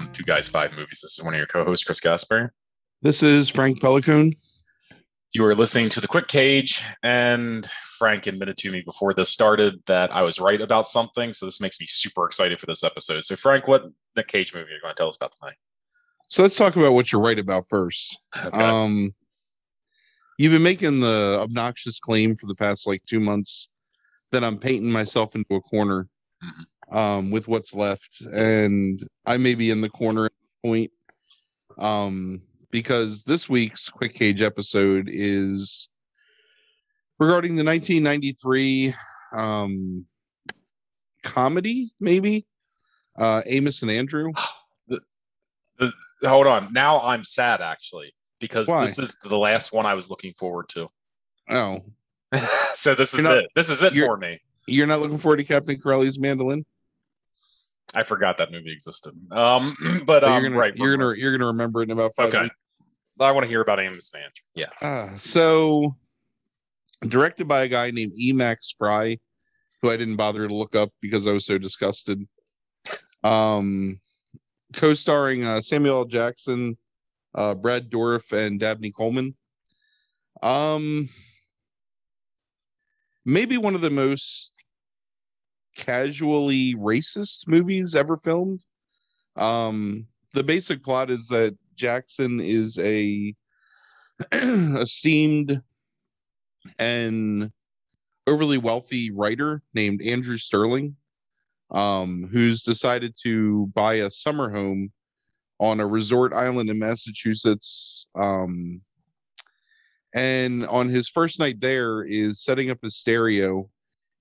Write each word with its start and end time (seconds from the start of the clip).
Welcome 0.00 0.14
to 0.14 0.22
Guys 0.22 0.48
Five 0.48 0.72
Movies. 0.72 1.00
This 1.02 1.18
is 1.18 1.22
one 1.22 1.34
of 1.34 1.38
your 1.38 1.46
co-hosts, 1.46 1.84
Chris 1.84 2.00
Gasper. 2.00 2.54
This 3.02 3.22
is 3.22 3.50
Frank 3.50 3.82
Pelican. 3.82 4.32
You 5.34 5.44
are 5.44 5.54
listening 5.54 5.90
to 5.90 6.00
the 6.00 6.08
Quick 6.08 6.26
Cage, 6.26 6.82
and 7.02 7.68
Frank 7.98 8.26
admitted 8.26 8.56
to 8.56 8.70
me 8.70 8.80
before 8.80 9.12
this 9.12 9.28
started 9.28 9.74
that 9.88 10.10
I 10.10 10.22
was 10.22 10.40
right 10.40 10.58
about 10.58 10.88
something. 10.88 11.34
So 11.34 11.44
this 11.44 11.60
makes 11.60 11.78
me 11.78 11.86
super 11.86 12.24
excited 12.24 12.58
for 12.58 12.64
this 12.64 12.82
episode. 12.82 13.24
So, 13.24 13.36
Frank, 13.36 13.68
what 13.68 13.82
the 14.14 14.22
Cage 14.22 14.54
movie 14.54 14.70
are 14.70 14.74
you 14.76 14.80
going 14.80 14.94
to 14.94 14.96
tell 14.96 15.10
us 15.10 15.16
about 15.16 15.34
tonight? 15.38 15.56
So 16.28 16.42
let's 16.44 16.56
talk 16.56 16.76
about 16.76 16.94
what 16.94 17.12
you're 17.12 17.20
right 17.20 17.38
about 17.38 17.66
first. 17.68 18.18
Okay. 18.42 18.56
Um, 18.56 19.14
you've 20.38 20.52
been 20.52 20.62
making 20.62 21.00
the 21.00 21.40
obnoxious 21.42 22.00
claim 22.00 22.36
for 22.36 22.46
the 22.46 22.54
past 22.54 22.86
like 22.86 23.02
two 23.04 23.20
months 23.20 23.68
that 24.32 24.44
I'm 24.44 24.56
painting 24.56 24.90
myself 24.90 25.34
into 25.34 25.56
a 25.56 25.60
corner 25.60 26.08
Mhm. 26.42 26.64
Um, 26.90 27.30
with 27.30 27.48
what's 27.48 27.74
left, 27.74 28.20
and 28.32 29.00
I 29.26 29.36
may 29.36 29.54
be 29.54 29.70
in 29.70 29.80
the 29.80 29.90
corner 29.90 30.26
at 30.26 30.32
this 30.40 30.70
point. 30.70 30.90
Um, 31.78 32.42
because 32.70 33.22
this 33.24 33.48
week's 33.48 33.88
Quick 33.88 34.14
Cage 34.14 34.42
episode 34.42 35.08
is 35.10 35.88
regarding 37.18 37.56
the 37.56 37.64
1993 37.64 38.94
um, 39.32 40.06
comedy, 41.22 41.92
maybe 42.00 42.46
uh, 43.18 43.42
Amos 43.46 43.82
and 43.82 43.90
Andrew. 43.90 44.32
Hold 46.22 46.46
on. 46.46 46.72
Now 46.72 47.00
I'm 47.00 47.24
sad 47.24 47.60
actually 47.62 48.12
because 48.38 48.68
Why? 48.68 48.82
this 48.84 48.98
is 48.98 49.16
the 49.24 49.38
last 49.38 49.72
one 49.72 49.86
I 49.86 49.94
was 49.94 50.10
looking 50.10 50.32
forward 50.34 50.68
to. 50.70 50.88
Oh, 51.52 51.80
so 52.74 52.94
this 52.94 53.12
is 53.12 53.22
You're 53.24 53.28
not- 53.28 53.38
it. 53.38 53.50
This 53.56 53.70
is 53.70 53.82
it 53.82 53.92
for 53.92 54.16
me. 54.16 54.38
You're 54.68 54.86
not 54.86 55.00
looking 55.00 55.18
forward 55.18 55.38
to 55.38 55.44
Captain 55.44 55.80
Corelli's 55.80 56.16
mandolin? 56.16 56.64
I 57.94 58.04
forgot 58.04 58.38
that 58.38 58.52
movie 58.52 58.72
existed. 58.72 59.14
Um, 59.32 59.76
but 60.06 60.22
So 60.22 60.28
um, 60.28 60.42
you're 60.42 60.50
gonna 60.50 60.60
right, 60.60 60.76
you're 60.76 60.96
gonna 60.96 61.14
you're 61.16 61.32
gonna 61.32 61.46
remember 61.46 61.82
it 61.82 61.84
in 61.84 61.92
about 61.92 62.14
five 62.16 62.28
okay. 62.28 62.42
weeks. 62.42 62.54
I 63.18 63.32
want 63.32 63.44
to 63.44 63.48
hear 63.48 63.60
about 63.60 63.80
Amos 63.80 64.12
and 64.14 64.32
Yeah. 64.54 64.70
Uh, 64.80 65.16
so 65.16 65.96
directed 67.06 67.46
by 67.46 67.64
a 67.64 67.68
guy 67.68 67.90
named 67.90 68.12
Emax 68.18 68.74
Fry, 68.78 69.18
who 69.82 69.90
I 69.90 69.96
didn't 69.96 70.16
bother 70.16 70.46
to 70.46 70.54
look 70.54 70.74
up 70.74 70.90
because 71.00 71.26
I 71.26 71.32
was 71.32 71.44
so 71.44 71.58
disgusted. 71.58 72.26
Um, 73.22 74.00
co-starring 74.72 75.44
uh, 75.44 75.60
Samuel 75.60 75.98
L. 75.98 76.04
Jackson, 76.06 76.78
uh, 77.34 77.54
Brad 77.54 77.90
Dourif, 77.90 78.32
and 78.32 78.58
Dabney 78.58 78.90
Coleman. 78.90 79.36
Um, 80.42 81.10
maybe 83.24 83.58
one 83.58 83.74
of 83.74 83.82
the 83.82 83.90
most 83.90 84.49
casually 85.76 86.74
racist 86.74 87.48
movies 87.48 87.94
ever 87.94 88.16
filmed. 88.16 88.62
Um, 89.36 90.06
the 90.32 90.44
basic 90.44 90.82
plot 90.82 91.10
is 91.10 91.28
that 91.28 91.56
Jackson 91.76 92.40
is 92.40 92.78
a 92.78 93.34
esteemed 94.32 95.62
and 96.78 97.50
overly 98.26 98.58
wealthy 98.58 99.10
writer 99.10 99.60
named 99.74 100.02
Andrew 100.02 100.36
Sterling, 100.36 100.96
um, 101.70 102.28
who's 102.30 102.62
decided 102.62 103.14
to 103.22 103.66
buy 103.74 103.94
a 103.94 104.10
summer 104.10 104.50
home 104.50 104.92
on 105.58 105.80
a 105.80 105.86
resort 105.86 106.32
island 106.32 106.70
in 106.70 106.78
Massachusetts. 106.78 108.08
Um, 108.14 108.82
and 110.14 110.66
on 110.66 110.88
his 110.88 111.08
first 111.08 111.38
night 111.38 111.60
there 111.60 112.02
is 112.02 112.42
setting 112.42 112.70
up 112.70 112.78
his 112.82 112.96
stereo 112.96 113.68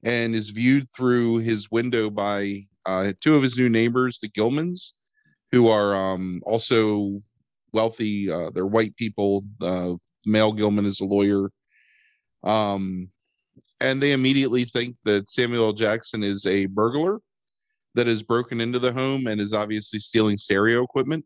and 0.04 0.36
is 0.36 0.50
viewed 0.50 0.88
through 0.96 1.38
his 1.38 1.70
window 1.72 2.10
by 2.10 2.62
uh, 2.86 3.14
two 3.22 3.36
of 3.36 3.44
his 3.44 3.58
new 3.58 3.70
neighbors, 3.70 4.20
the 4.20 4.30
Gilmans, 4.30 4.92
who 5.52 5.68
are 5.68 5.96
um, 5.96 6.42
also 6.46 7.20
wealthy. 7.74 8.32
Uh, 8.32 8.50
they're 8.52 8.66
white 8.66 8.96
people. 8.96 9.44
Uh, 9.62 9.96
Mel 10.26 10.54
Gilman 10.54 10.86
is 10.86 11.02
a 11.02 11.06
lawyer. 11.06 11.52
Um, 12.44 13.10
and 13.82 14.02
they 14.02 14.12
immediately 14.12 14.66
think 14.66 14.96
that 15.06 15.30
Samuel. 15.30 15.74
Jackson 15.74 16.24
is 16.24 16.46
a 16.46 16.66
burglar 16.66 17.20
that 17.96 18.08
has 18.08 18.24
broken 18.24 18.62
into 18.62 18.80
the 18.80 18.92
home 18.92 19.28
and 19.28 19.40
is 19.42 19.54
obviously 19.54 20.00
stealing 20.00 20.38
stereo 20.38 20.84
equipment. 20.84 21.26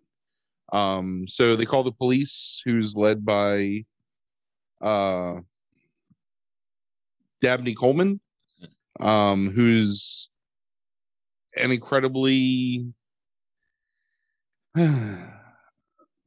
Um, 0.72 1.28
so 1.28 1.56
they 1.56 1.66
call 1.66 1.84
the 1.84 1.92
police, 1.92 2.62
who's 2.66 2.96
led 2.96 3.26
by 3.26 3.86
uh, 4.82 5.36
Dabney 7.42 7.76
Coleman, 7.76 8.20
um, 9.00 9.52
who's 9.52 10.30
an 11.56 11.72
incredibly 11.72 12.94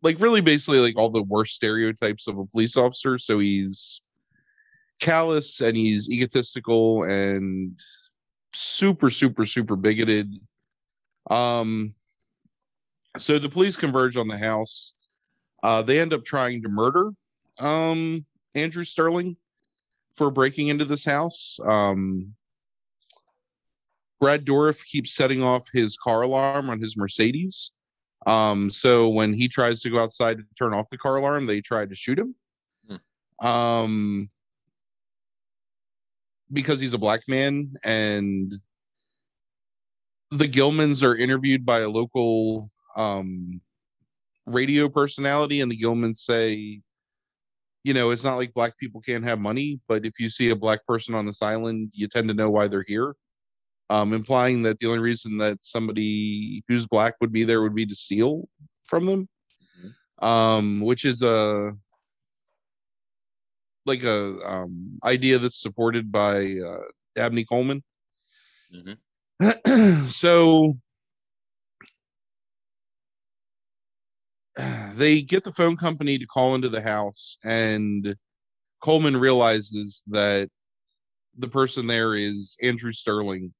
like 0.02 0.20
really 0.20 0.40
basically 0.40 0.78
like 0.78 0.96
all 0.96 1.10
the 1.10 1.22
worst 1.22 1.54
stereotypes 1.54 2.28
of 2.28 2.38
a 2.38 2.46
police 2.46 2.76
officer. 2.76 3.18
So 3.18 3.38
he's 3.38 4.02
callous 5.00 5.60
and 5.60 5.76
he's 5.76 6.08
egotistical 6.08 7.02
and 7.04 7.78
super, 8.54 9.10
super, 9.10 9.44
super 9.46 9.76
bigoted. 9.76 10.32
Um, 11.28 11.94
so 13.18 13.38
the 13.38 13.48
police 13.48 13.76
converge 13.76 14.16
on 14.16 14.28
the 14.28 14.38
house. 14.38 14.94
Uh, 15.62 15.82
they 15.82 15.98
end 15.98 16.14
up 16.14 16.24
trying 16.24 16.62
to 16.62 16.68
murder 16.68 17.10
um, 17.58 18.24
Andrew 18.54 18.84
Sterling 18.84 19.36
for 20.14 20.30
breaking 20.30 20.68
into 20.68 20.84
this 20.84 21.04
house. 21.04 21.58
Um, 21.64 22.35
Brad 24.20 24.44
Dourif 24.44 24.84
keeps 24.84 25.14
setting 25.14 25.42
off 25.42 25.68
his 25.72 25.96
car 25.96 26.22
alarm 26.22 26.70
on 26.70 26.80
his 26.80 26.96
Mercedes. 26.96 27.74
Um, 28.26 28.70
so 28.70 29.08
when 29.08 29.34
he 29.34 29.48
tries 29.48 29.80
to 29.82 29.90
go 29.90 30.00
outside 30.00 30.38
to 30.38 30.44
turn 30.58 30.74
off 30.74 30.88
the 30.90 30.98
car 30.98 31.16
alarm, 31.16 31.46
they 31.46 31.60
try 31.60 31.86
to 31.86 31.94
shoot 31.94 32.18
him. 32.18 32.34
Um, 33.40 34.28
because 36.52 36.80
he's 36.80 36.94
a 36.94 36.98
black 36.98 37.22
man, 37.28 37.74
and 37.84 38.54
the 40.30 40.48
Gilmans 40.48 41.02
are 41.02 41.16
interviewed 41.16 41.66
by 41.66 41.80
a 41.80 41.88
local 41.88 42.68
um 42.96 43.60
radio 44.46 44.88
personality, 44.88 45.60
and 45.60 45.70
the 45.70 45.76
Gilmans 45.76 46.18
say, 46.18 46.80
you 47.84 47.94
know, 47.94 48.10
it's 48.10 48.24
not 48.24 48.36
like 48.36 48.54
black 48.54 48.78
people 48.78 49.00
can't 49.00 49.24
have 49.24 49.38
money, 49.38 49.80
but 49.86 50.06
if 50.06 50.18
you 50.18 50.30
see 50.30 50.50
a 50.50 50.56
black 50.56 50.84
person 50.86 51.14
on 51.14 51.26
this 51.26 51.42
island, 51.42 51.90
you 51.92 52.08
tend 52.08 52.28
to 52.28 52.34
know 52.34 52.50
why 52.50 52.66
they're 52.66 52.84
here 52.88 53.14
um, 53.90 54.12
implying 54.12 54.62
that 54.62 54.78
the 54.78 54.86
only 54.86 54.98
reason 54.98 55.38
that 55.38 55.58
somebody 55.62 56.62
who's 56.68 56.86
black 56.86 57.14
would 57.20 57.32
be 57.32 57.44
there 57.44 57.62
would 57.62 57.74
be 57.74 57.86
to 57.86 57.94
steal 57.94 58.48
from 58.84 59.06
them, 59.06 59.28
um, 60.20 60.80
which 60.80 61.04
is 61.04 61.22
a 61.22 61.72
like 63.84 64.02
a 64.02 64.38
um, 64.44 64.98
idea 65.04 65.38
that's 65.38 65.62
supported 65.62 66.10
by 66.10 66.56
uh, 66.64 66.82
Dabney 67.14 67.44
Coleman. 67.44 67.82
so 70.08 70.76
they 74.94 75.22
get 75.22 75.44
the 75.44 75.52
phone 75.52 75.76
company 75.76 76.18
to 76.18 76.26
call 76.26 76.54
into 76.54 76.68
the 76.68 76.80
house, 76.80 77.38
and 77.44 78.16
Coleman 78.82 79.16
realizes 79.16 80.02
that 80.08 80.48
the 81.38 81.48
person 81.48 81.86
there 81.86 82.14
is 82.14 82.56
Andrew 82.62 82.92
Sterling, 82.92 83.52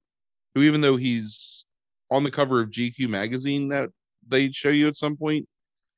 who, 0.56 0.62
even 0.62 0.80
though 0.80 0.96
he's 0.96 1.66
on 2.10 2.24
the 2.24 2.30
cover 2.30 2.62
of 2.62 2.70
GQ 2.70 3.08
magazine 3.10 3.68
that 3.68 3.90
they 4.26 4.50
show 4.50 4.70
you 4.70 4.88
at 4.88 4.96
some 4.96 5.14
point 5.14 5.46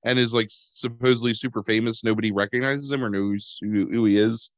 and 0.04 0.18
is 0.18 0.34
like 0.34 0.48
supposedly 0.50 1.32
super 1.32 1.62
famous, 1.62 2.02
nobody 2.02 2.32
recognizes 2.32 2.90
him 2.90 3.04
or 3.04 3.08
knows 3.08 3.58
who, 3.60 3.88
who 3.88 4.04
he 4.04 4.18
is. 4.18 4.50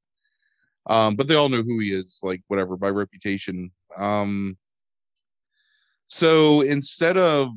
Um, 0.87 1.17
but 1.17 1.29
they 1.29 1.35
all 1.35 1.51
know 1.51 1.63
who 1.63 1.79
he 1.81 1.93
is, 1.93 2.21
like 2.23 2.41
whatever 2.49 2.79
by 2.79 2.89
reputation. 2.89 3.71
Um, 3.95 4.57
so 6.07 6.63
instead 6.63 7.19
of 7.19 7.51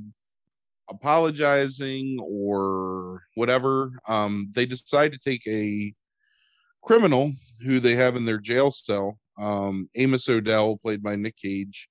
apologizing 0.90 2.20
or 2.22 3.24
whatever, 3.36 3.92
um, 4.08 4.52
they 4.54 4.66
decide 4.66 5.14
to 5.14 5.20
take 5.20 5.48
a 5.48 5.94
criminal 6.84 7.32
who 7.62 7.80
they 7.80 7.96
have 7.96 8.18
in 8.18 8.26
their 8.26 8.40
jail 8.40 8.70
cell 8.70 9.18
um, 9.38 9.90
Amos 9.96 10.28
Odell, 10.30 10.78
played 10.78 11.02
by 11.02 11.16
Nick 11.16 11.38
Cage. 11.38 11.90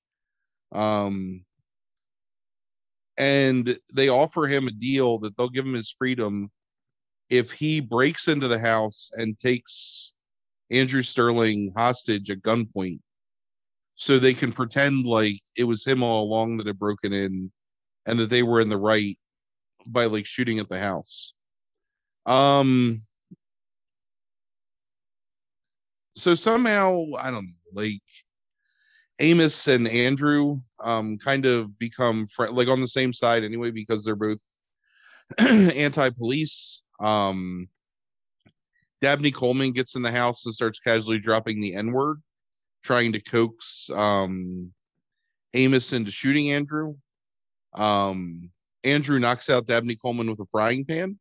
Um, 0.73 1.45
and 3.19 3.79
they 3.93 4.09
offer 4.09 4.47
him 4.47 4.67
a 4.67 4.73
deal 4.73 5.19
that 5.19 5.37
they'll 5.37 5.49
give 5.51 5.67
him 5.67 5.75
his 5.75 5.95
freedom 5.97 6.51
if 7.29 7.53
he 7.53 7.81
breaks 7.81 8.29
into 8.29 8.49
the 8.49 8.59
house 8.59 9.11
and 9.15 9.39
takes 9.39 10.15
Andrew 10.71 11.03
Sterling 11.03 11.73
hostage 11.77 12.31
at 12.31 12.43
gunpoint 12.43 13.01
so 13.95 14.19
they 14.19 14.35
can 14.35 14.53
pretend 14.53 15.07
like 15.07 15.41
it 15.57 15.65
was 15.65 15.85
him 15.85 16.03
all 16.03 16.25
along 16.25 16.57
that 16.57 16.67
had 16.67 16.79
broken 16.79 17.13
in 17.13 17.53
and 18.07 18.19
that 18.19 18.31
they 18.31 18.43
were 18.43 18.61
in 18.61 18.69
the 18.69 18.77
right 18.77 19.19
by 19.87 20.07
like 20.07 20.27
shooting 20.27 20.59
at 20.59 20.69
the 20.69 20.79
house. 20.79 21.35
Um 22.27 23.03
so 26.15 26.35
somehow 26.35 27.05
I 27.19 27.31
don't 27.31 27.47
know, 27.47 27.81
like 27.83 28.03
Amos 29.23 29.69
and 29.69 29.87
Andrew 29.89 30.59
um 30.81 31.17
kind 31.17 31.47
of 31.47 31.79
become 31.79 32.27
fr- 32.27 32.49
like 32.49 32.69
on 32.69 32.81
the 32.81 32.89
same 32.89 33.13
side 33.13 33.45
anyway 33.45 33.71
because 33.71 34.05
they're 34.05 34.17
both 34.17 34.41
anti-police. 35.39 36.83
Um 37.01 37.69
Dabney 39.01 39.31
Coleman 39.31 39.73
gets 39.73 39.95
in 39.95 40.03
the 40.03 40.13
house 40.13 40.45
and 40.45 40.55
starts 40.55 40.79
casually 40.79 41.19
dropping 41.19 41.61
the 41.61 41.75
N-word, 41.75 42.21
trying 42.83 43.13
to 43.13 43.21
coax 43.21 43.89
um 43.95 44.73
Amos 45.55 45.93
into 45.93 46.11
shooting 46.11 46.51
Andrew. 46.51 46.97
Um 47.75 48.51
Andrew 48.83 49.21
knocks 49.21 49.49
out 49.49 49.67
Dabney 49.67 49.95
Coleman 49.95 50.29
with 50.29 50.41
a 50.41 50.47
frying 50.51 50.85
pan 50.85 51.17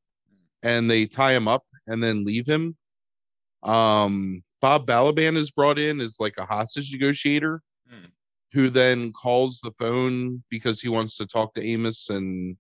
and 0.64 0.90
they 0.90 1.06
tie 1.06 1.34
him 1.34 1.48
up 1.48 1.64
and 1.86 2.02
then 2.02 2.26
leave 2.26 2.48
him. 2.48 2.76
Um 3.62 4.44
Bob 4.60 4.88
Balaban 4.88 5.38
is 5.38 5.52
brought 5.52 5.78
in 5.78 6.02
as 6.02 6.18
like 6.20 6.38
a 6.40 6.46
hostage 6.46 6.92
negotiator. 6.92 7.62
Who 8.54 8.70
then 8.70 9.12
calls 9.14 9.60
the 9.60 9.72
phone 9.80 10.44
because 10.50 10.82
he 10.82 10.90
wants 10.90 11.18
to 11.18 11.26
talk 11.26 11.54
to 11.54 11.64
Amos 11.64 12.10
and 12.10 12.58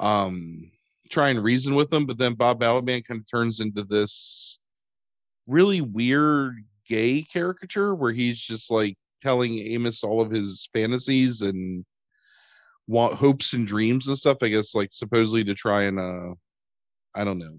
um 0.00 0.70
try 1.10 1.28
and 1.28 1.42
reason 1.42 1.74
with 1.74 1.92
him, 1.92 2.06
but 2.06 2.18
then 2.18 2.34
Bob 2.34 2.60
Balaban 2.60 3.04
kind 3.04 3.20
of 3.20 3.30
turns 3.30 3.60
into 3.60 3.84
this 3.84 4.58
really 5.46 5.80
weird 5.82 6.64
gay 6.88 7.22
caricature 7.22 7.94
where 7.94 8.12
he's 8.12 8.40
just 8.40 8.70
like 8.70 8.96
telling 9.20 9.58
Amos 9.58 10.02
all 10.02 10.20
of 10.20 10.30
his 10.30 10.68
fantasies 10.72 11.42
and 11.42 11.84
want 12.86 13.14
hopes 13.14 13.52
and 13.52 13.66
dreams 13.66 14.08
and 14.08 14.18
stuff, 14.18 14.38
I 14.42 14.48
guess 14.48 14.74
like 14.74 14.90
supposedly 14.92 15.44
to 15.44 15.54
try 15.54 15.84
and 15.84 16.00
uh 16.00 16.34
I 17.14 17.24
don't 17.24 17.38
know 17.38 17.58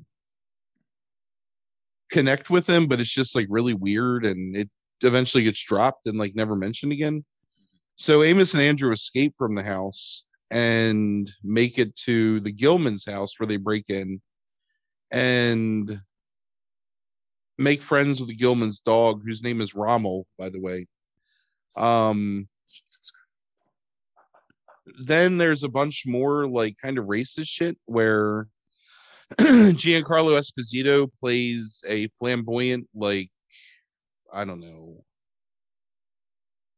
connect 2.14 2.52
with 2.52 2.68
him, 2.70 2.86
but 2.88 3.02
it's 3.02 3.10
just 3.10 3.36
like 3.36 3.48
really 3.50 3.74
weird 3.74 4.26
and 4.26 4.56
it 4.56 4.70
eventually 5.04 5.44
gets 5.44 5.64
dropped 5.64 6.08
and 6.08 6.18
like 6.18 6.36
never 6.36 6.56
mentioned 6.56 6.92
again. 6.92 7.24
So 7.96 8.24
Amos 8.24 8.54
and 8.54 8.64
Andrew 8.64 8.92
escape 8.92 9.36
from 9.38 9.56
the 9.56 9.64
house 9.64 10.26
and 10.52 11.32
make 11.44 11.80
it 11.80 11.96
to 11.96 12.40
the 12.40 12.52
Gilman's 12.52 13.06
house 13.06 13.40
where 13.40 13.48
they 13.48 13.58
break 13.58 13.90
in 13.90 14.22
and 15.12 16.00
make 17.58 17.82
friends 17.82 18.20
with 18.20 18.30
the 18.30 18.36
Gilman's 18.36 18.82
dog, 18.82 19.22
whose 19.24 19.44
name 19.44 19.62
is 19.62 19.76
Rommel, 19.76 20.26
by 20.38 20.50
the 20.50 20.60
way. 20.60 20.88
Um 21.76 22.48
then 25.02 25.38
there's 25.38 25.64
a 25.64 25.70
bunch 25.70 26.04
more 26.06 26.48
like 26.48 26.78
kind 26.78 26.98
of 26.98 27.06
racist 27.06 27.48
shit 27.48 27.78
where 27.86 28.48
Giancarlo 29.40 30.38
Esposito 30.40 31.12
plays 31.20 31.84
a 31.88 32.08
flamboyant, 32.20 32.88
like, 32.94 33.32
I 34.34 34.46
don't 34.46 34.60
know, 34.60 35.04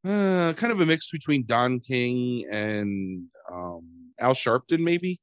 uh, 0.05 0.53
kind 0.53 0.71
of 0.71 0.81
a 0.81 0.85
mix 0.85 1.09
between 1.09 1.45
Don 1.45 1.79
King 1.79 2.45
and 2.51 3.23
um, 3.51 4.11
Al 4.19 4.33
Sharpton, 4.33 4.79
maybe, 4.79 5.19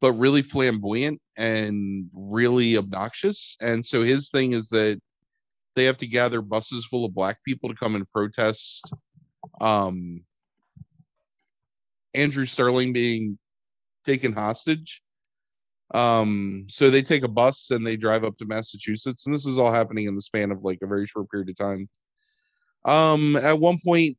but 0.00 0.12
really 0.12 0.42
flamboyant 0.42 1.20
and 1.36 2.08
really 2.12 2.76
obnoxious. 2.76 3.56
And 3.60 3.84
so 3.84 4.02
his 4.02 4.30
thing 4.30 4.52
is 4.52 4.68
that 4.68 5.00
they 5.74 5.84
have 5.84 5.96
to 5.98 6.06
gather 6.06 6.40
buses 6.40 6.86
full 6.86 7.04
of 7.04 7.14
black 7.14 7.38
people 7.44 7.68
to 7.68 7.74
come 7.74 7.96
and 7.96 8.08
protest 8.10 8.92
um, 9.60 10.24
Andrew 12.14 12.44
Sterling 12.44 12.92
being 12.92 13.38
taken 14.06 14.32
hostage. 14.32 15.02
Um, 15.94 16.66
so 16.68 16.90
they 16.90 17.02
take 17.02 17.22
a 17.22 17.28
bus 17.28 17.70
and 17.70 17.86
they 17.86 17.96
drive 17.96 18.24
up 18.24 18.36
to 18.38 18.44
Massachusetts, 18.44 19.26
and 19.26 19.34
this 19.34 19.46
is 19.46 19.58
all 19.58 19.72
happening 19.72 20.06
in 20.06 20.16
the 20.16 20.22
span 20.22 20.50
of 20.50 20.64
like 20.64 20.80
a 20.82 20.88
very 20.88 21.06
short 21.06 21.30
period 21.30 21.48
of 21.48 21.56
time. 21.56 21.88
Um, 22.84 23.36
at 23.36 23.60
one 23.60 23.78
point, 23.82 24.18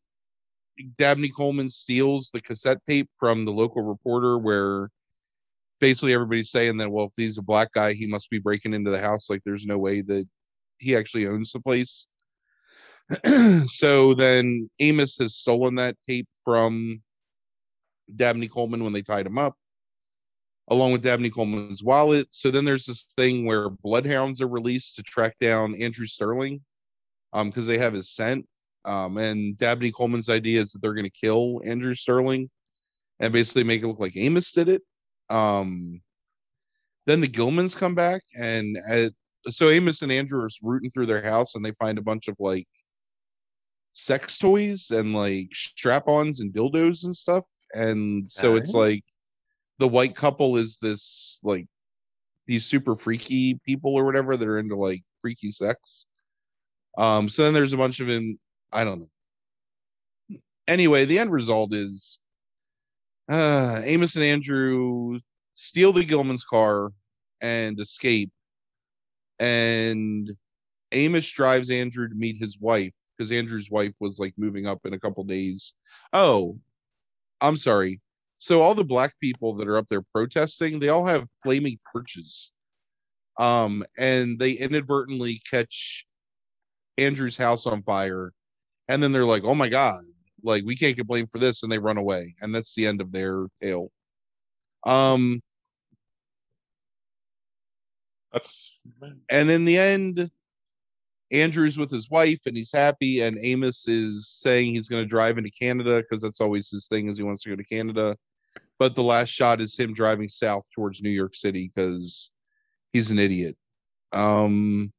Dabney 0.98 1.30
Coleman 1.30 1.70
steals 1.70 2.32
the 2.34 2.42
cassette 2.42 2.84
tape 2.86 3.10
from 3.20 3.44
the 3.44 3.52
local 3.52 3.82
reporter 3.82 4.38
where 4.38 4.90
basically 5.82 6.14
everybody's 6.14 6.50
saying 6.50 6.78
that 6.78 6.90
well, 6.90 7.08
if 7.08 7.14
he's 7.18 7.38
a 7.38 7.44
black 7.44 7.74
guy, 7.74 7.92
he 7.92 8.08
must 8.08 8.30
be 8.30 8.40
breaking 8.40 8.74
into 8.74 8.90
the 8.90 9.00
house. 9.00 9.30
Like 9.30 9.42
there's 9.46 9.66
no 9.66 9.78
way 9.78 10.00
that 10.02 10.26
he 10.78 10.96
actually 10.96 11.28
owns 11.28 11.52
the 11.52 11.60
place. 11.60 12.08
so 13.66 14.14
then 14.14 14.70
Amos 14.80 15.18
has 15.18 15.36
stolen 15.36 15.76
that 15.76 15.98
tape 16.08 16.28
from 16.46 17.02
Dabney 18.16 18.48
Coleman 18.48 18.84
when 18.84 18.94
they 18.94 19.02
tied 19.02 19.28
him 19.28 19.38
up 19.38 19.56
along 20.70 20.92
with 20.92 21.04
Dabney 21.04 21.30
Coleman's 21.30 21.84
wallet. 21.84 22.28
So 22.32 22.50
then 22.50 22.66
there's 22.66 22.86
this 22.86 23.14
thing 23.16 23.46
where 23.46 23.70
bloodhounds 23.70 24.42
are 24.42 24.48
released 24.48 24.96
to 24.96 25.04
track 25.04 25.36
down 25.40 25.76
Andrew 25.82 26.06
Sterling 26.08 26.62
um 27.34 27.50
because 27.50 27.68
they 27.68 27.78
have 27.78 27.94
his 27.94 28.10
scent. 28.10 28.48
Um 28.84 29.18
and 29.18 29.58
Dabney 29.58 29.92
Coleman's 29.92 30.30
idea 30.30 30.62
is 30.62 30.72
that 30.72 30.82
they're 30.82 30.94
going 30.94 31.06
to 31.06 31.10
kill 31.10 31.62
Andrew 31.66 31.94
Sterling 31.94 32.50
and 33.20 33.32
basically 33.32 33.64
make 33.64 33.84
it 33.84 33.88
look 33.88 34.00
like 34.00 34.18
Amos 34.18 34.52
did 34.52 34.70
it. 34.70 34.82
Um 35.30 36.02
then 37.06 37.22
the 37.22 37.28
Gilmans 37.28 37.78
come 37.78 37.94
back 37.94 38.22
and 38.36 38.78
at, 38.90 39.12
so 39.48 39.70
Amos 39.70 40.02
and 40.02 40.12
Andrew 40.12 40.42
are 40.42 40.50
rooting 40.64 40.90
through 40.90 41.06
their 41.06 41.22
house 41.22 41.54
and 41.54 41.64
they 41.64 41.74
find 41.74 42.00
a 42.00 42.04
bunch 42.04 42.28
of 42.28 42.36
like 42.40 42.68
sex 43.92 44.40
toys 44.40 44.90
and 44.90 45.14
like 45.14 45.50
strap-ons 45.54 46.42
and 46.42 46.52
dildos 46.52 47.06
and 47.06 47.16
stuff 47.16 47.44
and 47.74 48.30
so 48.30 48.56
it's 48.56 48.74
like 48.74 49.04
the 49.80 49.88
white 49.88 50.16
couple 50.16 50.58
is 50.58 50.78
this 50.82 51.40
like 51.44 51.68
these 52.48 52.66
super 52.66 52.96
freaky 52.96 53.60
people 53.66 53.96
or 53.96 54.06
whatever 54.06 54.38
that 54.38 54.48
are 54.48 54.60
into 54.60 54.76
like 54.76 55.04
freaky 55.22 55.52
sex. 55.52 56.06
Um, 56.98 57.28
so 57.28 57.44
then 57.44 57.54
there's 57.54 57.74
a 57.74 57.78
bunch 57.78 58.00
of 58.00 58.10
in 58.10 58.38
I 58.72 58.84
don't 58.84 59.00
know. 59.00 60.38
Anyway, 60.68 61.06
the 61.06 61.20
end 61.20 61.32
result 61.32 61.74
is 61.74 62.20
uh 63.30 63.82
Amos 63.84 64.16
and 64.16 64.24
Andrew 64.24 65.20
steal 65.54 65.94
the 65.94 66.04
Gilman's 66.04 66.44
car 66.44 66.92
and 67.42 67.80
escape. 67.80 68.32
And 69.40 70.32
Amos 70.92 71.30
drives 71.30 71.70
Andrew 71.70 72.08
to 72.08 72.16
meet 72.16 72.38
his 72.38 72.60
wife 72.60 72.94
because 73.16 73.32
Andrew's 73.32 73.70
wife 73.70 73.94
was 74.00 74.20
like 74.20 74.34
moving 74.38 74.66
up 74.66 74.86
in 74.86 74.94
a 74.94 75.00
couple 75.00 75.24
days. 75.24 75.74
Oh, 76.14 76.58
I'm 77.42 77.58
sorry. 77.58 78.02
So 78.38 78.62
all 78.62 78.76
the 78.76 78.84
black 78.84 79.18
people 79.20 79.54
that 79.56 79.68
are 79.68 79.78
up 79.78 79.88
there 79.88 80.04
protesting, 80.14 80.80
they 80.80 80.90
all 80.90 81.06
have 81.06 81.28
flaming 81.42 81.80
torches. 81.92 82.52
Um, 83.40 83.84
and 83.98 84.40
they 84.40 84.52
inadvertently 84.54 85.42
catch 85.50 86.06
Andrew's 86.98 87.38
house 87.38 87.68
on 87.68 87.84
fire, 87.84 88.32
and 88.88 89.02
then 89.04 89.12
they're 89.12 89.26
like, 89.26 89.44
"Oh 89.44 89.56
my 89.56 89.70
god, 89.70 90.04
like 90.44 90.64
we 90.66 90.76
can't 90.76 90.96
get 90.96 91.08
blamed 91.08 91.32
for 91.32 91.40
this," 91.40 91.64
and 91.64 91.72
they 91.72 91.80
run 91.80 91.98
away, 91.98 92.34
and 92.42 92.56
that's 92.56 92.76
the 92.76 92.88
end 92.88 93.02
of 93.02 93.12
their 93.12 93.48
tale. 93.62 93.92
Um, 94.86 95.42
That's 98.32 98.78
and 99.30 99.50
in 99.50 99.66
the 99.66 99.78
end, 99.78 100.30
Andrew's 101.42 101.78
with 101.78 101.92
his 101.92 102.10
wife 102.10 102.42
and 102.46 102.56
he's 102.56 102.72
happy, 102.72 103.22
and 103.22 103.38
Amos 103.42 103.88
is 103.88 104.28
saying 104.28 104.76
he's 104.76 104.88
going 104.88 105.04
to 105.04 105.08
drive 105.08 105.38
into 105.38 105.52
Canada 105.52 106.02
because 106.02 106.22
that's 106.22 106.42
always 106.42 106.70
his 106.70 106.88
thing 106.88 107.08
is 107.08 107.18
he 107.18 107.24
wants 107.24 107.44
to 107.44 107.50
go 107.50 107.56
to 107.56 107.64
Canada. 107.64 108.16
But 108.80 108.96
the 108.96 109.04
last 109.04 109.30
shot 109.30 109.62
is 109.62 109.78
him 109.78 109.94
driving 109.94 110.30
south 110.30 110.66
towards 110.74 111.02
New 111.02 111.10
York 111.10 111.36
City 111.36 111.72
because 111.74 112.32
he's 112.94 113.12
an 113.12 113.20
idiot. 113.20 113.58
Um, 114.12 114.92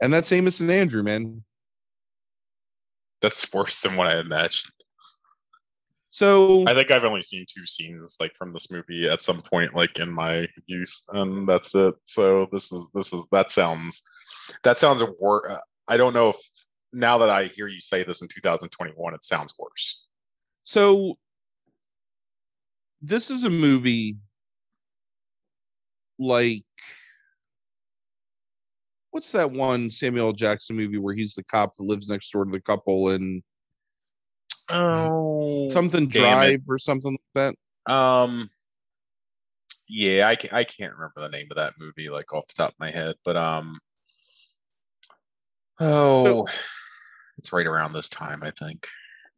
and 0.00 0.12
that's 0.12 0.32
Amos 0.32 0.60
and 0.60 0.70
Andrew, 0.70 1.02
man. 1.02 1.44
that's 3.20 3.52
worse 3.52 3.80
than 3.80 3.96
what 3.96 4.06
I 4.06 4.18
imagined. 4.18 4.72
So 6.10 6.64
I 6.66 6.74
think 6.74 6.90
I've 6.90 7.04
only 7.04 7.22
seen 7.22 7.46
two 7.48 7.64
scenes 7.64 8.16
like 8.18 8.34
from 8.34 8.50
this 8.50 8.70
movie 8.70 9.08
at 9.08 9.22
some 9.22 9.42
point, 9.42 9.76
like 9.76 9.98
in 10.00 10.12
my 10.12 10.48
youth, 10.66 10.92
and 11.10 11.48
that's 11.48 11.74
it. 11.76 11.94
So 12.04 12.48
this 12.50 12.72
is 12.72 12.90
this 12.92 13.12
is 13.12 13.26
that 13.30 13.52
sounds 13.52 14.02
that 14.64 14.78
sounds 14.78 15.02
worse. 15.20 15.56
I 15.86 15.96
don't 15.96 16.12
know 16.12 16.30
if 16.30 16.36
now 16.92 17.18
that 17.18 17.30
I 17.30 17.44
hear 17.44 17.68
you 17.68 17.80
say 17.80 18.02
this 18.02 18.22
in 18.22 18.28
2021, 18.28 19.14
it 19.14 19.24
sounds 19.24 19.54
worse. 19.56 20.04
So 20.64 21.16
this 23.00 23.30
is 23.30 23.44
a 23.44 23.50
movie 23.50 24.18
like 26.18 26.64
what's 29.12 29.32
that 29.32 29.50
one 29.50 29.90
Samuel 29.90 30.32
Jackson 30.32 30.76
movie 30.76 30.98
where 30.98 31.14
he's 31.14 31.34
the 31.34 31.44
cop 31.44 31.74
that 31.76 31.84
lives 31.84 32.08
next 32.08 32.30
door 32.30 32.44
to 32.44 32.50
the 32.50 32.60
couple 32.60 33.10
and 33.10 33.42
Oh, 34.70 35.68
something 35.70 36.08
damn 36.08 36.22
drive 36.22 36.62
or 36.68 36.78
something 36.78 37.12
like 37.34 37.54
that? 37.86 37.92
Um, 37.92 38.50
yeah, 39.88 40.28
I 40.28 40.36
can't, 40.36 40.54
I 40.54 40.64
can't 40.64 40.92
remember 40.92 41.20
the 41.20 41.28
name 41.28 41.48
of 41.50 41.56
that 41.56 41.74
movie 41.78 42.08
like 42.08 42.32
off 42.32 42.46
the 42.46 42.54
top 42.54 42.70
of 42.70 42.78
my 42.78 42.90
head, 42.90 43.16
but 43.24 43.36
um, 43.36 43.80
oh, 45.80 46.46
it's 47.38 47.52
right 47.52 47.66
around 47.66 47.92
this 47.92 48.08
time, 48.08 48.42
I 48.42 48.52
think, 48.52 48.86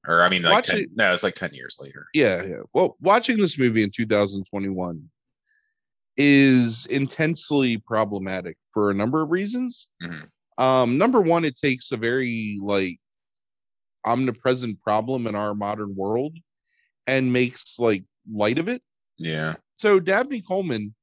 or 0.06 0.22
I 0.22 0.28
mean, 0.28 0.42
like 0.42 0.52
Watch 0.52 0.66
10, 0.68 0.88
no, 0.94 1.12
it's 1.12 1.22
like 1.22 1.34
ten 1.34 1.54
years 1.54 1.78
later. 1.80 2.06
Yeah, 2.14 2.42
yeah. 2.42 2.60
Well, 2.74 2.96
watching 3.00 3.38
this 3.38 3.58
movie 3.58 3.82
in 3.82 3.90
2021 3.90 5.08
is 6.16 6.86
intensely 6.86 7.78
problematic 7.78 8.56
for 8.72 8.90
a 8.90 8.94
number 8.94 9.22
of 9.22 9.30
reasons. 9.30 9.88
Mhm. 10.02 10.28
Um, 10.58 10.98
number 10.98 11.20
one, 11.20 11.44
it 11.44 11.56
takes 11.56 11.92
a 11.92 11.96
very 11.96 12.58
like 12.60 13.00
omnipresent 14.06 14.80
problem 14.80 15.26
in 15.26 15.34
our 15.34 15.54
modern 15.54 15.94
world 15.94 16.36
and 17.06 17.32
makes 17.32 17.78
like 17.78 18.04
light 18.30 18.58
of 18.58 18.68
it. 18.68 18.82
Yeah, 19.18 19.54
So 19.76 20.00
Dabney 20.00 20.40
Coleman 20.42 20.94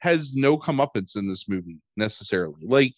has 0.00 0.34
no 0.34 0.58
comeuppance 0.58 1.16
in 1.16 1.28
this 1.28 1.48
movie 1.48 1.78
necessarily. 1.96 2.60
Like 2.62 2.94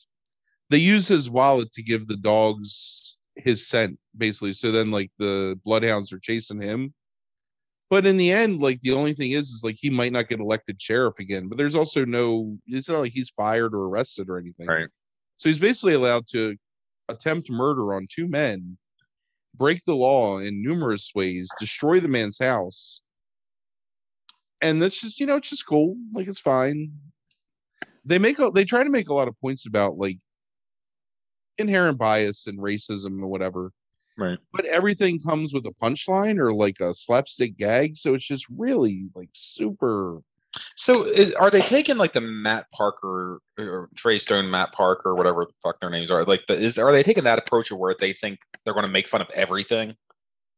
they 0.68 0.78
use 0.78 1.06
his 1.08 1.30
wallet 1.30 1.72
to 1.72 1.82
give 1.82 2.06
the 2.06 2.16
dogs 2.16 3.16
his 3.36 3.66
scent, 3.66 3.98
basically. 4.16 4.52
So 4.52 4.70
then 4.70 4.90
like 4.90 5.10
the 5.18 5.58
bloodhounds 5.64 6.12
are 6.12 6.18
chasing 6.18 6.60
him. 6.60 6.94
But 7.88 8.06
in 8.06 8.16
the 8.16 8.30
end, 8.32 8.62
like 8.62 8.80
the 8.82 8.92
only 8.92 9.14
thing 9.14 9.32
is, 9.32 9.48
is 9.48 9.62
like 9.64 9.76
he 9.78 9.90
might 9.90 10.12
not 10.12 10.28
get 10.28 10.38
elected 10.38 10.80
sheriff 10.80 11.18
again. 11.18 11.48
But 11.48 11.58
there's 11.58 11.74
also 11.74 12.04
no, 12.04 12.56
it's 12.66 12.88
not 12.88 13.00
like 13.00 13.12
he's 13.12 13.30
fired 13.30 13.74
or 13.74 13.86
arrested 13.86 14.28
or 14.28 14.38
anything. 14.38 14.68
right. 14.68 14.88
So 15.36 15.48
he's 15.48 15.58
basically 15.58 15.94
allowed 15.94 16.26
to 16.28 16.56
attempt 17.10 17.50
murder 17.50 17.94
on 17.94 18.06
two 18.10 18.28
men, 18.28 18.78
break 19.54 19.84
the 19.84 19.94
law 19.94 20.38
in 20.38 20.62
numerous 20.62 21.12
ways, 21.14 21.48
destroy 21.58 22.00
the 22.00 22.08
man's 22.08 22.38
house. 22.38 23.00
And 24.62 24.80
that's 24.80 25.00
just, 25.00 25.20
you 25.20 25.26
know, 25.26 25.36
it's 25.36 25.50
just 25.50 25.66
cool. 25.66 25.96
Like 26.12 26.28
it's 26.28 26.40
fine. 26.40 26.92
They 28.04 28.18
make 28.18 28.38
a, 28.38 28.50
they 28.50 28.64
try 28.64 28.84
to 28.84 28.90
make 28.90 29.08
a 29.08 29.14
lot 29.14 29.28
of 29.28 29.38
points 29.40 29.66
about 29.66 29.98
like 29.98 30.18
inherent 31.58 31.98
bias 31.98 32.46
and 32.46 32.58
racism 32.58 33.06
and 33.06 33.28
whatever, 33.30 33.72
Right. 34.16 34.38
but 34.52 34.64
everything 34.64 35.20
comes 35.20 35.52
with 35.52 35.66
a 35.66 35.72
punchline 35.72 36.38
or 36.38 36.52
like 36.52 36.80
a 36.80 36.94
slapstick 36.94 37.56
gag. 37.56 37.96
So 37.96 38.14
it's 38.14 38.26
just 38.26 38.46
really 38.56 39.10
like 39.14 39.30
super 39.34 40.20
So 40.76 41.04
is, 41.04 41.32
are 41.34 41.50
they 41.50 41.60
taking 41.60 41.96
like 41.96 42.12
the 42.12 42.20
Matt 42.20 42.66
Parker 42.72 43.40
or 43.58 43.88
Trey 43.94 44.18
Stone, 44.18 44.50
Matt 44.50 44.72
Parker, 44.72 45.10
or 45.10 45.14
whatever 45.14 45.44
the 45.44 45.52
fuck 45.62 45.80
their 45.80 45.90
names 45.90 46.10
are? 46.10 46.24
Like, 46.24 46.46
the, 46.48 46.54
is 46.54 46.78
are 46.78 46.90
they 46.92 47.02
taking 47.02 47.24
that 47.24 47.38
approach 47.38 47.70
of 47.70 47.78
where 47.78 47.94
they 47.98 48.12
think 48.12 48.40
they're 48.64 48.74
going 48.74 48.86
to 48.86 48.92
make 48.92 49.08
fun 49.08 49.20
of 49.20 49.30
everything? 49.30 49.94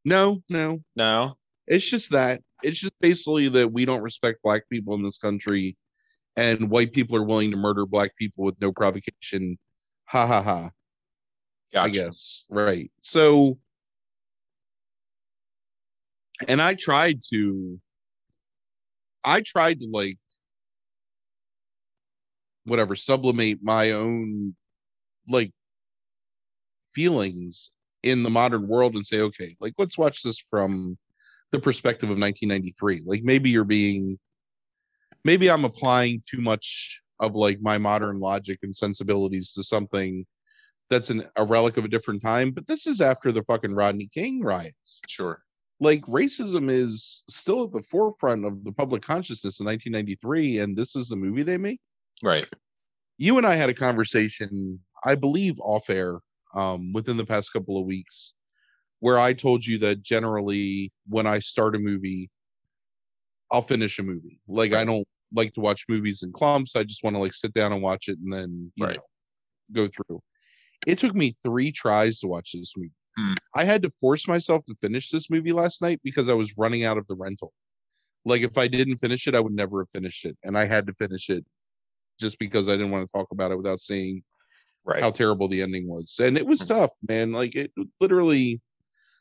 no, 0.04 0.42
no, 0.48 0.80
No. 0.96 1.36
It's 1.66 1.88
just 1.88 2.10
that. 2.10 2.40
It's 2.62 2.78
just 2.78 2.94
basically 3.00 3.48
that 3.50 3.72
we 3.72 3.84
don't 3.84 4.02
respect 4.02 4.40
black 4.42 4.68
people 4.68 4.94
in 4.94 5.02
this 5.02 5.18
country 5.18 5.76
and 6.36 6.70
white 6.70 6.92
people 6.92 7.16
are 7.16 7.22
willing 7.22 7.50
to 7.50 7.56
murder 7.56 7.86
black 7.86 8.16
people 8.16 8.44
with 8.44 8.60
no 8.60 8.72
provocation. 8.72 9.58
Ha 10.06 10.26
ha 10.26 10.42
ha. 10.42 10.70
I 11.74 11.88
guess. 11.88 12.44
Right. 12.50 12.90
So 13.00 13.58
and 16.48 16.60
I 16.60 16.74
tried 16.74 17.20
to 17.32 17.80
I 19.24 19.40
tried 19.40 19.80
to 19.80 19.86
like 19.88 20.18
whatever 22.64 22.94
sublimate 22.94 23.58
my 23.62 23.92
own 23.92 24.54
like 25.28 25.52
feelings 26.94 27.72
in 28.02 28.22
the 28.22 28.30
modern 28.30 28.68
world 28.68 28.94
and 28.94 29.06
say 29.06 29.20
okay 29.20 29.56
like 29.60 29.72
let's 29.78 29.96
watch 29.96 30.22
this 30.22 30.44
from 30.50 30.96
the 31.50 31.58
perspective 31.58 32.10
of 32.10 32.18
1993 32.18 33.02
like 33.06 33.22
maybe 33.22 33.50
you're 33.50 33.64
being 33.64 34.18
maybe 35.24 35.50
i'm 35.50 35.64
applying 35.64 36.22
too 36.28 36.40
much 36.40 37.00
of 37.20 37.34
like 37.34 37.60
my 37.60 37.78
modern 37.78 38.18
logic 38.18 38.58
and 38.62 38.74
sensibilities 38.74 39.52
to 39.52 39.62
something 39.62 40.26
that's 40.90 41.10
an, 41.10 41.26
a 41.36 41.44
relic 41.44 41.76
of 41.76 41.84
a 41.84 41.88
different 41.88 42.22
time 42.22 42.50
but 42.50 42.66
this 42.66 42.86
is 42.86 43.00
after 43.00 43.32
the 43.32 43.44
fucking 43.44 43.74
rodney 43.74 44.08
king 44.12 44.42
riots 44.42 45.00
Sure. 45.08 45.42
Like 45.82 46.02
racism 46.06 46.70
is 46.70 47.24
still 47.28 47.64
at 47.64 47.72
the 47.72 47.82
forefront 47.82 48.44
of 48.44 48.62
the 48.64 48.72
public 48.72 49.02
consciousness 49.02 49.58
in 49.60 49.66
1993 49.66 50.60
and 50.60 50.76
this 50.76 50.94
is 50.94 51.08
the 51.08 51.16
movie 51.16 51.42
they 51.42 51.58
make. 51.58 51.80
Right. 52.22 52.46
you 53.18 53.36
and 53.38 53.46
i 53.46 53.54
had 53.56 53.68
a 53.68 53.74
conversation 53.74 54.78
i 55.04 55.14
believe 55.16 55.58
off 55.60 55.90
air 55.90 56.20
um, 56.54 56.92
within 56.92 57.16
the 57.16 57.26
past 57.26 57.52
couple 57.52 57.78
of 57.78 57.84
weeks 57.86 58.34
where 59.00 59.18
i 59.18 59.32
told 59.32 59.66
you 59.66 59.76
that 59.78 60.02
generally 60.02 60.92
when 61.08 61.26
i 61.26 61.38
start 61.40 61.74
a 61.74 61.78
movie 61.80 62.30
i'll 63.50 63.62
finish 63.62 63.98
a 63.98 64.02
movie. 64.02 64.40
Like 64.48 64.72
i 64.72 64.84
don't 64.84 65.06
like 65.34 65.52
to 65.54 65.60
watch 65.60 65.86
movies 65.88 66.22
in 66.22 66.30
clumps. 66.32 66.76
I 66.76 66.84
just 66.84 67.02
want 67.02 67.16
to 67.16 67.22
like 67.22 67.34
sit 67.34 67.54
down 67.54 67.72
and 67.72 67.82
watch 67.82 68.08
it 68.08 68.18
and 68.22 68.32
then 68.32 68.70
you 68.76 68.86
Right. 68.86 68.96
know 68.96 69.02
go 69.72 69.88
through. 69.88 70.20
It 70.86 70.98
took 70.98 71.14
me 71.14 71.34
three 71.42 71.72
tries 71.72 72.18
to 72.20 72.28
watch 72.28 72.52
this 72.52 72.74
movie 72.76 72.92
Hmm. 73.16 73.34
i 73.54 73.64
had 73.64 73.82
to 73.82 73.92
force 74.00 74.26
myself 74.26 74.64
to 74.66 74.74
finish 74.80 75.10
this 75.10 75.28
movie 75.30 75.52
last 75.52 75.82
night 75.82 76.00
because 76.02 76.28
i 76.28 76.34
was 76.34 76.56
running 76.56 76.84
out 76.84 76.96
of 76.98 77.06
the 77.08 77.14
rental 77.16 77.52
like 78.24 78.42
if 78.42 78.56
i 78.56 78.66
didn't 78.68 78.96
finish 78.96 79.26
it 79.26 79.34
i 79.34 79.40
would 79.40 79.52
never 79.52 79.80
have 79.82 79.90
finished 79.90 80.24
it 80.24 80.36
and 80.44 80.56
i 80.56 80.64
had 80.64 80.86
to 80.86 80.94
finish 80.94 81.28
it 81.28 81.44
just 82.18 82.38
because 82.38 82.68
i 82.68 82.72
didn't 82.72 82.90
want 82.90 83.06
to 83.06 83.12
talk 83.12 83.28
about 83.30 83.50
it 83.52 83.56
without 83.56 83.80
saying 83.80 84.22
Right. 84.84 85.00
how 85.02 85.10
terrible 85.10 85.46
the 85.46 85.62
ending 85.62 85.86
was 85.88 86.18
and 86.20 86.36
it 86.36 86.44
was 86.46 86.60
Mhm. 86.62 86.68
tough 86.68 86.90
man 87.08 87.30
like 87.32 87.54
it 87.54 87.70
literally 88.00 88.60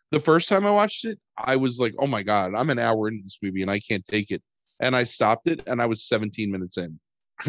the 0.09 0.19
first 0.19 0.49
time 0.49 0.65
i 0.65 0.71
watched 0.71 1.05
it 1.05 1.19
i 1.37 1.55
was 1.55 1.79
like 1.79 1.93
oh 1.99 2.07
my 2.07 2.23
god 2.23 2.53
i'm 2.55 2.69
an 2.71 2.79
hour 2.79 3.07
into 3.09 3.23
this 3.23 3.37
movie 3.43 3.61
and 3.61 3.69
i 3.69 3.79
can't 3.79 4.03
take 4.05 4.31
it 4.31 4.41
and 4.79 4.95
i 4.95 5.03
stopped 5.03 5.47
it 5.47 5.61
and 5.67 5.79
i 5.81 5.85
was 5.85 6.03
17 6.07 6.49
minutes 6.51 6.77
in 6.77 6.99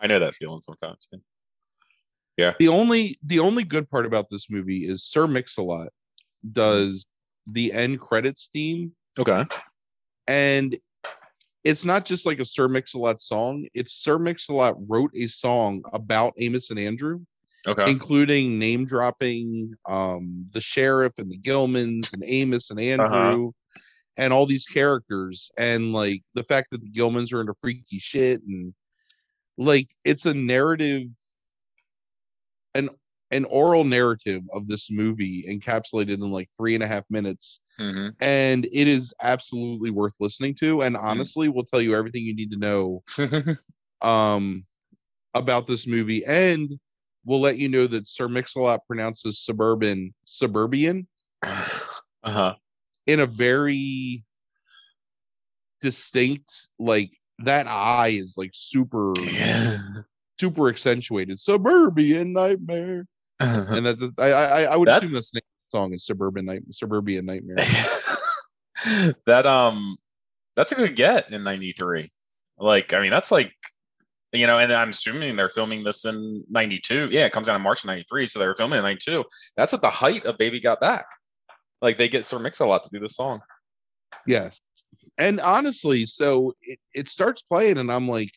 I 0.00 0.06
know 0.06 0.20
that 0.20 0.34
feeling 0.36 0.60
sometimes. 0.60 1.08
Yeah. 2.38 2.54
the 2.58 2.68
only 2.68 3.18
the 3.22 3.38
only 3.40 3.64
good 3.64 3.90
part 3.90 4.06
about 4.06 4.30
this 4.30 4.48
movie 4.48 4.86
is 4.86 5.04
sir 5.04 5.26
mix-a-lot 5.26 5.88
does 6.52 7.04
the 7.46 7.70
end 7.72 8.00
credits 8.00 8.48
theme 8.52 8.92
Okay. 9.18 9.44
and 10.26 10.78
it's 11.64 11.84
not 11.84 12.06
just 12.06 12.24
like 12.24 12.38
a 12.38 12.44
sir 12.46 12.68
mix-a-lot 12.68 13.20
song 13.20 13.66
it's 13.74 13.92
sir 13.92 14.18
mix-a-lot 14.18 14.76
wrote 14.88 15.10
a 15.14 15.26
song 15.26 15.82
about 15.92 16.32
amos 16.38 16.70
and 16.70 16.78
andrew 16.78 17.20
Okay. 17.66 17.90
including 17.90 18.58
name 18.58 18.86
dropping 18.86 19.74
um 19.88 20.46
the 20.54 20.60
sheriff 20.60 21.12
and 21.18 21.30
the 21.30 21.36
Gilmans 21.36 22.14
and 22.14 22.22
Amos 22.24 22.70
and 22.70 22.78
Andrew 22.80 23.50
and 24.16 24.32
all 24.32 24.46
these 24.46 24.64
characters 24.64 25.50
and 25.58 25.92
like 25.92 26.22
the 26.34 26.44
fact 26.44 26.68
that 26.70 26.80
the 26.80 26.88
Gilmans 26.88 27.32
are 27.34 27.40
into 27.40 27.54
freaky 27.60 27.98
shit 27.98 28.40
and 28.46 28.72
like 29.58 29.88
it's 30.04 30.24
a 30.24 30.32
narrative 30.32 31.08
an 32.74 32.88
an 33.30 33.44
oral 33.46 33.84
narrative 33.84 34.42
of 34.54 34.66
this 34.66 34.90
movie 34.90 35.44
encapsulated 35.48 36.14
in 36.14 36.20
like 36.20 36.48
three 36.56 36.74
and 36.74 36.82
a 36.82 36.86
half 36.86 37.04
minutes. 37.10 37.62
Hmm 37.78 38.08
and 38.20 38.66
it 38.66 38.88
is 38.88 39.14
absolutely 39.22 39.90
worth 39.90 40.14
listening 40.20 40.54
to 40.54 40.82
and 40.82 40.96
honestly 40.96 41.48
will 41.48 41.64
tell 41.64 41.80
you 41.80 41.94
everything 41.94 42.24
you 42.24 42.34
need 42.34 42.50
to 42.50 42.58
know 42.58 43.02
um 44.00 44.64
about 45.34 45.66
this 45.66 45.86
movie. 45.86 46.24
And 46.26 46.78
we'll 47.24 47.40
let 47.40 47.58
you 47.58 47.68
know 47.68 47.86
that 47.86 48.06
Sir 48.06 48.28
Mix-a-Lot 48.28 48.86
pronounces 48.86 49.38
suburban 49.38 50.14
suburban 50.24 51.06
uh 51.42 51.68
huh. 52.24 52.54
in 53.06 53.20
a 53.20 53.26
very 53.26 54.24
distinct 55.80 56.70
like 56.78 57.12
that 57.40 57.66
eye 57.68 58.08
is 58.08 58.34
like 58.36 58.50
super 58.52 59.12
super 60.40 60.68
accentuated. 60.68 61.38
Suburban 61.40 62.32
nightmare. 62.32 63.06
And 63.40 63.86
that, 63.86 63.98
that- 63.98 64.18
I 64.18 64.30
I 64.30 64.62
I 64.72 64.76
would 64.76 64.88
assume 64.88 65.00
That's- 65.00 65.12
that's 65.12 65.30
the 65.32 65.36
name 65.36 65.42
of 65.42 65.70
the 65.72 65.78
song 65.78 65.92
is 65.94 66.04
suburban 66.06 66.44
night 66.46 66.62
suburban 66.70 67.26
nightmare. 67.26 67.56
That 69.26 69.44
um 69.46 69.96
that's 70.54 70.70
a 70.72 70.76
good 70.76 70.94
get 70.94 71.32
in 71.32 71.42
93 71.42 72.10
like 72.58 72.92
i 72.94 73.00
mean 73.00 73.10
that's 73.10 73.32
like 73.32 73.52
you 74.32 74.46
know 74.46 74.58
and 74.58 74.72
i'm 74.72 74.90
assuming 74.90 75.34
they're 75.34 75.48
filming 75.48 75.82
this 75.82 76.04
in 76.04 76.44
92 76.48 77.08
yeah 77.10 77.26
it 77.26 77.32
comes 77.32 77.48
out 77.48 77.56
in 77.56 77.62
march 77.62 77.84
93 77.84 78.28
so 78.28 78.38
they 78.38 78.46
were 78.46 78.54
filming 78.54 78.78
in 78.78 78.84
92 78.84 79.24
that's 79.56 79.74
at 79.74 79.80
the 79.80 79.90
height 79.90 80.24
of 80.26 80.38
baby 80.38 80.60
got 80.60 80.80
back. 80.80 81.06
Like 81.82 81.96
they 81.96 82.08
get 82.08 82.24
sir 82.24 82.38
mix 82.38 82.60
a 82.60 82.66
lot 82.66 82.82
to 82.84 82.90
do 82.92 83.00
this 83.00 83.16
song. 83.16 83.40
Yes. 84.26 84.60
And 85.16 85.40
honestly, 85.40 86.06
so 86.06 86.54
it, 86.62 86.78
it 86.94 87.08
starts 87.08 87.42
playing, 87.42 87.78
and 87.78 87.90
I'm 87.90 88.08
like, 88.08 88.30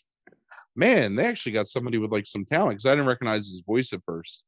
man, 0.76 1.16
they 1.16 1.26
actually 1.26 1.52
got 1.54 1.68
somebody 1.68 1.98
with 1.98 2.12
like 2.12 2.26
some 2.26 2.46
talent 2.46 2.78
because 2.78 2.86
I 2.86 2.92
didn't 2.92 3.08
recognize 3.08 3.50
his 3.50 3.64
voice 3.66 3.94
at 3.94 4.04
first. 4.04 4.44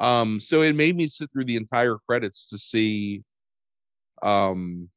Um, 0.00 0.40
so 0.40 0.62
it 0.62 0.76
made 0.76 0.96
me 0.96 1.08
sit 1.08 1.30
through 1.32 1.44
the 1.44 1.56
entire 1.56 1.96
credits 2.08 2.48
to 2.50 2.58
see 2.58 3.22
um 4.22 4.88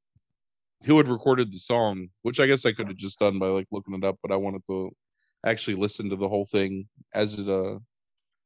who 0.84 0.98
had 0.98 1.08
recorded 1.08 1.51
the 1.51 1.60
song, 1.60 2.10
which 2.24 2.40
I 2.40 2.48
guess 2.48 2.66
I 2.66 2.72
could 2.72 2.88
have 2.88 2.98
just 2.98 3.20
done 3.20 3.40
by 3.40 3.48
like 3.48 3.68
looking 3.72 3.94
it 3.94 4.04
up, 4.04 4.18
but 4.22 4.32
I 4.32 4.36
wanted 4.36 4.66
to 4.68 4.92
actually 5.46 5.75
listen 5.75 6.10
to 6.10 6.16
the 6.16 6.30
whole 6.30 6.46
thing 6.46 6.88
as 7.13 7.38
it 7.40 7.48
uh 7.48 7.80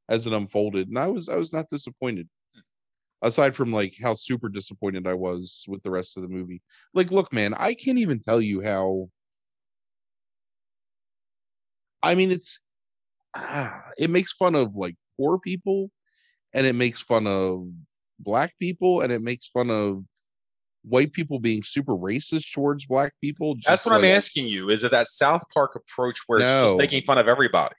as 0.10 0.28
it 0.28 0.34
unfolded, 0.34 0.90
and 0.90 1.00
I 1.00 1.08
was 1.08 1.30
I 1.30 1.36
was 1.36 1.54
not 1.54 1.70
disappointed. 1.70 2.30
Aside 3.22 3.56
from 3.56 3.72
like 3.72 3.96
how 4.02 4.14
super 4.16 4.50
disappointed 4.50 5.08
I 5.08 5.14
was 5.14 5.66
with 5.68 5.82
the 5.84 5.92
rest 5.92 6.18
of 6.18 6.24
the 6.24 6.30
movie. 6.30 6.62
Like, 6.94 7.12
look, 7.12 7.34
man, 7.34 7.54
I 7.56 7.74
can't 7.74 7.98
even 7.98 8.20
tell 8.20 8.42
you 8.42 8.62
how. 8.62 9.10
I 12.06 12.16
mean, 12.16 12.32
it's 12.32 12.60
ah, 13.36 13.82
it 13.98 14.10
makes 14.10 14.34
fun 14.34 14.56
of 14.56 14.76
like 14.76 14.96
poor 15.18 15.40
people, 15.40 15.90
and 16.54 16.66
it 16.68 16.76
makes 16.76 17.02
fun 17.02 17.26
of 17.26 17.68
black 18.20 18.54
people, 18.60 19.02
and 19.02 19.12
it 19.12 19.22
makes 19.22 19.48
fun 19.48 19.72
of 19.72 20.04
white 20.84 21.12
people 21.14 21.40
being 21.40 21.64
super 21.64 21.94
racist 21.94 22.54
towards 22.54 22.86
black 22.86 23.14
people. 23.22 23.56
That's 23.66 23.86
what 23.86 23.96
I'm 23.96 24.06
asking 24.06 24.48
you. 24.48 24.70
Is 24.70 24.84
it 24.84 24.92
that 24.92 25.08
South 25.08 25.44
Park 25.52 25.76
approach 25.76 26.20
where 26.28 26.40
it's 26.40 26.48
just 26.48 26.78
making 26.78 27.04
fun 27.04 27.18
of 27.18 27.28
everybody? 27.28 27.76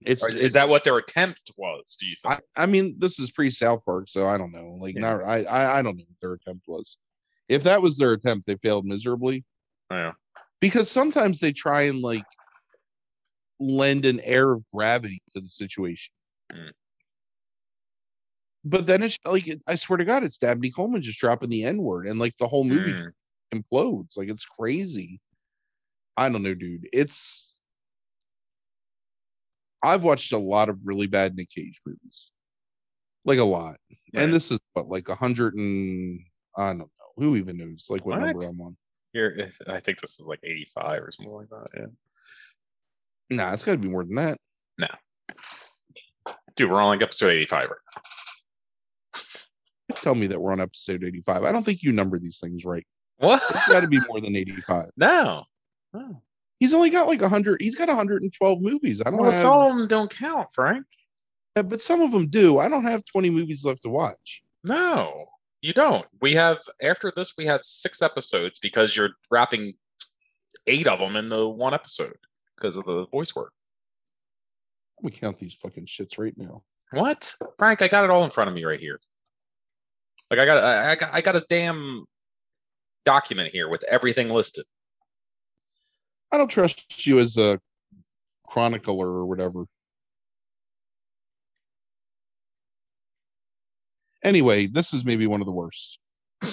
It's 0.00 0.24
Or 0.24 0.30
is 0.30 0.54
that 0.54 0.68
what 0.68 0.82
their 0.82 0.96
attempt 0.96 1.52
was? 1.56 1.96
Do 2.00 2.06
you 2.06 2.16
think? 2.22 2.40
I, 2.56 2.62
I 2.62 2.66
mean, 2.66 2.96
this 2.98 3.20
is 3.20 3.30
pre 3.30 3.50
South 3.50 3.84
Park, 3.84 4.08
so 4.08 4.26
I 4.26 4.36
don't 4.36 4.50
know. 4.50 4.76
Like, 4.80 4.94
Yeah. 4.96 5.02
not 5.02 5.24
I, 5.24 5.44
I 5.44 5.78
I 5.78 5.82
don't 5.82 5.96
know 5.96 6.04
what 6.08 6.20
their 6.20 6.32
attempt 6.32 6.66
was. 6.66 6.96
If 7.48 7.62
that 7.64 7.82
was 7.82 7.98
their 7.98 8.12
attempt, 8.12 8.46
they 8.46 8.56
failed 8.56 8.86
miserably 8.86 9.44
yeah. 9.90 10.12
because 10.60 10.90
sometimes 10.90 11.38
they 11.38 11.52
try 11.52 11.82
and 11.82 12.00
like 12.00 12.24
lend 13.60 14.06
an 14.06 14.20
air 14.20 14.52
of 14.52 14.64
gravity 14.74 15.20
to 15.30 15.40
the 15.40 15.48
situation. 15.48 16.12
Mm. 16.52 16.72
But 18.64 18.86
then 18.86 19.02
it's 19.02 19.18
like 19.24 19.44
I 19.66 19.74
swear 19.76 19.98
to 19.98 20.04
God, 20.04 20.24
it's 20.24 20.38
Dabney 20.38 20.70
Coleman 20.70 21.02
just 21.02 21.20
dropping 21.20 21.50
the 21.50 21.64
N 21.64 21.78
word, 21.82 22.06
and 22.06 22.18
like 22.18 22.36
the 22.38 22.48
whole 22.48 22.64
movie 22.64 22.92
Mm. 22.92 23.12
implodes. 23.54 24.16
Like 24.16 24.28
it's 24.28 24.44
crazy. 24.44 25.20
I 26.16 26.28
don't 26.28 26.42
know, 26.42 26.54
dude. 26.54 26.88
It's 26.92 27.58
I've 29.82 30.04
watched 30.04 30.32
a 30.32 30.38
lot 30.38 30.68
of 30.68 30.78
really 30.84 31.06
bad 31.06 31.36
Nick 31.36 31.50
Cage 31.50 31.80
movies. 31.86 32.32
Like 33.24 33.38
a 33.38 33.44
lot. 33.44 33.76
Right. 34.14 34.24
And 34.24 34.32
this 34.32 34.50
is 34.50 34.58
what 34.74 34.88
like 34.88 35.08
a 35.08 35.14
hundred 35.14 35.54
and 35.54 36.20
I 36.56 36.68
don't 36.68 36.78
know. 36.78 36.90
Who 37.16 37.36
even 37.36 37.56
knows 37.56 37.86
like 37.88 38.04
what, 38.04 38.18
number 38.18 38.44
I'm 38.46 38.60
on. 38.60 38.76
Here, 39.12 39.50
I 39.66 39.80
think 39.80 40.00
this 40.00 40.20
is 40.20 40.26
like 40.26 40.40
85 40.42 41.02
or 41.02 41.10
something 41.10 41.34
like 41.34 41.48
that. 41.48 41.68
Yeah. 41.76 41.86
Nah, 43.30 43.52
it's 43.52 43.64
gotta 43.64 43.78
be 43.78 43.88
more 43.88 44.04
than 44.04 44.16
that. 44.16 44.38
No. 44.78 44.88
Dude, 46.56 46.70
we're 46.70 46.80
on 46.80 46.88
like 46.88 47.02
episode 47.02 47.32
85 47.32 47.68
right 47.70 47.76
Tell 50.02 50.14
me 50.14 50.26
that 50.28 50.40
we're 50.40 50.52
on 50.52 50.60
episode 50.60 51.04
85. 51.04 51.42
I 51.44 51.52
don't 51.52 51.64
think 51.64 51.82
you 51.82 51.92
number 51.92 52.18
these 52.18 52.38
things 52.38 52.64
right. 52.64 52.86
now. 53.20 53.28
What? 53.28 53.42
It's 53.50 53.68
gotta 53.68 53.88
be 53.88 53.98
more 54.08 54.20
than 54.20 54.36
85. 54.36 54.90
no. 54.96 55.44
No. 55.92 56.22
He's 56.58 56.74
only 56.74 56.90
got 56.90 57.06
like 57.08 57.20
100, 57.20 57.60
he's 57.62 57.74
got 57.74 57.88
112 57.88 58.60
movies. 58.60 59.00
I 59.00 59.10
don't 59.10 59.18
Well, 59.20 59.30
have, 59.30 59.40
some 59.40 59.60
of 59.60 59.76
them 59.76 59.86
don't 59.88 60.10
count, 60.10 60.48
Frank. 60.52 60.84
Yeah, 61.56 61.62
but 61.62 61.82
some 61.82 62.02
of 62.02 62.12
them 62.12 62.28
do. 62.28 62.58
I 62.58 62.68
don't 62.68 62.84
have 62.84 63.02
20 63.06 63.30
movies 63.30 63.64
left 63.64 63.82
to 63.82 63.88
watch. 63.88 64.42
No, 64.64 65.26
you 65.62 65.72
don't. 65.72 66.06
We 66.20 66.34
have 66.34 66.58
after 66.82 67.10
this, 67.14 67.32
we 67.36 67.46
have 67.46 67.60
six 67.64 68.02
episodes 68.02 68.58
because 68.58 68.94
you're 68.94 69.10
wrapping 69.30 69.74
eight 70.66 70.86
of 70.86 70.98
them 71.00 71.16
into 71.16 71.48
one 71.48 71.74
episode 71.74 72.16
because 72.60 72.76
of 72.76 72.84
the 72.84 73.06
voice 73.06 73.34
work. 73.34 73.52
Let 74.98 75.12
me 75.12 75.18
count 75.18 75.38
these 75.38 75.54
fucking 75.54 75.86
shits 75.86 76.18
right 76.18 76.36
now. 76.36 76.62
What, 76.92 77.34
Frank? 77.58 77.82
I 77.82 77.88
got 77.88 78.04
it 78.04 78.10
all 78.10 78.24
in 78.24 78.30
front 78.30 78.48
of 78.48 78.54
me 78.54 78.64
right 78.64 78.80
here. 78.80 78.98
Like 80.30 80.40
I 80.40 80.46
got, 80.46 80.58
I, 80.58 80.92
I 80.92 80.94
got, 80.94 81.14
I 81.14 81.20
got 81.20 81.36
a 81.36 81.44
damn 81.48 82.04
document 83.04 83.50
here 83.52 83.68
with 83.68 83.82
everything 83.84 84.28
listed. 84.28 84.64
I 86.30 86.36
don't 86.36 86.48
trust 86.48 87.06
you 87.06 87.18
as 87.18 87.38
a 87.38 87.58
chronicler 88.46 89.08
or 89.08 89.26
whatever. 89.26 89.64
Anyway, 94.22 94.66
this 94.66 94.92
is 94.92 95.04
maybe 95.04 95.26
one 95.26 95.40
of 95.40 95.46
the 95.46 95.52
worst. 95.52 95.98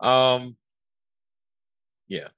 Um, 0.00 0.56
yeah. 2.06 2.28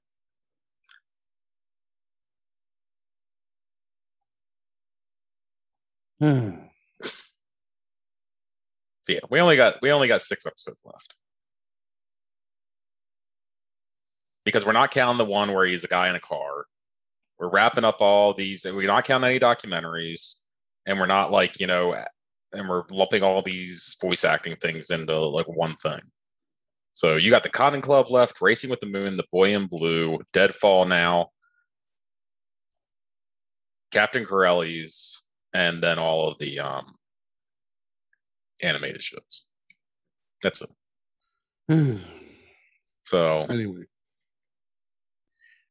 So 9.03 9.13
yeah, 9.13 9.19
we 9.29 9.39
only 9.39 9.55
got 9.55 9.81
we 9.81 9.91
only 9.91 10.07
got 10.07 10.21
six 10.21 10.45
episodes 10.45 10.81
left. 10.85 11.15
Because 14.45 14.65
we're 14.65 14.71
not 14.71 14.91
counting 14.91 15.17
the 15.17 15.25
one 15.25 15.53
where 15.53 15.65
he's 15.65 15.83
a 15.83 15.87
guy 15.87 16.09
in 16.09 16.15
a 16.15 16.19
car. 16.19 16.65
We're 17.39 17.49
wrapping 17.49 17.83
up 17.83 18.01
all 18.01 18.33
these, 18.33 18.65
and 18.65 18.75
we're 18.75 18.87
not 18.87 19.05
counting 19.05 19.29
any 19.29 19.39
documentaries, 19.39 20.35
and 20.85 20.99
we're 20.99 21.07
not 21.07 21.31
like, 21.31 21.59
you 21.59 21.67
know, 21.67 21.95
and 22.53 22.69
we're 22.69 22.83
lumping 22.91 23.23
all 23.23 23.41
these 23.41 23.97
voice 24.01 24.23
acting 24.23 24.55
things 24.57 24.91
into 24.91 25.17
like 25.17 25.47
one 25.47 25.75
thing. 25.77 26.01
So 26.91 27.15
you 27.15 27.31
got 27.31 27.43
the 27.43 27.49
Cotton 27.49 27.81
Club 27.81 28.11
left, 28.11 28.41
Racing 28.41 28.69
with 28.69 28.79
the 28.79 28.85
Moon, 28.85 29.17
The 29.17 29.25
Boy 29.31 29.55
in 29.55 29.67
Blue, 29.67 30.19
Deadfall 30.33 30.85
now, 30.87 31.29
Captain 33.91 34.25
Corelli's, 34.25 35.20
and 35.53 35.81
then 35.81 35.99
all 35.99 36.29
of 36.29 36.37
the 36.39 36.59
um 36.59 36.95
animated 38.61 39.01
shits. 39.01 39.41
That's 40.41 40.61
it. 41.69 41.99
So 43.03 43.45
anyway, 43.49 43.83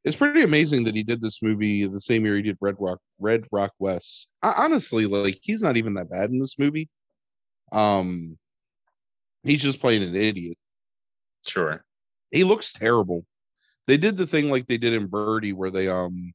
it's 0.04 0.16
pretty 0.16 0.42
amazing 0.42 0.84
that 0.84 0.94
he 0.94 1.02
did 1.02 1.22
this 1.22 1.42
movie 1.42 1.86
the 1.86 2.00
same 2.00 2.24
year 2.24 2.36
he 2.36 2.42
did 2.42 2.58
Red 2.60 2.76
Rock 2.78 2.98
Red 3.18 3.46
Rock 3.50 3.72
West. 3.78 4.28
I, 4.42 4.52
honestly, 4.58 5.06
like 5.06 5.38
he's 5.40 5.62
not 5.62 5.76
even 5.76 5.94
that 5.94 6.10
bad 6.10 6.30
in 6.30 6.38
this 6.38 6.58
movie. 6.58 6.88
Um, 7.72 8.36
he's 9.42 9.62
just 9.62 9.80
playing 9.80 10.02
an 10.02 10.14
idiot. 10.14 10.58
sure. 11.46 11.84
He 12.30 12.44
looks 12.44 12.72
terrible. 12.72 13.24
They 13.86 13.96
did 13.96 14.16
the 14.16 14.26
thing 14.26 14.50
like 14.50 14.66
they 14.66 14.78
did 14.78 14.92
in 14.92 15.06
Birdy, 15.06 15.52
where 15.52 15.70
they 15.70 15.88
um 15.88 16.32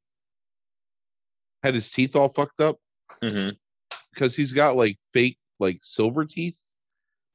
had 1.64 1.76
his 1.76 1.92
teeth 1.92 2.16
all 2.16 2.30
fucked 2.30 2.62
up 2.62 2.78
hmm 3.22 3.50
because 4.14 4.36
he's 4.36 4.54
got 4.54 4.76
like 4.76 4.98
fake 5.14 5.38
like 5.60 5.80
silver 5.84 6.26
teeth, 6.26 6.60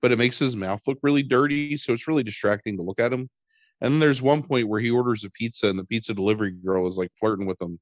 but 0.03 0.13
it 0.13 0.19
makes 0.19 0.39
his 0.39 0.57
mouth 0.57 0.83
look 0.87 0.99
really 1.03 1.23
dirty, 1.23 1.77
so 1.77 1.93
it's 1.93 2.09
really 2.09 2.23
distracting 2.23 2.77
to 2.77 2.83
look 2.83 3.01
at 3.01 3.13
him. 3.13 3.29
And 3.81 3.93
then 3.93 4.01
there's 4.01 4.21
one 4.21 4.43
point 4.43 4.69
where 4.69 4.81
he 4.81 4.91
orders 4.91 5.25
a 5.25 5.31
pizza, 5.31 5.69
and 5.69 5.79
the 5.79 5.85
pizza 5.85 6.13
delivery 6.13 6.51
girl 6.51 6.87
is 6.87 6.97
like 6.97 7.11
flirting 7.19 7.47
with 7.47 7.61
him 7.61 7.79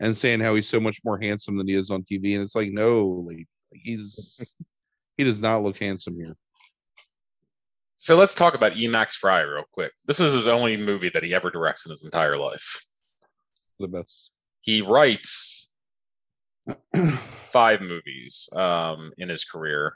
and 0.00 0.16
saying 0.16 0.40
how 0.40 0.54
he's 0.54 0.68
so 0.68 0.80
much 0.80 1.00
more 1.04 1.18
handsome 1.18 1.56
than 1.56 1.68
he 1.68 1.74
is 1.74 1.90
on 1.90 2.02
TV. 2.02 2.34
And 2.34 2.42
it's 2.42 2.54
like, 2.54 2.72
no, 2.72 3.24
like 3.26 3.46
he's 3.72 4.54
he 5.16 5.24
does 5.24 5.40
not 5.40 5.62
look 5.62 5.78
handsome 5.78 6.16
here. 6.16 6.36
So 7.96 8.16
let's 8.16 8.34
talk 8.34 8.54
about 8.54 8.72
Emax 8.72 9.12
Fry 9.12 9.40
real 9.40 9.64
quick. 9.72 9.92
This 10.06 10.20
is 10.20 10.34
his 10.34 10.48
only 10.48 10.76
movie 10.76 11.10
that 11.10 11.22
he 11.22 11.34
ever 11.34 11.50
directs 11.50 11.86
in 11.86 11.90
his 11.90 12.04
entire 12.04 12.36
life. 12.36 12.84
The 13.78 13.88
best. 13.88 14.30
He 14.60 14.82
writes 14.82 15.63
five 17.50 17.80
movies 17.80 18.48
um, 18.54 19.12
in 19.18 19.28
his 19.28 19.44
career. 19.44 19.94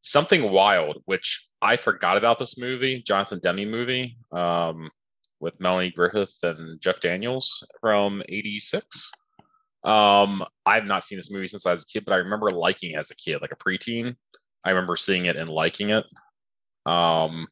Something 0.00 0.52
Wild, 0.52 1.02
which 1.06 1.46
I 1.62 1.76
forgot 1.76 2.16
about 2.16 2.38
this 2.38 2.58
movie, 2.58 3.02
Jonathan 3.02 3.40
Demme 3.42 3.70
movie 3.70 4.18
um, 4.32 4.90
with 5.40 5.58
Melanie 5.60 5.90
Griffith 5.90 6.36
and 6.42 6.80
Jeff 6.80 7.00
Daniels 7.00 7.66
from 7.80 8.22
'86. 8.28 9.12
Um, 9.84 10.44
I've 10.64 10.86
not 10.86 11.04
seen 11.04 11.18
this 11.18 11.30
movie 11.30 11.48
since 11.48 11.66
I 11.66 11.72
was 11.72 11.82
a 11.82 11.86
kid, 11.86 12.04
but 12.04 12.14
I 12.14 12.18
remember 12.18 12.50
liking 12.50 12.92
it 12.92 12.98
as 12.98 13.10
a 13.10 13.16
kid, 13.16 13.40
like 13.40 13.52
a 13.52 13.56
preteen. 13.56 14.16
I 14.64 14.70
remember 14.70 14.96
seeing 14.96 15.26
it 15.26 15.36
and 15.36 15.48
liking 15.48 15.90
it. 15.90 16.04
Um, 16.86 17.46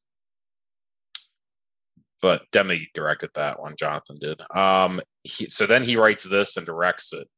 but 2.23 2.43
Demme 2.53 2.87
directed 2.95 3.31
that 3.35 3.61
one. 3.61 3.75
Jonathan 3.77 4.19
did. 4.21 4.41
Um, 4.57 5.01
he, 5.25 5.49
so 5.49 5.67
then 5.67 5.83
he 5.83 5.97
writes 5.97 6.25
this 6.25 6.57
and 6.57 6.65
directs 6.65 7.13
it. 7.13 7.29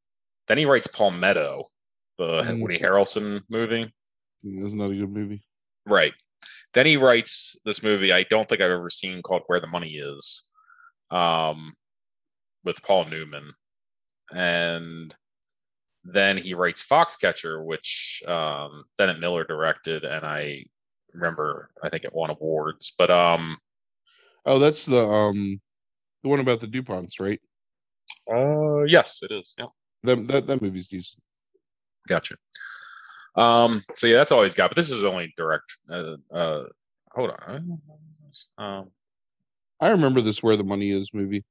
Then 0.47 0.57
he 0.57 0.65
writes 0.65 0.87
Palmetto, 0.87 1.65
the 2.17 2.41
Mm. 2.43 2.61
Woody 2.61 2.79
Harrelson 2.79 3.41
movie. 3.49 3.93
It's 4.43 4.73
not 4.73 4.91
a 4.91 4.95
good 4.95 5.09
movie. 5.11 5.43
Right. 5.87 6.13
Then 6.73 6.85
he 6.85 6.97
writes 6.97 7.55
this 7.65 7.81
movie 7.81 8.11
I 8.13 8.23
don't 8.23 8.47
think 8.47 8.61
I've 8.61 8.69
ever 8.71 8.89
seen 8.89 9.21
called 9.21 9.43
Where 9.47 9.59
the 9.59 9.67
Money 9.67 9.95
Is, 9.95 10.49
um, 11.09 11.73
with 12.63 12.81
Paul 12.83 13.05
Newman, 13.05 13.53
and 14.31 15.15
then 16.03 16.37
he 16.37 16.53
writes 16.53 16.83
Foxcatcher, 16.83 17.63
which 17.65 18.21
um, 18.27 18.83
Bennett 18.97 19.19
Miller 19.19 19.43
directed, 19.43 20.03
and 20.03 20.25
I 20.25 20.65
remember 21.13 21.69
I 21.81 21.89
think 21.89 22.03
it 22.03 22.13
won 22.13 22.29
awards. 22.29 22.93
But 22.97 23.09
um, 23.09 23.57
Oh, 24.45 24.59
that's 24.59 24.85
the 24.85 25.03
um 25.03 25.59
the 26.23 26.29
one 26.29 26.39
about 26.39 26.59
the 26.59 26.67
Duponts, 26.67 27.19
right? 27.19 27.39
uh, 28.31 28.83
yes, 28.83 29.21
it 29.23 29.31
is. 29.31 29.55
Yeah. 29.57 29.67
That 30.05 30.27
that, 30.27 30.47
that 30.47 30.61
movie's 30.61 30.87
decent. 30.87 31.21
Gotcha. 32.07 32.35
Um, 33.35 33.81
so 33.95 34.07
yeah, 34.07 34.17
that's 34.17 34.31
all 34.31 34.43
he's 34.43 34.53
got. 34.53 34.69
But 34.69 34.77
this 34.77 34.91
is 34.91 35.03
only 35.03 35.33
direct. 35.37 35.77
Uh, 35.89 36.15
uh 36.33 36.63
hold 37.11 37.31
on. 37.47 37.81
Um, 38.57 38.91
I 39.79 39.89
remember 39.89 40.21
this 40.21 40.41
Where 40.41 40.57
the 40.57 40.63
Money 40.63 40.91
Is 40.91 41.13
movie. 41.13 41.43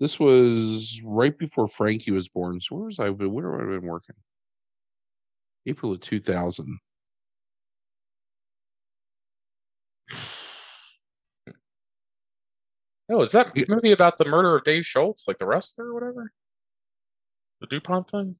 This 0.00 0.18
was 0.18 1.00
right 1.04 1.36
before 1.38 1.68
Frankie 1.68 2.10
was 2.10 2.28
born. 2.28 2.60
So 2.60 2.74
where 2.74 2.86
was 2.86 2.98
I? 2.98 3.10
Where 3.10 3.28
would 3.28 3.44
I 3.44 3.72
have 3.72 3.80
been 3.80 3.88
working? 3.88 4.16
April 5.66 5.92
of 5.92 6.00
2000. 6.00 6.78
Oh, 13.12 13.20
is 13.20 13.32
that 13.32 13.54
Yeah. 13.54 13.66
movie 13.68 13.92
about 13.92 14.16
the 14.16 14.24
murder 14.24 14.56
of 14.56 14.64
Dave 14.64 14.86
Schultz, 14.86 15.28
like 15.28 15.38
the 15.38 15.44
wrestler 15.44 15.88
or 15.88 15.94
whatever? 15.94 16.32
The 17.60 17.66
DuPont 17.66 18.08
thing? 18.10 18.36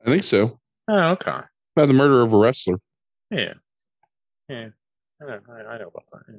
I 0.00 0.06
think 0.06 0.24
so. 0.24 0.60
Oh, 0.88 1.10
okay. 1.10 1.40
About 1.76 1.86
the 1.88 1.92
murder 1.92 2.22
of 2.22 2.32
a 2.32 2.38
wrestler. 2.38 2.80
Yeah. 3.30 3.54
Yeah. 4.48 4.70
I 5.20 5.24
know, 5.26 5.40
I, 5.48 5.78
know 5.78 5.88
about 5.88 6.04
that. 6.12 6.22
yeah. 6.28 6.38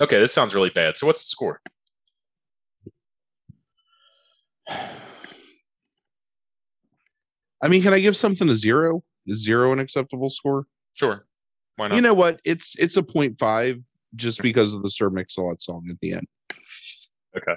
Okay, 0.00 0.18
this 0.18 0.32
sounds 0.32 0.54
really 0.54 0.70
bad. 0.70 0.96
So 0.96 1.06
what's 1.06 1.22
the 1.22 1.28
score? 1.28 1.60
I 7.60 7.68
mean, 7.68 7.82
can 7.82 7.94
I 7.94 8.00
give 8.00 8.16
something 8.16 8.48
a 8.48 8.56
zero? 8.56 9.04
Is 9.26 9.44
zero 9.44 9.72
an 9.72 9.78
acceptable 9.78 10.30
score? 10.30 10.66
Sure. 10.94 11.27
Why 11.78 11.86
not? 11.86 11.94
You 11.94 12.00
know 12.00 12.12
what? 12.14 12.40
It's 12.44 12.76
it's 12.76 12.96
a 12.96 13.02
0.5 13.02 13.82
just 14.16 14.42
because 14.42 14.74
of 14.74 14.82
the 14.82 14.90
Sir 14.90 15.10
Mix-a-Lot 15.10 15.62
song 15.62 15.86
at 15.88 16.00
the 16.00 16.14
end. 16.14 16.26
Okay. 17.36 17.54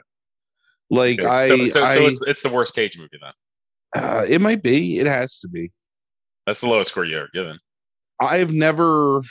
Like 0.91 1.19
Okay, 1.19 1.27
I, 1.27 1.47
so, 1.47 1.65
so, 1.65 1.85
so 1.85 2.01
it's, 2.05 2.21
it's 2.21 2.43
the 2.43 2.49
worst 2.49 2.75
Cage 2.75 2.99
movie 2.99 3.17
then. 3.19 4.03
uh, 4.03 4.23
it 4.29 4.39
might 4.41 4.61
be. 4.61 4.99
It 4.99 5.07
has 5.07 5.39
to 5.39 5.47
be. 5.47 5.71
That's 6.45 6.61
the 6.61 6.67
lowest 6.67 6.91
score 6.91 7.03
you 7.03 7.17
ever 7.17 7.29
given. 7.33 7.57
I've 8.21 8.53
never. 8.53 9.21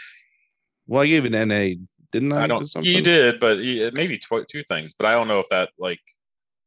Well, 0.89 1.03
I 1.03 1.07
gave 1.07 1.25
an 1.25 1.49
NA, 1.49 1.75
didn't 2.11 2.33
I? 2.33 2.45
I 2.45 2.47
don't. 2.49 2.69
You 2.85 3.01
did, 3.01 3.39
but 3.39 3.59
maybe 3.59 4.19
tw- 4.19 4.49
two 4.49 4.65
things. 4.65 4.95
But 4.99 5.07
I 5.07 5.13
don't 5.13 5.29
know 5.29 5.39
if 5.39 5.47
that 5.51 5.69
like 5.79 6.01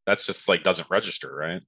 that's 0.06 0.26
just 0.26 0.48
like 0.48 0.64
doesn't 0.64 0.90
register, 0.90 1.36
right? 1.36 1.62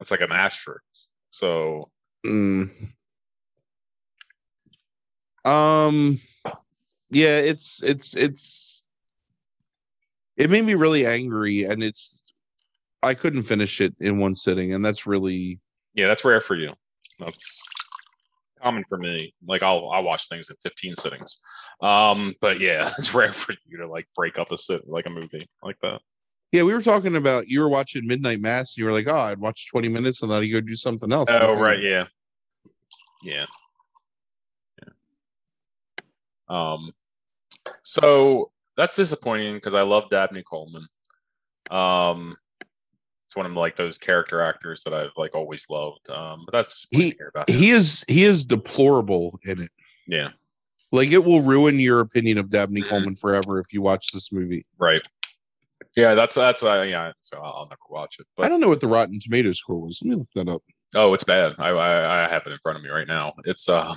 It's 0.00 0.10
like 0.10 0.22
an 0.22 0.32
asterisk. 0.32 1.10
So 1.30 1.90
Mm. 2.26 2.70
Um. 5.48 6.20
Yeah, 7.10 7.38
it's 7.38 7.82
it's 7.82 8.14
it's. 8.14 8.86
It 10.36 10.50
made 10.50 10.64
me 10.64 10.74
really 10.74 11.06
angry, 11.06 11.64
and 11.64 11.82
it's. 11.82 12.24
I 13.02 13.14
couldn't 13.14 13.44
finish 13.44 13.80
it 13.80 13.94
in 14.00 14.18
one 14.18 14.34
sitting, 14.34 14.74
and 14.74 14.84
that's 14.84 15.06
really 15.06 15.60
yeah, 15.98 16.06
that's 16.06 16.24
rare 16.24 16.40
for 16.40 16.54
you. 16.54 16.72
That's 17.18 17.60
common 18.62 18.84
for 18.88 18.98
me. 18.98 19.34
Like 19.44 19.64
I'll 19.64 19.90
I'll 19.90 20.04
watch 20.04 20.28
things 20.28 20.48
in 20.48 20.54
15 20.62 20.94
sittings. 20.94 21.40
Um, 21.82 22.34
but 22.40 22.60
yeah, 22.60 22.92
it's 22.98 23.12
rare 23.12 23.32
for 23.32 23.54
you 23.66 23.78
to 23.78 23.88
like 23.88 24.06
break 24.14 24.38
up 24.38 24.52
a 24.52 24.56
sit 24.56 24.88
like 24.88 25.06
a 25.06 25.10
movie 25.10 25.48
like 25.60 25.78
that. 25.82 26.00
Yeah, 26.52 26.62
we 26.62 26.72
were 26.72 26.82
talking 26.82 27.16
about 27.16 27.48
you 27.48 27.60
were 27.60 27.68
watching 27.68 28.06
Midnight 28.06 28.40
Mass. 28.40 28.74
And 28.74 28.78
you 28.78 28.84
were 28.84 28.92
like, 28.92 29.08
"Oh, 29.08 29.16
I'd 29.16 29.40
watch 29.40 29.68
twenty 29.68 29.88
minutes 29.88 30.22
and 30.22 30.30
then 30.30 30.40
I'd 30.40 30.46
go 30.46 30.60
do 30.60 30.76
something 30.76 31.12
else." 31.12 31.28
Oh 31.32 31.60
right, 31.60 31.82
yeah, 31.82 32.06
yeah. 33.24 33.46
Um, 36.48 36.92
so 37.82 38.50
that's 38.76 38.96
disappointing 38.96 39.54
because 39.54 39.74
I 39.74 39.82
love 39.82 40.10
Dabney 40.10 40.42
Coleman. 40.42 40.86
Um, 41.70 42.36
it's 43.26 43.36
one 43.36 43.46
of 43.46 43.52
like 43.52 43.76
those 43.76 43.98
character 43.98 44.40
actors 44.40 44.82
that 44.84 44.94
I've 44.94 45.10
like 45.16 45.34
always 45.34 45.66
loved. 45.68 46.08
Um, 46.10 46.44
but 46.46 46.52
that's 46.52 46.86
He- 46.90 47.10
to 47.12 47.16
hear 47.18 47.28
about. 47.34 47.50
He 47.50 47.70
is 47.70 48.04
he 48.08 48.24
is 48.24 48.46
deplorable 48.46 49.38
in 49.44 49.60
it. 49.62 49.70
yeah, 50.06 50.30
Like 50.92 51.10
it 51.10 51.22
will 51.22 51.42
ruin 51.42 51.78
your 51.78 52.00
opinion 52.00 52.38
of 52.38 52.48
Dabney 52.50 52.82
Mhm. 52.82 52.88
Coleman 52.88 53.16
forever 53.16 53.60
if 53.60 53.72
you 53.72 53.82
watch 53.82 54.12
this 54.12 54.32
movie. 54.32 54.64
right. 54.78 55.02
Yeah, 55.96 56.14
that's 56.14 56.34
that's 56.34 56.62
uh, 56.62 56.82
yeah. 56.82 57.12
So 57.20 57.38
I'll 57.38 57.66
never 57.68 57.78
watch 57.90 58.16
it. 58.20 58.26
But 58.36 58.46
I 58.46 58.48
don't 58.48 58.60
know 58.60 58.68
what 58.68 58.80
the 58.80 58.86
Rotten 58.88 59.18
Tomato 59.20 59.52
score 59.52 59.80
was. 59.80 60.00
Let 60.02 60.10
me 60.10 60.16
look 60.16 60.28
that 60.34 60.48
up. 60.48 60.62
oh, 60.94 61.12
it's 61.12 61.24
bad. 61.24 61.54
I, 61.58 61.68
I 61.70 62.24
I 62.24 62.28
have 62.28 62.46
it 62.46 62.52
in 62.52 62.58
front 62.58 62.78
of 62.78 62.84
me 62.84 62.90
right 62.90 63.06
now. 63.06 63.32
It's 63.44 63.68
uh, 63.68 63.94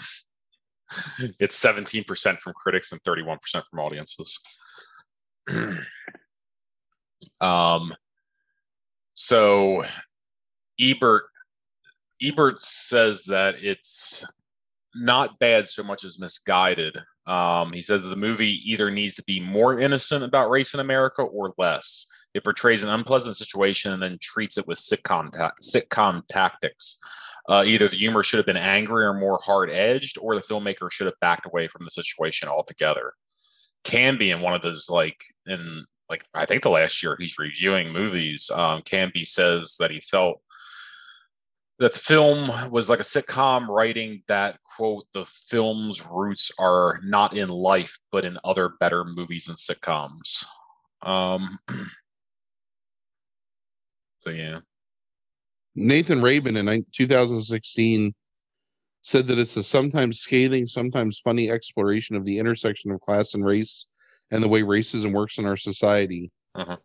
it's 1.40 1.58
seventeen 1.58 2.04
percent 2.04 2.40
from 2.40 2.54
critics 2.54 2.92
and 2.92 3.02
thirty 3.04 3.22
one 3.22 3.38
percent 3.40 3.66
from 3.70 3.80
audiences. 3.80 4.40
um, 7.42 7.94
so 9.14 9.84
Ebert 10.80 11.24
Ebert 12.22 12.60
says 12.60 13.24
that 13.26 13.56
it's 13.62 14.26
not 14.96 15.40
bad 15.40 15.68
so 15.68 15.84
much 15.84 16.04
as 16.04 16.20
misguided. 16.20 16.98
Um, 17.28 17.72
he 17.72 17.82
says 17.82 18.02
that 18.02 18.10
the 18.10 18.16
movie 18.16 18.60
either 18.66 18.92
needs 18.92 19.16
to 19.16 19.24
be 19.24 19.40
more 19.40 19.80
innocent 19.80 20.24
about 20.24 20.50
race 20.50 20.74
in 20.74 20.80
America 20.80 21.22
or 21.22 21.54
less. 21.58 22.08
It 22.34 22.44
portrays 22.44 22.84
an 22.84 22.90
unpleasant 22.90 23.38
situation 23.38 23.92
and 23.94 24.02
then 24.02 24.18
treats 24.22 24.58
it 24.58 24.68
with 24.68 24.80
sitcom 24.80 25.32
ta- 25.32 25.52
sitcom 25.62 26.24
tactics. 26.28 27.00
Uh, 27.52 27.66
either 27.66 27.90
the 27.90 27.98
humor 27.98 28.24
should 28.24 28.38
have 28.38 28.46
been 28.46 28.56
angry 28.56 29.04
or 29.04 29.14
more 29.14 29.38
hard 29.44 29.70
edged, 29.70 30.18
or 30.22 30.36
the 30.36 30.42
filmmaker 30.42 30.90
should 30.90 31.06
have 31.06 31.20
backed 31.20 31.46
away 31.46 31.68
from 31.68 31.84
the 31.84 31.92
situation 31.92 32.48
altogether. 32.48 33.12
Canby 33.84 34.32
in 34.32 34.40
one 34.40 34.54
of 34.54 34.62
those, 34.62 34.90
like 34.90 35.22
in 35.46 35.86
like 36.10 36.24
I 36.34 36.46
think 36.46 36.64
the 36.64 36.70
last 36.70 37.04
year 37.04 37.18
he's 37.20 37.38
reviewing 37.38 37.92
movies. 37.92 38.50
Um, 38.50 38.82
Canby 38.84 39.26
says 39.26 39.76
that 39.80 39.92
he 39.92 40.00
felt 40.00 40.42
that 41.80 41.92
the 41.92 42.00
film 42.00 42.72
was 42.72 42.90
like 42.90 43.00
a 43.00 43.04
sitcom 43.04 43.68
writing 43.68 44.24
that 44.30 44.58
quote 44.78 45.06
the 45.14 45.26
film's 45.26 46.08
roots 46.10 46.54
are 46.58 47.02
not 47.04 47.36
in 47.36 47.50
life 47.50 47.98
but 48.12 48.24
in 48.24 48.38
other 48.44 48.70
better 48.80 49.04
movies 49.04 49.48
and 49.48 49.58
sitcoms 49.58 50.46
um 51.02 51.58
so 54.20 54.30
yeah 54.30 54.60
Nathan 55.76 56.22
Rabin 56.22 56.58
in 56.58 56.86
2016 56.92 58.14
said 59.02 59.28
that 59.28 59.40
it's 59.40 59.58
a 59.58 59.64
sometimes 59.64 60.20
scathing, 60.20 60.68
sometimes 60.68 61.20
funny 61.20 61.50
exploration 61.50 62.16
of 62.16 62.26
the 62.26 62.38
intersection 62.38 62.92
of 62.92 63.02
class 63.02 63.34
and 63.34 63.46
race 63.46 63.86
and 64.32 64.44
the 64.44 64.48
way 64.48 64.62
racism 64.62 65.12
works 65.14 65.38
in 65.38 65.46
our 65.46 65.58
society. 65.58 66.32
Uh-huh. 66.56 66.78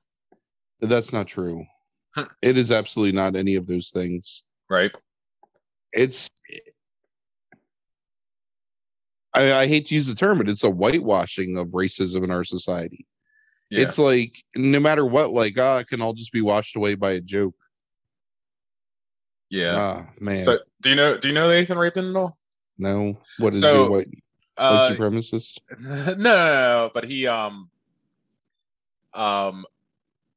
That's 0.81 1.13
not 1.13 1.27
true. 1.27 1.65
Huh. 2.15 2.27
It 2.43 2.57
is 2.57 2.71
absolutely 2.71 3.17
not 3.17 3.37
any 3.37 3.57
of 3.57 3.67
those 3.67 3.91
things. 3.91 4.45
right 4.71 4.93
It's 5.93 6.31
I, 9.35 9.53
I 9.53 9.67
hate 9.67 9.87
to 9.87 9.95
use 9.95 10.07
the 10.07 10.15
term, 10.15 10.39
but 10.39 10.49
it's 10.49 10.65
a 10.65 10.71
whitewashing 10.71 11.59
of 11.59 11.69
racism 11.69 12.25
in 12.25 12.31
our 12.31 12.45
society. 12.45 13.07
yeah 13.71 13.83
It's 13.83 13.99
like 13.99 14.43
no 14.57 14.81
matter 14.81 15.05
what, 15.05 15.31
like 15.31 15.59
ah, 15.59 15.79
it 15.79 15.89
can 15.89 16.01
all 16.01 16.15
just 16.15 16.33
be 16.33 16.41
washed 16.41 16.77
away 16.77 16.95
by 16.95 17.13
a 17.13 17.21
joke. 17.21 17.55
Yeah 19.51 19.77
Ah, 19.79 20.07
man, 20.21 20.37
so 20.37 20.59
do 20.83 20.91
you 20.91 20.97
know 20.97 21.17
do 21.17 21.29
you 21.29 21.35
know 21.35 21.49
nathan 21.49 21.79
rabin 21.79 22.11
at 22.11 22.17
all 22.17 22.37
no. 22.79 23.19
What 23.39 23.55
is 23.55 23.61
So, 23.61 23.87
it? 23.87 23.91
White, 23.91 24.09
uh, 24.59 24.91
supremacist? 24.91 25.59
no, 25.81 26.15
no, 26.15 26.15
no, 26.17 26.91
but 26.93 27.05
he 27.05 27.27
um 27.27 27.71
um 29.15 29.65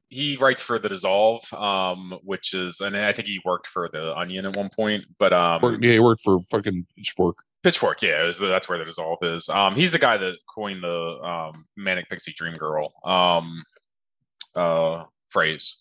he 0.10 0.38
writes 0.38 0.62
for 0.62 0.80
the 0.80 0.90
dissolve 0.90 1.42
um 1.54 2.18
which 2.24 2.54
is 2.54 2.80
and 2.82 2.96
i 2.98 3.12
think 3.12 3.28
he 3.28 3.40
worked 3.46 3.68
for 3.68 3.90
the 3.90 4.16
onion 4.18 4.46
at 4.46 4.56
one 4.56 4.70
point 4.70 5.04
but 5.20 5.34
um 5.34 5.78
yeah, 5.82 5.92
he 5.92 6.00
worked 6.00 6.22
for 6.22 6.40
fucking 6.50 6.86
Pitchfork. 6.96 7.44
pitchfork 7.62 8.02
yeah 8.02 8.24
was, 8.24 8.40
that's 8.40 8.68
where 8.70 8.80
the 8.80 8.86
dissolve 8.86 9.20
is 9.22 9.50
um 9.50 9.76
he's 9.76 9.92
the 9.92 10.00
guy 10.00 10.18
that 10.18 10.36
coined 10.48 10.82
the 10.82 11.20
um 11.22 11.66
manic 11.76 12.10
pixie 12.10 12.34
dream 12.34 12.54
girl 12.56 12.92
um 13.04 13.62
uh 14.56 15.04
phrase 15.28 15.78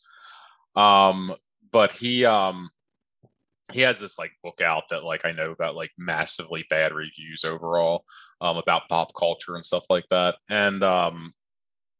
um 0.76 1.34
but 1.70 1.92
he 1.92 2.24
um 2.26 2.68
he 3.72 3.80
has 3.82 4.00
this 4.00 4.18
like 4.18 4.32
book 4.42 4.60
out 4.60 4.84
that 4.90 5.04
like 5.04 5.24
I 5.24 5.32
know 5.32 5.54
got 5.54 5.74
like 5.74 5.90
massively 5.98 6.64
bad 6.70 6.92
reviews 6.92 7.44
overall 7.44 8.04
um 8.40 8.56
about 8.56 8.88
pop 8.88 9.12
culture 9.14 9.56
and 9.56 9.64
stuff 9.64 9.84
like 9.90 10.06
that. 10.10 10.36
And 10.48 10.82
um 10.82 11.32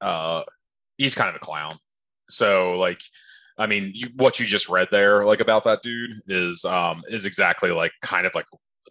uh 0.01 0.43
he's 0.97 1.15
kind 1.15 1.29
of 1.29 1.37
a 1.37 1.41
clown. 1.41 1.79
So 2.31 2.79
like 2.79 3.01
I 3.59 3.67
mean 3.67 3.91
you, 3.95 4.09
what 4.17 4.41
you 4.41 4.47
just 4.47 4.69
read 4.69 4.89
there 4.91 5.25
like 5.25 5.41
about 5.41 5.65
that 5.65 5.83
dude 5.83 6.13
is 6.27 6.65
um 6.65 7.03
is 7.09 7.27
exactly 7.27 7.71
like 7.71 7.93
kind 8.03 8.27
of 8.27 8.35
like 8.35 8.47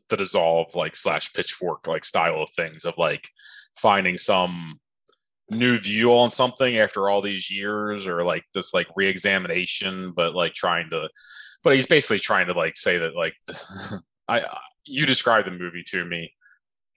the 0.09 0.17
dissolve 0.17 0.75
like 0.75 0.95
slash 0.95 1.33
pitchfork 1.33 1.87
like 1.87 2.05
style 2.05 2.41
of 2.41 2.49
things 2.55 2.85
of 2.85 2.93
like 2.97 3.27
finding 3.75 4.17
some 4.17 4.79
new 5.49 5.77
view 5.77 6.11
on 6.11 6.29
something 6.29 6.77
after 6.77 7.09
all 7.09 7.21
these 7.21 7.49
years 7.49 8.05
or 8.05 8.23
like 8.23 8.43
this 8.53 8.73
like 8.73 8.87
re-examination 8.95 10.11
but 10.15 10.35
like 10.35 10.53
trying 10.53 10.89
to 10.89 11.07
but 11.67 11.75
he's 11.75 11.85
basically 11.85 12.17
trying 12.17 12.47
to 12.47 12.53
like 12.53 12.77
say 12.77 12.97
that 12.97 13.13
like 13.13 13.33
I 14.29 14.45
you 14.85 15.05
described 15.05 15.47
the 15.47 15.51
movie 15.51 15.83
to 15.87 16.05
me 16.05 16.31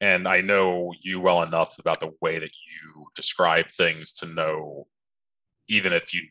and 0.00 0.28
I 0.28 0.42
know 0.42 0.92
you 1.02 1.18
well 1.18 1.42
enough 1.42 1.80
about 1.80 1.98
the 1.98 2.12
way 2.20 2.38
that 2.38 2.52
you 2.52 3.06
describe 3.16 3.66
things 3.68 4.12
to 4.12 4.26
know 4.26 4.87
even 5.68 5.92
if 5.92 6.14
you 6.14 6.22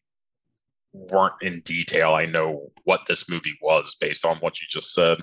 weren't 0.94 1.34
in 1.42 1.60
detail 1.66 2.14
I 2.14 2.28
know 2.28 2.72
what 2.86 3.02
this 3.10 3.30
movie 3.30 3.58
was 3.62 3.98
based 4.00 4.24
on 4.24 4.38
what 4.38 4.62
you 4.62 4.68
just 4.70 4.94
said 4.94 5.18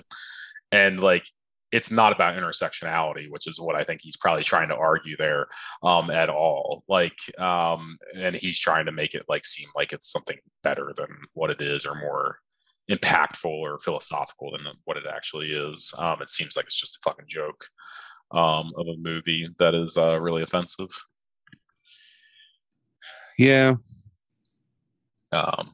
and 0.71 1.01
like 1.01 1.25
it's 1.71 1.91
not 1.91 2.13
about 2.13 2.37
intersectionality, 2.37 3.29
which 3.29 3.45
is 3.45 3.59
what 3.59 3.75
I 3.75 3.83
think 3.83 3.99
he's 4.01 4.15
probably 4.15 4.45
trying 4.45 4.69
to 4.69 4.75
argue 4.75 5.17
there 5.17 5.47
um, 5.83 6.09
at 6.09 6.29
all. 6.29 6.85
Like, 6.87 7.17
um, 7.37 7.97
and 8.15 8.37
he's 8.37 8.57
trying 8.57 8.85
to 8.85 8.93
make 8.93 9.13
it 9.13 9.25
like 9.27 9.43
seem 9.43 9.67
like 9.75 9.91
it's 9.91 10.09
something 10.09 10.37
better 10.63 10.93
than 10.95 11.09
what 11.33 11.49
it 11.49 11.59
is, 11.59 11.85
or 11.85 11.95
more 11.95 12.37
impactful 12.89 13.45
or 13.45 13.79
philosophical 13.79 14.51
than 14.51 14.65
what 14.85 14.97
it 14.97 15.03
actually 15.11 15.51
is. 15.51 15.93
Um, 15.97 16.21
it 16.21 16.29
seems 16.29 16.55
like 16.55 16.65
it's 16.65 16.79
just 16.79 16.97
a 16.97 16.99
fucking 17.03 17.25
joke 17.27 17.65
um, 18.31 18.73
of 18.77 18.87
a 18.87 18.97
movie 18.97 19.47
that 19.59 19.75
is 19.75 19.97
uh, 19.97 20.19
really 20.19 20.43
offensive. 20.43 20.89
Yeah. 23.37 23.75
Um, 25.31 25.73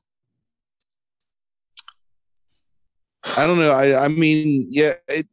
I 3.37 3.47
don't 3.47 3.59
know. 3.59 3.71
I 3.71 4.05
I 4.05 4.07
mean, 4.09 4.67
yeah, 4.69 4.93
it 5.07 5.27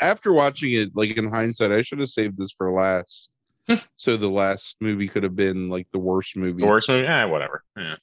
after 0.00 0.32
watching 0.32 0.72
it, 0.72 0.90
like 0.94 1.16
in 1.16 1.28
hindsight, 1.28 1.72
I 1.72 1.82
should 1.82 1.98
have 1.98 2.08
saved 2.08 2.38
this 2.38 2.52
for 2.52 2.70
last. 2.70 3.30
so 3.96 4.16
the 4.16 4.28
last 4.28 4.76
movie 4.80 5.08
could 5.08 5.22
have 5.22 5.36
been 5.36 5.68
like 5.68 5.86
the 5.92 5.98
worst 5.98 6.36
movie. 6.36 6.62
the 6.62 6.68
worst 6.68 6.88
movie, 6.88 7.06
eh, 7.06 7.24
whatever. 7.24 7.62
Yeah, 7.76 7.96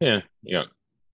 yeah, 0.00 0.20
don't, 0.42 0.64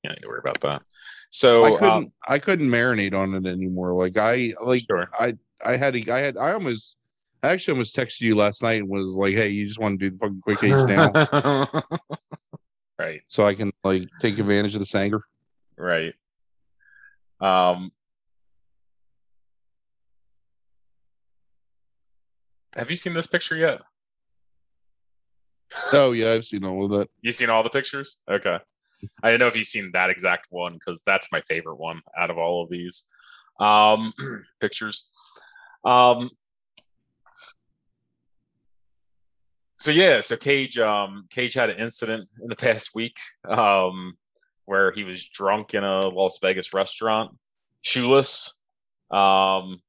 you 0.03 0.09
don't 0.09 0.17
need 0.17 0.23
to 0.23 0.29
worry 0.29 0.41
about 0.41 0.61
that. 0.61 0.83
So 1.31 1.65
I 1.65 1.71
couldn't 1.71 1.91
um, 1.91 2.13
I 2.29 2.39
couldn't 2.39 2.69
marinate 2.69 3.15
on 3.15 3.35
it 3.35 3.49
anymore. 3.49 3.93
Like 3.93 4.17
I 4.17 4.53
like 4.63 4.85
sure. 4.91 5.09
I 5.19 5.35
I 5.65 5.77
had 5.77 6.09
I 6.09 6.19
had 6.19 6.37
I 6.37 6.53
almost 6.53 6.99
I 7.43 7.51
actually 7.51 7.73
almost 7.73 7.97
texted 7.97 8.23
you 8.23 8.35
last 8.35 8.63
night 8.63 8.81
and 8.81 8.89
was 8.89 9.17
like, 9.17 9.35
hey, 9.35 9.49
you 9.49 9.67
just 9.67 9.79
want 9.79 9.99
to 10.01 10.11
do 10.11 10.17
the 10.17 10.19
fucking 10.19 10.41
quick 10.43 10.61
cage 10.61 10.73
now 10.73 11.83
right, 12.99 13.23
so 13.27 13.45
I 13.45 13.55
can 13.55 13.73
like 13.85 14.09
take 14.21 14.39
advantage 14.39 14.75
of 14.75 14.81
this 14.81 14.95
anger. 14.95 15.23
right. 15.77 16.15
Um, 17.41 17.91
have 22.75 22.91
you 22.91 22.97
seen 22.97 23.15
this 23.15 23.27
picture 23.27 23.57
yet? 23.57 23.81
Oh 25.93 26.13
yeah, 26.13 26.33
I've 26.33 26.45
seen 26.45 26.65
all 26.65 26.85
of 26.85 26.91
that. 26.91 27.09
You 27.23 27.33
seen 27.33 27.49
all 27.49 27.63
the 27.63 27.71
pictures? 27.71 28.19
Okay. 28.29 28.59
I 29.23 29.31
don't 29.31 29.41
know 29.41 29.47
if 29.47 29.57
you've 29.57 29.67
seen 29.67 29.91
that 29.93 30.11
exact 30.11 30.47
one 30.51 30.75
because 30.75 31.03
that's 31.05 31.33
my 31.33 31.41
favorite 31.43 31.79
one 31.79 32.01
out 32.19 32.31
of 32.31 32.39
all 32.39 32.63
of 32.63 32.71
these 32.71 33.09
um, 33.59 34.13
pictures. 34.61 35.09
Um, 35.85 36.31
so 39.77 39.91
yeah, 39.91 40.21
so 40.21 40.37
Cage, 40.37 40.79
um, 40.79 41.27
Cage 41.31 41.55
had 41.55 41.71
an 41.71 41.79
incident 41.79 42.27
in 42.43 42.49
the 42.49 42.57
past 42.57 42.95
week 42.95 43.17
um, 43.49 44.17
where 44.67 44.93
he 44.93 45.05
was 45.05 45.27
drunk 45.29 45.75
in 45.75 45.85
a 45.85 46.09
Las 46.09 46.39
Vegas 46.43 46.75
restaurant, 46.75 47.31
shoeless, 47.81 48.61
um, 49.11 49.81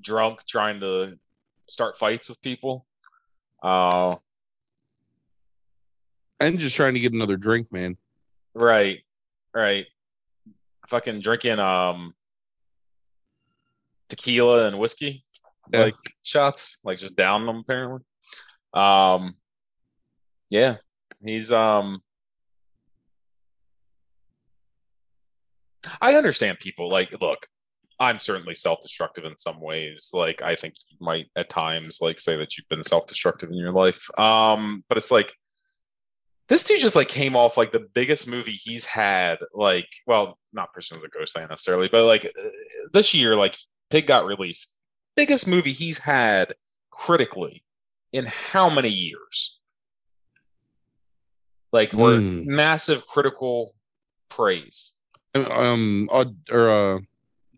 drunk, 0.00 0.40
trying 0.48 0.80
to 0.80 1.18
start 1.68 1.98
fights 1.98 2.28
with 2.28 2.40
people. 2.40 2.86
Uh, 3.62 4.16
And 6.40 6.58
just 6.58 6.76
trying 6.76 6.94
to 6.94 7.00
get 7.00 7.12
another 7.12 7.36
drink, 7.36 7.72
man. 7.72 7.96
Right. 8.54 9.00
Right. 9.54 9.86
Fucking 10.88 11.20
drinking 11.20 11.58
um 11.58 12.14
tequila 14.08 14.66
and 14.68 14.78
whiskey 14.78 15.22
Yeah. 15.72 15.84
like 15.84 15.94
shots, 16.22 16.78
like 16.84 16.98
just 16.98 17.16
down 17.16 17.44
them 17.46 17.56
apparently. 17.58 18.00
Um 18.72 19.34
yeah. 20.50 20.76
He's 21.24 21.52
um 21.52 22.00
I 26.00 26.14
understand 26.14 26.58
people 26.58 26.88
like 26.90 27.14
look, 27.20 27.46
I'm 28.00 28.18
certainly 28.18 28.54
self-destructive 28.54 29.24
in 29.24 29.36
some 29.36 29.60
ways. 29.60 30.10
Like 30.12 30.40
I 30.42 30.54
think 30.54 30.74
you 30.88 30.96
might 31.00 31.26
at 31.36 31.48
times 31.50 31.98
like 32.00 32.18
say 32.20 32.36
that 32.36 32.56
you've 32.56 32.68
been 32.68 32.84
self-destructive 32.84 33.50
in 33.50 33.56
your 33.56 33.72
life. 33.72 34.08
Um 34.18 34.84
but 34.88 34.96
it's 34.98 35.10
like 35.10 35.32
this 36.48 36.64
dude 36.64 36.80
just 36.80 36.96
like 36.96 37.08
came 37.08 37.36
off 37.36 37.56
like 37.56 37.72
the 37.72 37.86
biggest 37.94 38.26
movie 38.28 38.52
he's 38.52 38.84
had 38.84 39.38
like 39.54 39.88
well 40.06 40.38
not 40.52 40.72
Prisoners 40.72 41.04
of 41.04 41.10
Ghost 41.12 41.36
Land 41.36 41.50
necessarily 41.50 41.88
but 41.90 42.04
like 42.04 42.24
uh, 42.24 42.48
this 42.92 43.14
year 43.14 43.36
like 43.36 43.56
pig 43.90 44.06
got 44.06 44.24
released 44.26 44.76
biggest 45.16 45.46
movie 45.48 45.72
he's 45.72 45.98
had 45.98 46.54
critically 46.90 47.64
in 48.12 48.24
how 48.26 48.68
many 48.70 48.88
years 48.88 49.58
like 51.72 51.92
we're 51.92 52.20
Hmm. 52.20 52.42
massive 52.46 53.06
critical 53.06 53.74
praise 54.28 54.94
Um, 55.34 56.08
uh, 56.10 56.24
or 56.50 56.68
uh, 56.70 56.98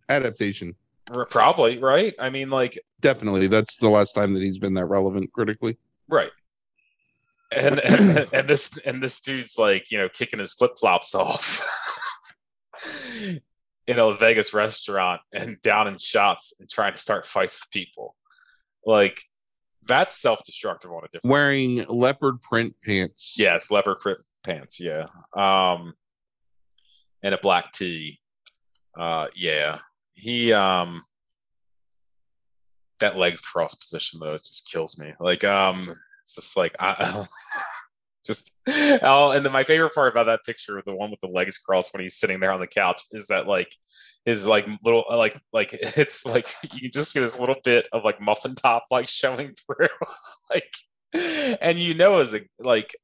adaptation. 0.09 0.75
Probably 1.29 1.79
right 1.79 2.15
i 2.19 2.31
mean 2.31 2.51
like 2.51 2.79
Definitely, 3.01 3.47
that's 3.47 3.79
the 3.79 3.89
last 3.89 4.13
time 4.13 4.35
that 4.35 4.43
he's 4.43 4.59
been 4.59 4.75
that 4.75 4.85
relevant 4.85 5.33
critically. 5.33 5.79
Right. 6.07 6.31
And, 7.53 7.79
and 7.81 8.29
and 8.33 8.49
this 8.49 8.79
and 8.85 9.03
this 9.03 9.21
dude's 9.21 9.59
like, 9.59 9.91
you 9.91 9.99
know, 9.99 10.09
kicking 10.09 10.39
his 10.39 10.55
flip 10.55 10.73
flops 10.79 11.15
off 11.15 11.61
in 13.87 13.99
a 13.99 14.13
Vegas 14.13 14.55
restaurant 14.55 15.21
and 15.33 15.61
down 15.61 15.89
in 15.89 15.99
shots 15.99 16.53
and 16.61 16.71
trying 16.71 16.95
to 16.95 17.01
start 17.01 17.27
fights 17.27 17.61
with 17.61 17.73
people. 17.73 18.15
Like 18.87 19.23
that's 19.83 20.17
self 20.17 20.45
destructive 20.45 20.93
on 20.93 21.03
a 21.05 21.09
different 21.09 21.33
Wearing 21.33 21.85
leopard 21.89 22.41
print 22.43 22.77
pants. 22.85 23.37
Yes, 23.39 23.71
leopard 23.71 23.99
print 24.01 24.21
pants, 24.45 24.79
yeah. 24.79 25.07
Um 25.37 25.95
and 27.23 27.35
a 27.35 27.39
black 27.39 27.73
tee. 27.73 28.21
Uh 28.97 29.27
yeah. 29.35 29.79
He 30.15 30.53
um 30.53 31.03
that 33.01 33.17
legs 33.17 33.41
cross 33.41 33.75
position 33.75 34.21
though, 34.21 34.35
it 34.35 34.45
just 34.45 34.71
kills 34.71 34.99
me. 34.99 35.15
Like 35.19 35.43
um 35.43 35.93
it's 36.37 36.47
just 36.47 36.57
like 36.57 36.77
I 36.79 37.27
just 38.25 38.53
oh 39.03 39.33
and 39.33 39.45
then 39.45 39.53
my 39.53 39.65
favorite 39.65 39.95
part 39.95 40.13
about 40.13 40.27
that 40.27 40.45
picture, 40.45 40.81
the 40.85 40.95
one 40.95 41.11
with 41.11 41.21
the 41.21 41.29
legs 41.29 41.59
crossed 41.59 41.93
when 41.93 42.03
he's 42.03 42.17
sitting 42.17 42.41
there 42.41 42.53
on 42.53 42.61
the 42.61 42.67
couch, 42.67 43.03
is 43.13 43.27
that 43.29 43.47
like 43.47 43.75
his 44.25 44.47
like 44.47 44.67
little 44.85 45.05
uh, 45.11 45.17
like 45.17 45.41
like 45.53 45.71
it's 45.73 46.25
like 46.25 46.49
you 46.73 46.89
just 46.89 47.13
see 47.13 47.21
this 47.21 47.39
little 47.39 47.57
bit 47.65 47.87
of 47.93 48.05
like 48.05 48.21
muffin 48.21 48.55
top 48.55 48.85
like 48.91 49.09
showing 49.09 49.55
through 49.67 49.89
like 50.51 50.73
and 51.61 51.79
you 51.79 51.95
know 51.95 52.21
as 52.21 52.35
a 52.35 52.41
like 52.61 52.95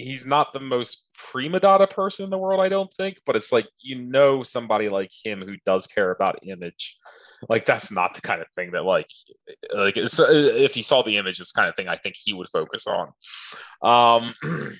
he's 0.00 0.26
not 0.26 0.52
the 0.52 0.60
most 0.60 1.08
prima 1.14 1.60
donna 1.60 1.86
person 1.86 2.24
in 2.24 2.30
the 2.30 2.38
world, 2.38 2.60
I 2.60 2.68
don't 2.68 2.92
think, 2.94 3.18
but 3.26 3.36
it's 3.36 3.52
like 3.52 3.66
you 3.80 4.00
know 4.00 4.42
somebody 4.42 4.88
like 4.88 5.10
him 5.24 5.42
who 5.42 5.56
does 5.66 5.86
care 5.86 6.10
about 6.10 6.46
image. 6.46 6.96
Like 7.48 7.64
that's 7.66 7.90
not 7.90 8.14
the 8.14 8.20
kind 8.20 8.40
of 8.40 8.46
thing 8.56 8.72
that 8.72 8.84
like 8.84 9.06
like 9.74 9.96
it's, 9.96 10.18
uh, 10.18 10.26
if 10.28 10.74
he 10.74 10.82
saw 10.82 11.02
the 11.02 11.16
image, 11.16 11.40
it's 11.40 11.52
the 11.52 11.60
kind 11.60 11.68
of 11.68 11.76
thing 11.76 11.88
I 11.88 11.96
think 11.96 12.16
he 12.18 12.32
would 12.32 12.48
focus 12.48 12.86
on. 12.86 13.12
Um, 13.82 14.34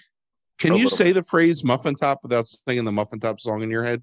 Can 0.59 0.74
you 0.76 0.88
say 0.90 1.12
the 1.12 1.22
phrase 1.22 1.64
muffin 1.64 1.94
top 1.94 2.20
without 2.22 2.46
singing 2.46 2.85
the 2.85 2.92
muffin 2.92 3.18
top 3.18 3.40
song 3.40 3.62
in 3.62 3.70
your 3.70 3.85
head 3.85 4.02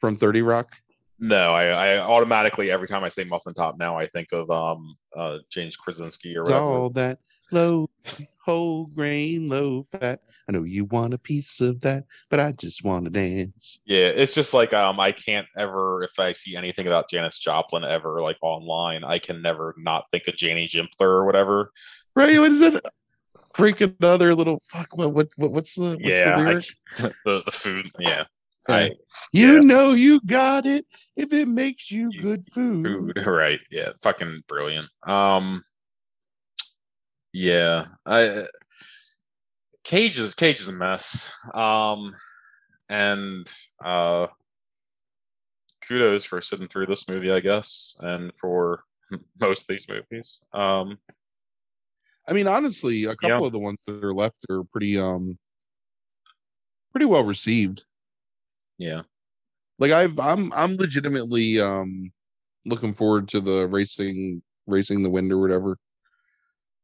from 0.00 0.16
30 0.16 0.42
Rock? 0.42 0.72
no, 1.18 1.54
I, 1.54 1.64
I 1.66 1.98
automatically 1.98 2.70
every 2.70 2.88
time 2.88 3.02
I 3.02 3.08
say 3.08 3.24
muffin 3.24 3.54
top 3.54 3.76
now, 3.78 3.98
I 3.98 4.06
think 4.06 4.32
of 4.32 4.50
um 4.50 4.96
uh 5.16 5.38
James 5.50 5.76
Krasinski 5.76 6.36
or 6.36 6.40
It's 6.40 6.50
whatever. 6.50 6.66
all 6.66 6.90
that 6.90 7.18
low, 7.52 7.88
whole 8.44 8.86
grain, 8.86 9.48
low 9.48 9.86
fat. 9.92 10.20
I 10.48 10.52
know 10.52 10.62
you 10.64 10.84
want 10.84 11.14
a 11.14 11.18
piece 11.18 11.60
of 11.60 11.80
that, 11.82 12.04
but 12.30 12.38
I 12.40 12.52
just 12.52 12.84
want 12.84 13.04
to 13.06 13.10
dance. 13.10 13.80
Yeah, 13.86 14.06
it's 14.06 14.34
just 14.34 14.54
like 14.54 14.72
um 14.74 15.00
I 15.00 15.12
can't 15.12 15.46
ever 15.58 16.02
if 16.04 16.18
I 16.18 16.32
see 16.32 16.56
anything 16.56 16.86
about 16.86 17.10
Janis 17.10 17.38
Joplin 17.38 17.84
ever 17.84 18.20
like 18.22 18.38
online, 18.42 19.04
I 19.04 19.18
can 19.18 19.42
never 19.42 19.74
not 19.78 20.04
think 20.10 20.28
of 20.28 20.36
Janie 20.36 20.68
Jimpler 20.68 20.86
or 21.08 21.24
whatever. 21.26 21.72
Right? 22.14 22.38
What 22.38 22.50
is 22.50 22.60
it? 22.62 22.84
Break 23.56 23.80
another 23.80 24.34
little 24.34 24.62
fuck. 24.70 24.96
What? 24.96 25.12
What? 25.14 25.28
what 25.36 25.50
what's 25.52 25.74
the? 25.74 25.90
What's 26.00 26.00
yeah, 26.04 26.36
the 26.36 27.06
I, 27.06 27.12
the 27.24 27.42
the 27.46 27.52
food. 27.52 27.90
Yeah, 27.98 28.24
Yeah. 28.68 28.74
I 28.76 28.90
You 29.32 29.54
yeah. 29.54 29.60
know 29.60 29.92
you 29.92 30.20
got 30.26 30.66
it 30.66 30.84
if 31.16 31.32
it 31.32 31.48
makes 31.48 31.90
you 31.90 32.10
You- 32.12 32.20
good 32.20 32.44
food. 32.52 32.86
food. 32.86 33.22
Right. 33.26 33.60
Yeah, 33.70 33.92
fucking 34.02 34.42
brilliant. 34.46 34.88
Um, 35.06 35.62
yeah, 37.36 37.84
I 38.06 38.44
Cage 39.84 40.18
is 40.18 40.34
Cage 40.34 40.60
is 40.60 40.68
a 40.68 40.72
mess. 40.72 41.30
Um, 41.52 42.14
and 42.88 43.46
uh, 43.84 44.28
kudos 45.86 46.24
for 46.24 46.40
sitting 46.40 46.66
through 46.66 46.86
this 46.86 47.08
movie, 47.08 47.30
I 47.30 47.40
guess, 47.40 47.94
and 48.00 48.34
for 48.34 48.84
most 49.40 49.62
of 49.62 49.66
these 49.68 49.86
movies. 49.88 50.40
Um, 50.54 50.98
I 52.28 52.32
mean, 52.32 52.46
honestly, 52.48 53.04
a 53.04 53.14
couple 53.14 53.40
Yeah. 53.42 53.46
of 53.46 53.52
the 53.52 53.58
ones 53.58 53.78
that 53.86 54.02
are 54.02 54.14
left 54.14 54.38
are 54.50 54.64
pretty 54.64 54.98
um 54.98 55.38
pretty 56.92 57.06
well 57.06 57.24
received. 57.24 57.84
yeah. 58.78 59.02
Like 59.78 59.92
I've 59.92 60.18
I'm 60.18 60.52
I'm 60.54 60.76
legitimately 60.76 61.60
um 61.60 62.10
looking 62.64 62.94
forward 62.94 63.28
to 63.28 63.40
the 63.40 63.68
racing 63.68 64.42
racing 64.66 65.02
the 65.02 65.10
wind 65.10 65.30
or 65.32 65.38
whatever. 65.38 65.76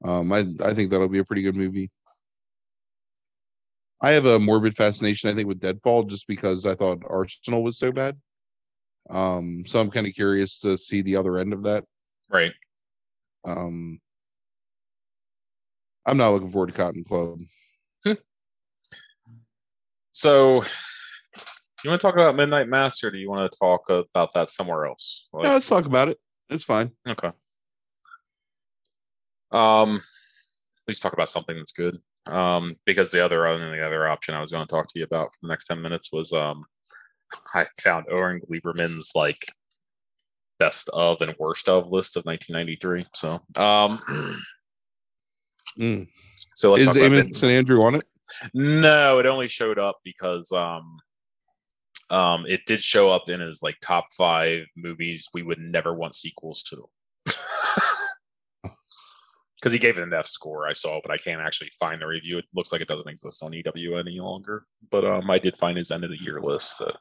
Um 0.04 0.32
I 0.32 0.44
I 0.64 0.74
think 0.74 0.90
that'll 0.90 1.08
be 1.08 1.18
a 1.18 1.24
pretty 1.24 1.42
good 1.42 1.56
movie. 1.56 1.90
I 4.00 4.10
have 4.10 4.26
a 4.26 4.38
morbid 4.40 4.76
fascination, 4.76 5.30
I 5.30 5.34
think, 5.34 5.46
with 5.46 5.60
Deadfall 5.60 6.02
just 6.04 6.26
because 6.26 6.66
I 6.66 6.74
thought 6.74 7.02
Arsenal 7.08 7.62
was 7.62 7.78
so 7.78 7.92
bad. 7.92 8.16
Um, 9.10 9.64
so 9.64 9.78
I'm 9.78 9.90
kind 9.92 10.08
of 10.08 10.12
curious 10.14 10.58
to 10.60 10.76
see 10.76 11.02
the 11.02 11.14
other 11.14 11.38
end 11.38 11.52
of 11.52 11.62
that. 11.64 11.84
Right. 12.28 12.52
Um, 13.44 14.00
I'm 16.04 16.16
not 16.16 16.30
looking 16.30 16.50
forward 16.50 16.72
to 16.72 16.76
Cotton 16.76 17.04
Club. 17.04 17.38
So, 20.14 20.62
you 21.84 21.90
want 21.90 22.00
to 22.00 22.06
talk 22.06 22.14
about 22.14 22.36
Midnight 22.36 22.68
Mass, 22.68 23.02
or 23.02 23.10
do 23.10 23.18
you 23.18 23.30
want 23.30 23.50
to 23.50 23.58
talk 23.58 23.88
about 23.88 24.32
that 24.34 24.50
somewhere 24.50 24.86
else? 24.86 25.28
Like- 25.32 25.46
Yeah, 25.46 25.52
let's 25.54 25.68
talk 25.68 25.86
about 25.86 26.08
it. 26.08 26.18
It's 26.50 26.64
fine. 26.64 26.90
Okay. 27.08 27.30
Um, 29.52 30.00
please 30.86 31.00
talk 31.00 31.12
about 31.12 31.28
something 31.28 31.56
that's 31.56 31.72
good. 31.72 31.98
Um, 32.26 32.76
because 32.86 33.10
the 33.10 33.24
other 33.24 33.46
only 33.46 33.76
the 33.78 33.84
other 33.86 34.06
option 34.06 34.34
I 34.34 34.40
was 34.40 34.52
going 34.52 34.64
to 34.66 34.70
talk 34.70 34.86
to 34.88 34.98
you 34.98 35.04
about 35.04 35.32
for 35.32 35.38
the 35.42 35.48
next 35.48 35.66
ten 35.66 35.82
minutes 35.82 36.10
was 36.12 36.32
um, 36.32 36.64
I 37.54 37.66
found 37.80 38.06
Owen 38.10 38.40
Gleiberman's 38.48 39.12
like 39.14 39.44
best 40.60 40.88
of 40.92 41.20
and 41.20 41.34
worst 41.40 41.68
of 41.68 41.88
list 41.90 42.16
of 42.16 42.24
1993. 42.24 43.06
So 43.14 43.40
um, 43.60 43.98
Mm. 45.78 46.06
so 46.54 46.70
let's 46.72 46.82
Is 46.82 46.88
talk 46.88 46.96
about 46.96 47.06
Amos 47.06 47.24
Mid- 47.26 47.42
and 47.42 47.52
Andrew 47.52 47.82
on 47.82 47.94
it? 47.96 48.04
no, 48.54 49.18
it 49.18 49.26
only 49.26 49.48
showed 49.48 49.78
up 49.78 49.98
because 50.04 50.52
um 50.52 50.98
um 52.10 52.44
it 52.46 52.60
did 52.66 52.84
show 52.84 53.10
up 53.10 53.28
in 53.28 53.40
his 53.40 53.62
like 53.62 53.76
top 53.80 54.04
five 54.16 54.66
movies 54.76 55.28
we 55.34 55.42
would 55.42 55.58
never 55.58 55.94
want 55.94 56.14
sequels 56.14 56.62
to. 56.64 56.88
Because 59.62 59.72
he 59.72 59.78
gave 59.78 59.96
it 59.96 60.02
an 60.02 60.12
F 60.12 60.26
score, 60.26 60.66
I 60.66 60.72
saw, 60.72 61.00
but 61.04 61.12
I 61.12 61.16
can't 61.16 61.40
actually 61.40 61.70
find 61.78 62.02
the 62.02 62.06
review. 62.08 62.38
It 62.38 62.46
looks 62.52 62.72
like 62.72 62.80
it 62.80 62.88
doesn't 62.88 63.08
exist 63.08 63.44
on 63.44 63.52
EW 63.52 63.96
any 63.96 64.18
longer. 64.18 64.66
But 64.90 65.04
um 65.04 65.30
I 65.30 65.38
did 65.38 65.56
find 65.56 65.78
his 65.78 65.92
end 65.92 66.02
of 66.02 66.10
the 66.10 66.20
year 66.20 66.40
list 66.40 66.78
that 66.80 66.96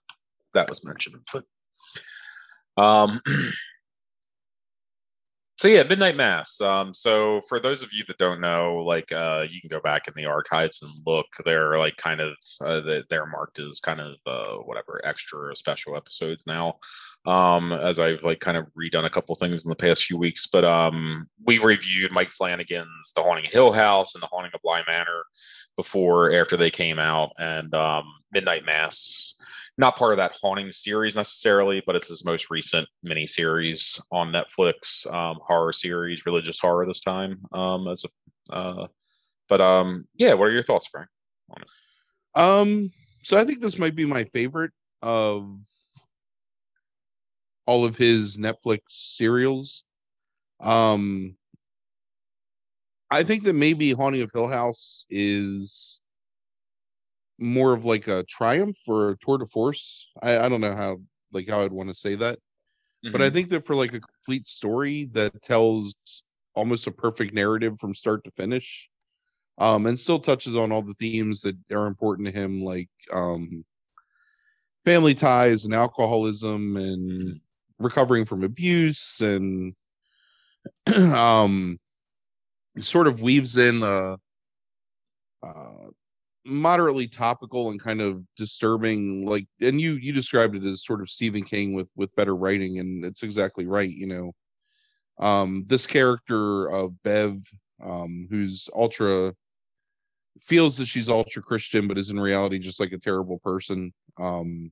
that 0.54 0.69
was 0.69 0.86
mentioned. 0.86 1.15
But 1.34 1.43
um 2.78 3.19
so 5.58 5.67
yeah, 5.67 5.84
Midnight 5.84 6.15
Mass. 6.15 6.60
Um, 6.60 6.93
so 6.93 7.39
for 7.47 7.60
those 7.60 7.84
of 7.84 7.93
you 7.93 8.04
that 8.08 8.17
don't 8.17 8.41
know, 8.41 8.78
like 8.86 9.12
uh, 9.12 9.45
you 9.50 9.62
can 9.62 9.69
go 9.69 9.80
back 9.80 10.08
in 10.08 10.13
the 10.15 10.26
archives 10.26 10.82
and 10.82 10.91
look. 11.06 11.28
They're 11.45 11.78
like 11.78 11.97
kind 11.97 12.19
of 12.19 12.34
uh, 12.65 12.82
they- 12.82 13.04
they're 13.10 13.28
marked 13.28 13.60
as 13.60 13.80
kind 13.80 14.00
of 14.02 14.15
uh, 14.26 14.56
whatever 14.63 15.00
extra 15.04 15.56
special 15.56 15.95
episodes 15.95 16.47
now. 16.47 16.80
Um, 17.25 17.71
as 17.71 17.99
I've 17.99 18.23
like 18.23 18.39
kind 18.39 18.57
of 18.57 18.65
redone 18.77 19.05
a 19.05 19.10
couple 19.10 19.36
things 19.36 19.63
in 19.63 19.69
the 19.69 19.75
past 19.75 20.05
few 20.05 20.17
weeks, 20.17 20.47
but 20.47 20.65
um, 20.65 21.27
we 21.45 21.60
reviewed 21.60 22.12
Mike 22.12 22.31
Flanagan's 22.31 23.12
The 23.15 23.21
Haunting 23.21 23.45
of 23.45 23.51
Hill 23.51 23.71
House 23.73 24.15
and 24.15 24.23
The 24.23 24.27
Haunting 24.27 24.51
of 24.55 24.62
Bly 24.63 24.81
Manor 24.88 25.23
before 25.77 26.34
after 26.34 26.57
they 26.57 26.71
came 26.71 26.97
out, 26.97 27.31
and 27.38 27.73
um, 27.75 28.05
Midnight 28.31 28.65
Mass 28.65 29.36
not 29.77 29.97
part 29.97 30.13
of 30.13 30.17
that 30.17 30.38
haunting 30.41 30.71
series 30.71 31.15
necessarily, 31.15 31.81
but 31.86 31.95
it's 31.95 32.10
his 32.10 32.25
most 32.25 32.49
recent 32.51 32.88
mini 33.03 33.25
series 33.25 33.99
on 34.12 34.31
Netflix, 34.31 35.12
um, 35.12 35.39
horror 35.45 35.73
series, 35.73 36.25
religious 36.25 36.60
horror 36.60 36.86
this 36.86 37.01
time. 37.01 37.39
Um, 37.51 37.88
as 37.88 38.05
a, 38.05 38.55
uh, 38.55 38.88
but 39.47 39.62
um, 39.62 40.07
yeah, 40.15 40.34
what 40.34 40.45
are 40.45 40.51
your 40.51 40.63
thoughts, 40.63 40.88
Frank? 40.88 41.07
Um, 42.36 42.91
so 43.23 43.38
I 43.38 43.45
think 43.45 43.60
this 43.60 43.79
might 43.79 43.95
be 43.95 44.05
my 44.05 44.25
favorite 44.25 44.71
of 45.01 45.57
all 47.65 47.86
of 47.86 47.95
his 47.95 48.38
Netflix 48.38 48.80
serials. 48.89 49.84
Um, 50.60 51.36
I 53.10 53.24
think 53.24 53.43
that 53.43 53.54
maybe 53.54 53.91
Haunting 53.91 54.21
of 54.21 54.32
Hill 54.34 54.47
House 54.47 55.06
is 55.10 56.00
more 57.39 57.74
of 57.74 57.84
like 57.86 58.08
a 58.08 58.24
triumph 58.24 58.78
or 58.88 59.12
a 59.12 59.17
tour 59.17 59.38
de 59.38 59.45
force. 59.45 60.10
I, 60.21 60.39
I 60.39 60.50
don't 60.50 60.62
know 60.62 60.76
how 60.76 61.02
like 61.34 61.50
how 61.50 61.62
I'd 61.62 61.71
want 61.71 61.89
to 61.89 61.95
say 61.95 62.15
that, 62.15 62.39
but 63.12 63.21
I 63.21 63.30
think 63.30 63.50
that 63.50 63.65
for 63.65 63.76
like 63.76 63.93
a 63.93 64.00
complete 64.00 64.47
story 64.47 65.10
that 65.13 65.41
tells 65.41 65.95
almost 66.56 66.88
a 66.88 66.91
perfect 66.91 67.34
narrative 67.34 67.80
from 67.80 67.93
start 67.95 68.24
to 68.26 68.32
finish, 68.32 68.89
um, 69.58 69.88
and 69.88 70.00
still 70.00 70.19
touches 70.19 70.56
on 70.56 70.71
all 70.71 70.82
the 70.82 70.93
themes 70.95 71.41
that 71.41 71.56
are 71.71 71.88
important 71.88 72.28
to 72.28 72.34
him, 72.34 72.62
like 72.62 72.89
um, 73.12 73.65
family 74.86 75.15
ties 75.15 75.65
and 75.65 75.74
alcoholism 75.74 76.78
and 76.78 77.39
recovering 77.82 78.26
from 78.26 78.44
abuse 78.44 79.22
and 79.22 79.74
um 80.96 81.80
sort 82.80 83.08
of 83.08 83.22
weaves 83.22 83.58
in 83.58 83.84
a, 83.84 84.17
uh 85.44 85.88
moderately 86.46 87.08
topical 87.08 87.70
and 87.70 87.82
kind 87.82 88.02
of 88.02 88.24
disturbing 88.36 89.26
like 89.28 89.46
and 89.62 89.80
you 89.80 89.94
you 89.94 90.12
described 90.12 90.56
it 90.56 90.63
as 90.63 90.84
sort 90.86 91.02
of 91.02 91.10
Stephen 91.10 91.44
King 91.44 91.74
with 91.74 91.88
with 91.96 92.15
better 92.15 92.36
writing 92.36 92.80
and 92.80 93.06
it's 93.06 93.24
exactly 93.24 93.67
right 93.67 93.89
you 93.89 94.08
know. 94.08 94.32
Um 95.20 95.65
this 95.67 95.86
character 95.86 96.67
of 96.72 97.02
Bev 97.04 97.44
um 97.84 98.28
who's 98.30 98.70
ultra 98.76 99.34
feels 100.39 100.78
that 100.78 100.88
she's 100.88 101.10
ultra 101.10 101.44
Christian 101.44 101.88
but 101.88 101.98
is 102.00 102.10
in 102.10 102.20
reality 102.20 102.58
just 102.58 102.80
like 102.80 102.91
a 102.91 102.98
terrible 102.98 103.38
person 103.39 103.94
um 104.17 104.72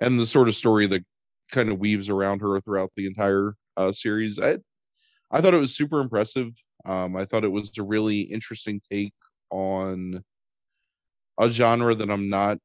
and 0.00 0.18
the 0.18 0.26
sort 0.26 0.48
of 0.48 0.54
story 0.54 0.86
that 0.86 1.04
kind 1.50 1.70
of 1.70 1.78
weaves 1.78 2.08
around 2.08 2.40
her 2.40 2.60
throughout 2.60 2.90
the 2.96 3.06
entire 3.06 3.54
uh, 3.76 3.92
series. 3.92 4.38
I 4.38 4.58
I 5.30 5.40
thought 5.40 5.54
it 5.54 5.58
was 5.60 5.76
super 5.76 6.00
impressive. 6.00 6.50
Um, 6.84 7.16
I 7.16 7.24
thought 7.24 7.44
it 7.44 7.52
was 7.52 7.76
a 7.78 7.82
really 7.82 8.22
interesting 8.22 8.80
take 8.90 9.14
on 9.50 10.24
a 11.38 11.50
genre 11.50 11.94
that 11.94 12.10
I'm 12.10 12.28
not 12.28 12.58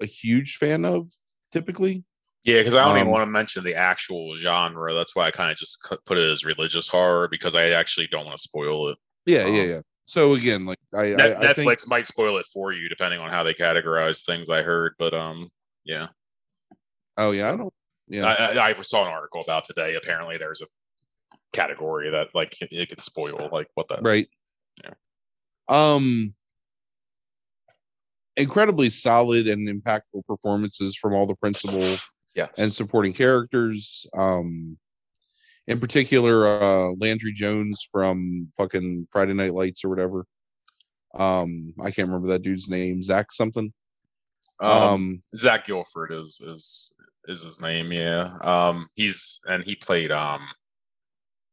a 0.00 0.06
huge 0.06 0.56
fan 0.56 0.84
of 0.84 1.08
typically. 1.52 2.04
Yeah, 2.44 2.60
because 2.60 2.74
I 2.74 2.84
don't 2.84 2.96
even 2.96 3.06
Um, 3.08 3.12
want 3.12 3.22
to 3.22 3.26
mention 3.26 3.64
the 3.64 3.74
actual 3.74 4.36
genre. 4.36 4.94
That's 4.94 5.14
why 5.14 5.26
I 5.26 5.30
kind 5.30 5.50
of 5.50 5.56
just 5.56 5.86
put 6.06 6.18
it 6.18 6.30
as 6.30 6.44
religious 6.44 6.88
horror 6.88 7.28
because 7.28 7.54
I 7.54 7.70
actually 7.70 8.06
don't 8.06 8.24
want 8.24 8.36
to 8.36 8.42
spoil 8.42 8.88
it. 8.88 8.98
Yeah, 9.26 9.46
yeah, 9.46 9.62
Um, 9.62 9.68
yeah. 9.68 9.80
So 10.06 10.34
again, 10.34 10.64
like 10.64 10.78
I, 10.94 11.08
Net- 11.10 11.36
I, 11.36 11.40
I 11.40 11.48
Netflix 11.48 11.54
think 11.54 11.88
might 11.88 12.06
spoil 12.06 12.38
it 12.38 12.46
for 12.46 12.72
you 12.72 12.88
depending 12.88 13.20
on 13.20 13.30
how 13.30 13.42
they 13.42 13.54
categorize 13.54 14.24
things. 14.24 14.48
I 14.48 14.62
heard, 14.62 14.94
but 14.98 15.12
um, 15.12 15.50
yeah, 15.84 16.08
oh 17.16 17.32
yeah, 17.32 17.52
I 17.52 17.56
don't 17.56 17.72
yeah. 18.08 18.26
I, 18.26 18.70
I, 18.70 18.72
saw 18.82 19.02
an 19.02 19.08
article 19.08 19.42
about 19.42 19.64
today. 19.64 19.96
Apparently, 19.96 20.38
there's 20.38 20.62
a 20.62 20.66
category 21.52 22.10
that 22.10 22.28
like 22.34 22.60
it, 22.60 22.68
it 22.70 22.88
could 22.88 23.02
spoil 23.02 23.48
like 23.52 23.68
what 23.74 23.88
the 23.88 23.98
right 24.02 24.28
Yeah. 24.84 24.94
um 25.68 26.34
incredibly 28.36 28.90
solid 28.90 29.48
and 29.48 29.68
impactful 29.68 30.24
performances 30.26 30.96
from 30.96 31.14
all 31.14 31.26
the 31.26 31.34
principal 31.36 31.96
yes 32.34 32.50
and 32.58 32.72
supporting 32.72 33.12
characters 33.12 34.06
um 34.16 34.76
in 35.66 35.80
particular 35.80 36.46
uh 36.46 36.92
landry 36.98 37.32
jones 37.32 37.86
from 37.90 38.48
fucking 38.56 39.06
friday 39.10 39.34
night 39.34 39.54
lights 39.54 39.84
or 39.84 39.88
whatever 39.88 40.26
um 41.14 41.72
i 41.80 41.90
can't 41.90 42.08
remember 42.08 42.28
that 42.28 42.42
dude's 42.42 42.68
name 42.68 43.02
zach 43.02 43.32
something 43.32 43.72
um, 44.60 44.70
um 44.70 45.22
Zach 45.36 45.66
Gilford 45.66 46.12
is 46.12 46.40
is 46.40 46.94
is 47.28 47.42
his 47.42 47.60
name. 47.60 47.92
Yeah. 47.92 48.36
Um, 48.42 48.88
he's 48.94 49.40
and 49.46 49.62
he 49.64 49.74
played 49.76 50.10
um, 50.10 50.40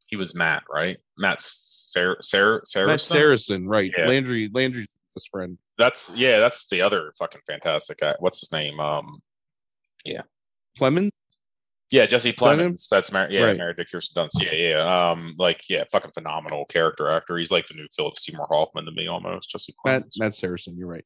he 0.07 0.15
was 0.15 0.35
Matt, 0.35 0.63
right? 0.71 0.97
Matt 1.17 1.41
Sarah 1.41 2.17
Sarah 2.21 2.61
Sarah. 2.65 2.87
Matt 2.87 3.01
Saracen, 3.01 3.67
right 3.67 3.91
Yeah. 3.97 4.07
landry 4.07 4.49
landry's 4.53 4.87
best 5.15 5.29
friend 5.29 5.57
That's 5.77 6.11
yeah. 6.15 6.39
That's 6.39 6.67
the 6.67 6.81
other 6.81 7.13
fucking 7.19 7.41
fantastic 7.47 7.99
guy. 7.99 8.15
What's 8.19 8.39
his 8.39 8.51
name? 8.51 8.79
Um, 8.79 9.19
yeah, 10.05 10.21
clemens 10.77 11.11
yeah, 11.91 12.05
Jesse 12.07 12.31
that 12.31 12.59
him? 12.59 12.71
Plemons. 12.73 12.87
That's 12.89 13.11
married. 13.11 13.31
Yeah, 13.31 13.43
Right. 13.43 13.57
married 13.57 13.77
to 13.77 13.85
Kirsten 13.85 14.21
Dunst. 14.23 14.41
Yeah, 14.43 14.53
yeah. 14.53 15.09
Um, 15.11 15.35
like 15.37 15.61
yeah, 15.69 15.83
fucking 15.91 16.11
phenomenal 16.11 16.65
character 16.65 17.09
actor. 17.09 17.37
He's 17.37 17.51
like 17.51 17.67
the 17.67 17.75
new 17.75 17.87
Philip 17.95 18.17
Seymour 18.17 18.47
Hoffman 18.49 18.85
to 18.85 18.91
me 18.91 19.07
almost. 19.07 19.49
Jesse 19.51 19.73
Matt 19.85 20.03
Plemons. 20.03 20.19
Matt 20.19 20.35
Saracen, 20.35 20.77
you're 20.77 20.87
right. 20.87 21.05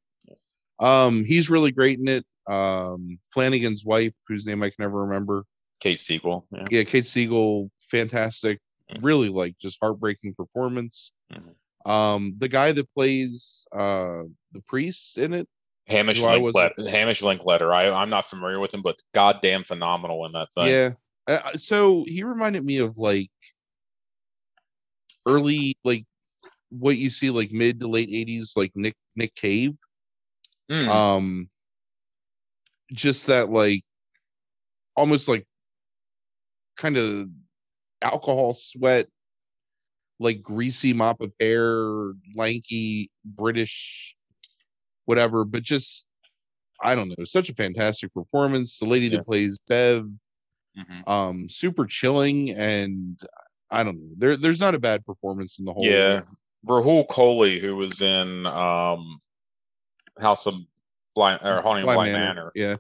Um, 0.80 1.24
he's 1.26 1.50
really 1.50 1.72
great 1.72 2.00
in 2.00 2.08
it. 2.08 2.26
Um, 2.48 3.20
Flanagan's 3.34 3.86
wife, 3.86 4.14
whose 4.28 4.46
name 4.46 4.64
I 4.64 4.70
can 4.70 4.76
never 4.80 5.02
remember. 5.02 5.46
Kate 5.80 6.00
Siegel. 6.00 6.46
Yeah. 6.52 6.66
Yeah, 6.72 6.84
Kate 6.84 7.06
Siegel, 7.08 7.70
fantastic. 7.92 8.60
Mhm. 8.92 9.04
Really 9.04 9.30
like 9.30 9.58
just 9.60 9.78
heartbreaking 9.82 10.34
performance. 10.36 11.12
Mhm. 11.32 11.56
Um, 11.90 12.34
the 12.38 12.48
guy 12.48 12.72
that 12.72 12.92
plays 12.92 13.68
uh 13.72 14.24
the 14.52 14.62
priest 14.66 15.18
in 15.18 15.34
it, 15.34 15.48
Hamish 15.88 16.22
Linklater. 16.22 16.90
Hamish 16.90 17.22
Linklater. 17.22 17.74
I 17.74 17.90
I'm 17.90 18.10
not 18.10 18.26
familiar 18.26 18.60
with 18.60 18.74
him, 18.74 18.82
but 18.82 18.98
goddamn 19.14 19.64
phenomenal 19.64 20.26
in 20.26 20.32
that 20.34 20.52
thing. 20.54 20.68
yeah. 20.68 20.90
Uh, 21.28 21.54
so 21.58 22.04
he 22.08 22.24
reminded 22.24 22.64
me 22.66 22.78
of 22.78 22.98
like 22.98 23.30
early 25.28 25.76
like 25.84 26.06
what 26.70 26.98
you 26.98 27.10
see 27.10 27.30
like 27.30 27.52
mid 27.52 27.80
to 27.80 27.88
late 27.88 28.10
80s 28.10 28.56
like 28.56 28.72
Nick 28.76 28.96
Nick 29.16 29.34
Cave. 29.36 29.78
Mm. 30.70 30.88
um 30.88 31.50
just 32.92 33.28
that 33.28 33.50
like 33.50 33.84
almost 34.96 35.28
like 35.28 35.46
kind 36.78 36.98
of 36.98 37.28
alcohol 38.02 38.54
sweat 38.54 39.08
like 40.20 40.42
greasy 40.42 40.94
mop 40.94 41.22
of 41.22 41.32
hair 41.40 42.14
lanky 42.36 43.10
british 43.26 44.16
whatever 45.06 45.44
but 45.46 45.64
just 45.64 46.08
i 46.82 46.94
don't 46.96 47.10
know 47.10 47.26
such 47.26 47.50
a 47.50 47.54
fantastic 47.56 48.14
performance 48.14 48.78
the 48.80 48.86
lady 48.86 49.08
Yeah. 49.08 49.18
that 49.18 49.26
plays 49.26 49.58
bev 49.68 50.08
Mhm. 50.78 51.08
Um, 51.10 51.50
super 51.50 51.86
chilling, 51.86 52.52
and 52.52 53.20
I 53.72 53.84
don't 53.84 53.98
know. 53.98 54.10
There, 54.18 54.38
there's 54.38 54.62
not 54.62 54.76
a 54.76 54.80
bad 54.80 55.04
performance 55.04 55.60
in 55.60 55.66
the 55.66 55.74
whole. 55.74 55.84
Yeah. 55.84 56.22
Rahul 56.66 57.08
Kohli, 57.08 57.60
who 57.60 57.76
was 57.76 58.02
in 58.02 58.46
um 58.46 59.20
House 60.20 60.48
of 60.48 60.56
Blind 61.16 61.42
or 61.44 61.62
Haunting 61.62 61.84
of 61.84 61.88
Bly 61.88 61.96
Blind 61.96 62.14
Manor, 62.14 62.26
Manor, 62.36 62.52
Yeah, 62.56 62.76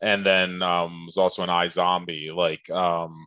and 0.00 0.24
then 0.24 0.62
um 0.62 1.06
was 1.06 1.16
also 1.16 1.42
an 1.42 1.48
iZombie. 1.48 2.34
Like 2.34 2.68
um 2.70 3.26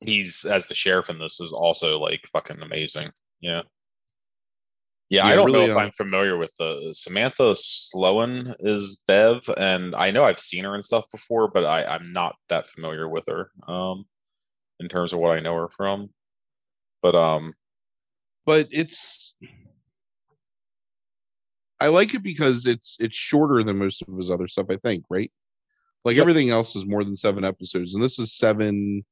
he's 0.00 0.44
as 0.44 0.66
the 0.66 0.74
sheriff 0.74 1.10
in 1.10 1.18
this 1.18 1.40
is 1.40 1.52
also 1.52 1.98
like 1.98 2.26
fucking 2.32 2.62
amazing. 2.62 3.10
Yeah. 3.40 3.62
Yeah, 5.08 5.26
I 5.26 5.34
don't 5.34 5.50
know 5.50 5.64
if 5.64 5.76
uh, 5.76 5.80
I'm 5.80 5.90
familiar 5.90 6.38
with 6.38 6.52
the 6.56 6.94
Samantha 6.96 7.54
Sloyan 7.54 8.54
is 8.60 9.02
Bev, 9.08 9.42
and 9.56 9.92
I 9.96 10.12
know 10.12 10.22
I've 10.22 10.38
seen 10.38 10.62
her 10.62 10.76
and 10.76 10.84
stuff 10.84 11.04
before, 11.10 11.50
but 11.50 11.64
I, 11.64 11.82
I'm 11.84 12.12
not 12.12 12.36
that 12.48 12.68
familiar 12.68 13.08
with 13.08 13.24
her 13.26 13.50
um 13.66 14.04
in 14.78 14.88
terms 14.88 15.12
of 15.12 15.18
what 15.18 15.36
I 15.36 15.40
know 15.40 15.56
her 15.56 15.68
from. 15.68 16.10
But 17.02 17.16
um 17.16 17.54
but 18.46 18.68
it's. 18.70 19.34
I 21.80 21.88
like 21.88 22.14
it 22.14 22.22
because 22.22 22.66
it's 22.66 22.96
it's 23.00 23.16
shorter 23.16 23.62
than 23.62 23.78
most 23.78 24.02
of 24.02 24.16
his 24.16 24.30
other 24.30 24.46
stuff. 24.48 24.66
I 24.70 24.76
think, 24.76 25.04
right? 25.10 25.32
Like 26.04 26.16
Yep. 26.16 26.22
everything 26.22 26.50
else 26.50 26.76
is 26.76 26.86
more 26.86 27.04
than 27.04 27.16
seven 27.16 27.44
episodes, 27.44 27.94
and 27.94 28.02
this 28.02 28.18
is 28.18 28.34
seven 28.36 29.04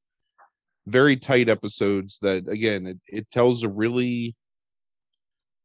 very 0.87 1.17
tight 1.17 1.49
episodes. 1.49 2.19
That 2.21 2.49
again, 2.49 2.87
it, 2.87 2.99
it 3.09 3.31
tells 3.31 3.63
a 3.63 3.69
really, 3.69 4.37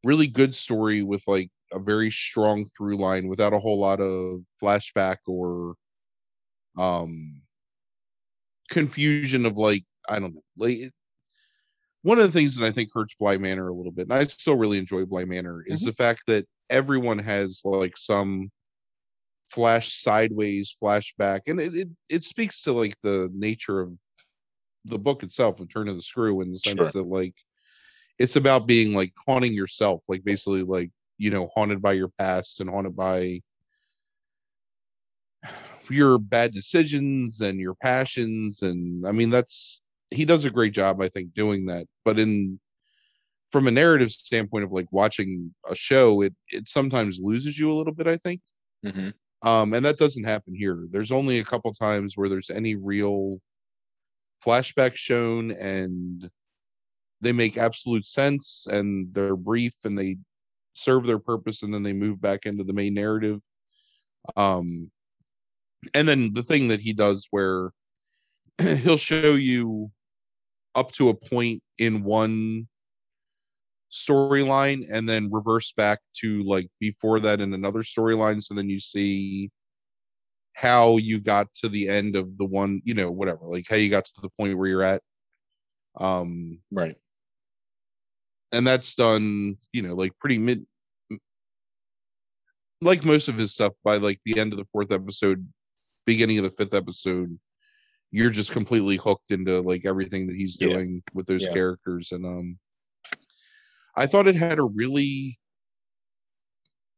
really 0.03 0.27
good 0.27 0.53
story 0.55 1.01
with 1.03 1.23
like 1.27 1.49
a 1.71 1.79
very 1.79 2.11
strong 2.11 2.65
through 2.77 2.97
line 2.97 3.27
without 3.27 3.53
a 3.53 3.59
whole 3.59 3.79
lot 3.79 3.99
of 3.99 4.41
flashback 4.61 5.17
or 5.27 5.75
um 6.77 7.41
confusion 8.69 9.45
of 9.45 9.57
like 9.57 9.83
I 10.09 10.19
don't 10.19 10.35
know, 10.35 10.41
like 10.57 10.77
it- 10.77 10.93
one 12.01 12.19
of 12.19 12.25
the 12.25 12.31
things 12.37 12.57
that 12.57 12.65
I 12.65 12.71
think 12.71 12.89
hurts 12.93 13.15
Bly 13.15 13.37
Manor 13.37 13.69
a 13.69 13.73
little 13.73 13.91
bit, 13.91 14.03
and 14.03 14.13
I 14.13 14.25
still 14.25 14.57
really 14.57 14.77
enjoy 14.77 15.05
Bly 15.05 15.23
Manor, 15.23 15.63
is 15.65 15.81
the 15.83 15.93
fact 15.93 16.23
that 16.27 16.45
everyone 16.69 17.19
has 17.19 17.61
like 17.63 17.97
some 17.97 18.51
flash 19.47 19.93
sideways 19.93 20.75
flashback, 20.81 21.41
and 21.47 21.59
it, 21.59 21.75
it 21.75 21.87
it 22.09 22.23
speaks 22.23 22.63
to 22.63 22.73
like 22.73 22.95
the 23.03 23.29
nature 23.33 23.79
of 23.79 23.93
the 24.85 24.99
book 24.99 25.23
itself 25.23 25.59
of 25.59 25.71
Turn 25.71 25.87
of 25.87 25.95
the 25.95 26.01
Screw 26.01 26.41
in 26.41 26.51
the 26.51 26.59
sense 26.59 26.77
Sure. 26.77 27.01
that 27.01 27.07
like 27.07 27.35
it's 28.19 28.35
about 28.35 28.67
being 28.67 28.93
like 28.93 29.13
haunting 29.25 29.53
yourself, 29.53 30.03
like 30.07 30.23
basically 30.23 30.63
like 30.63 30.91
you 31.17 31.29
know 31.29 31.49
haunted 31.55 31.81
by 31.81 31.93
your 31.93 32.09
past 32.17 32.59
and 32.59 32.69
haunted 32.69 32.95
by 32.95 33.41
your 35.89 36.17
bad 36.17 36.51
decisions 36.53 37.41
and 37.41 37.59
your 37.59 37.75
passions 37.75 38.61
and 38.61 39.05
i 39.05 39.11
mean 39.11 39.29
that's 39.29 39.81
he 40.11 40.25
does 40.25 40.45
a 40.45 40.49
great 40.49 40.73
job 40.73 41.01
i 41.01 41.09
think 41.09 41.33
doing 41.33 41.65
that 41.65 41.85
but 42.05 42.17
in 42.17 42.59
from 43.53 43.67
a 43.69 43.71
narrative 43.71 44.11
standpoint 44.11 44.65
of 44.65 44.73
like 44.73 44.87
watching 44.91 45.55
a 45.69 45.75
show 45.75 46.21
it 46.23 46.35
it 46.49 46.67
sometimes 46.67 47.19
loses 47.21 47.59
you 47.59 47.71
a 47.71 47.75
little 47.75 47.93
bit 47.95 48.07
i 48.07 48.17
think. 48.17 48.41
Mhm. 48.85 49.13
um 49.43 49.73
and 49.75 49.85
that 49.85 49.97
doesn't 49.99 50.25
happen 50.25 50.55
here. 50.55 50.87
There's 50.91 51.13
only 51.13 51.39
a 51.39 51.45
couple 51.45 51.73
times 51.73 52.17
where 52.17 52.29
there's 52.29 52.49
any 52.51 52.75
real 52.75 53.39
flashback 54.45 54.95
shown 54.95 55.51
and 55.51 56.29
they 57.21 57.31
make 57.31 57.57
absolute 57.57 58.05
sense 58.05 58.67
and 58.69 59.13
they're 59.13 59.37
brief 59.37 59.75
and 59.85 59.97
they 59.97 60.17
serve 60.73 61.05
their 61.05 61.19
purpose 61.19 61.63
and 61.63 61.73
then 61.73 61.83
they 61.83 61.93
move 61.93 62.19
back 62.21 62.45
into 62.45 62.63
the 62.65 62.73
main 62.73 62.93
narrative. 62.95 63.39
Um 64.35 64.91
and 65.93 66.07
then 66.07 66.33
the 66.33 66.43
thing 66.43 66.69
that 66.69 66.81
he 66.81 66.93
does 66.93 67.27
where 67.31 67.71
he'll 68.61 68.97
show 68.97 69.35
you 69.35 69.91
up 70.75 70.91
to 70.93 71.09
a 71.09 71.13
point 71.15 71.61
in 71.79 72.03
one 72.03 72.67
storyline 73.93 74.83
and 74.91 75.07
then 75.07 75.29
reverse 75.31 75.71
back 75.73 75.99
to 76.15 76.41
like 76.43 76.67
before 76.79 77.19
that 77.19 77.39
in 77.39 77.53
another 77.53 77.81
storyline 77.83 78.41
so 78.41 78.55
then 78.55 78.67
you 78.67 78.79
see 78.79 79.51
how 80.53 80.97
you 80.97 81.19
got 81.21 81.47
to 81.53 81.69
the 81.69 81.87
end 81.87 82.15
of 82.15 82.35
the 82.39 82.45
one 82.45 82.81
you 82.85 82.95
know 82.95 83.11
whatever 83.11 83.41
like 83.43 83.65
how 83.69 83.75
you 83.75 83.89
got 83.91 84.03
to 84.05 84.21
the 84.21 84.31
point 84.39 84.57
where 84.57 84.67
you're 84.67 84.81
at 84.81 85.01
um 85.99 86.59
Right. 86.71 86.95
and 88.51 88.65
that's 88.65 88.95
done 88.95 89.57
you 89.73 89.83
know 89.83 89.93
like 89.93 90.17
pretty 90.19 90.39
mid 90.39 90.65
like 92.81 93.05
most 93.05 93.27
of 93.27 93.37
his 93.37 93.53
stuff 93.53 93.73
by 93.83 93.97
like 93.97 94.19
the 94.25 94.39
end 94.39 94.53
of 94.53 94.57
the 94.59 94.67
fourth 94.71 94.91
episode 94.91 95.47
beginning 96.05 96.37
of 96.39 96.43
the 96.45 96.49
fifth 96.51 96.73
episode 96.73 97.37
you're 98.11 98.29
just 98.31 98.51
completely 98.51 98.97
hooked 98.97 99.31
into 99.31 99.59
like 99.61 99.85
everything 99.85 100.25
that 100.27 100.35
he's 100.35 100.59
Yeah. 100.59 100.69
doing 100.69 101.03
with 101.13 101.25
those 101.27 101.43
Yeah. 101.45 101.53
characters 101.53 102.11
and 102.11 102.25
um 102.25 102.57
i 103.95 104.05
thought 104.05 104.27
it 104.27 104.35
had 104.35 104.59
a 104.59 104.63
really 104.63 105.37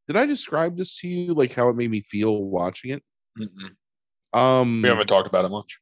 did 0.08 0.16
i 0.16 0.26
describe 0.26 0.78
this 0.78 0.98
to 1.00 1.08
you 1.08 1.34
like 1.34 1.54
how 1.54 1.70
it 1.70 1.76
made 1.76 1.92
me 1.92 2.02
feel 2.02 2.44
watching 2.44 2.92
it 2.92 3.04
Mm-mm. 3.40 4.40
um 4.40 4.82
We 4.82 4.90
haven't 4.90 5.08
talked 5.08 5.28
about 5.28 5.46
it 5.46 5.50
much. 5.50 5.80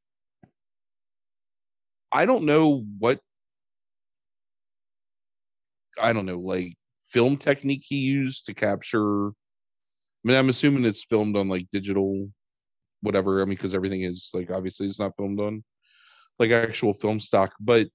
I 2.12 2.26
don't 2.26 2.44
know 2.46 2.86
what 3.00 3.20
I 6.00 6.14
don't 6.14 6.26
know, 6.26 6.40
like 6.40 6.74
film 7.06 7.38
technique 7.38 7.84
he 7.86 7.98
used 7.98 8.46
to 8.46 8.54
capture. 8.54 9.30
I 9.30 9.32
mean, 10.24 10.38
I'm 10.38 10.50
assuming 10.50 10.86
it's 10.86 11.04
filmed 11.04 11.38
on 11.38 11.50
like 11.50 11.68
digital, 11.72 12.30
whatever. 13.02 13.42
I 13.42 13.46
mean, 13.46 13.56
because 13.56 13.76
everything 13.76 14.02
is 14.02 14.30
like 14.34 14.52
obviously 14.52 14.88
it's 14.88 15.00
not 15.00 15.16
filmed 15.18 15.40
on 15.40 15.64
like 16.40 16.52
actual 16.52 16.94
film 16.94 17.20
stock, 17.20 17.54
but 17.60 17.88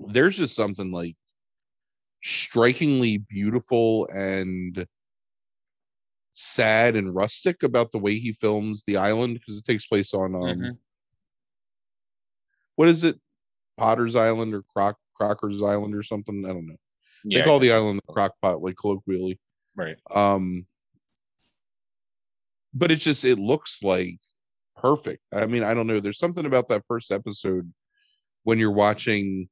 there's 0.00 0.38
just 0.38 0.56
something 0.56 0.90
like 0.90 1.16
strikingly 2.22 3.18
beautiful 3.18 4.08
and 4.14 4.86
sad 6.34 6.96
and 6.96 7.14
rustic 7.14 7.62
about 7.62 7.90
the 7.90 7.98
way 7.98 8.14
he 8.16 8.32
films 8.32 8.84
the 8.86 8.96
island 8.96 9.34
because 9.34 9.56
it 9.58 9.64
takes 9.64 9.86
place 9.86 10.14
on 10.14 10.34
um 10.34 10.42
Mhm. 10.42 10.78
what 12.76 12.88
is 12.88 13.04
it 13.04 13.20
potter's 13.76 14.16
island 14.16 14.54
or 14.54 14.62
croc 14.62 14.96
crockett's 15.14 15.62
island 15.62 15.94
or 15.94 16.02
something 16.02 16.44
i 16.44 16.48
don't 16.48 16.66
know 16.66 16.76
Yeah. 17.24 17.40
they 17.40 17.44
call 17.44 17.58
the 17.58 17.72
island 17.72 18.00
the 18.06 18.12
crock 18.12 18.32
pot 18.40 18.62
like 18.62 18.76
colloquially 18.76 19.38
right. 19.76 19.98
um 20.10 20.66
but 22.72 22.90
it's 22.90 23.04
just 23.04 23.24
it 23.24 23.38
looks 23.38 23.82
like 23.82 24.18
perfect 24.76 25.22
i 25.34 25.44
mean 25.44 25.62
i 25.62 25.74
don't 25.74 25.86
know 25.86 26.00
there's 26.00 26.18
something 26.18 26.46
about 26.46 26.68
that 26.68 26.82
first 26.88 27.12
episode 27.12 27.70
when 28.44 28.58
you're 28.58 28.72
watching 28.72 29.48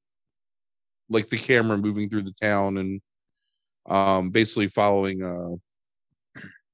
like 1.11 1.29
the 1.29 1.37
camera 1.37 1.77
moving 1.77 2.09
through 2.09 2.23
the 2.23 2.35
town 2.41 2.79
and 2.79 3.01
um 3.87 4.31
basically 4.31 4.69
following 4.69 5.23
uh 5.23 5.51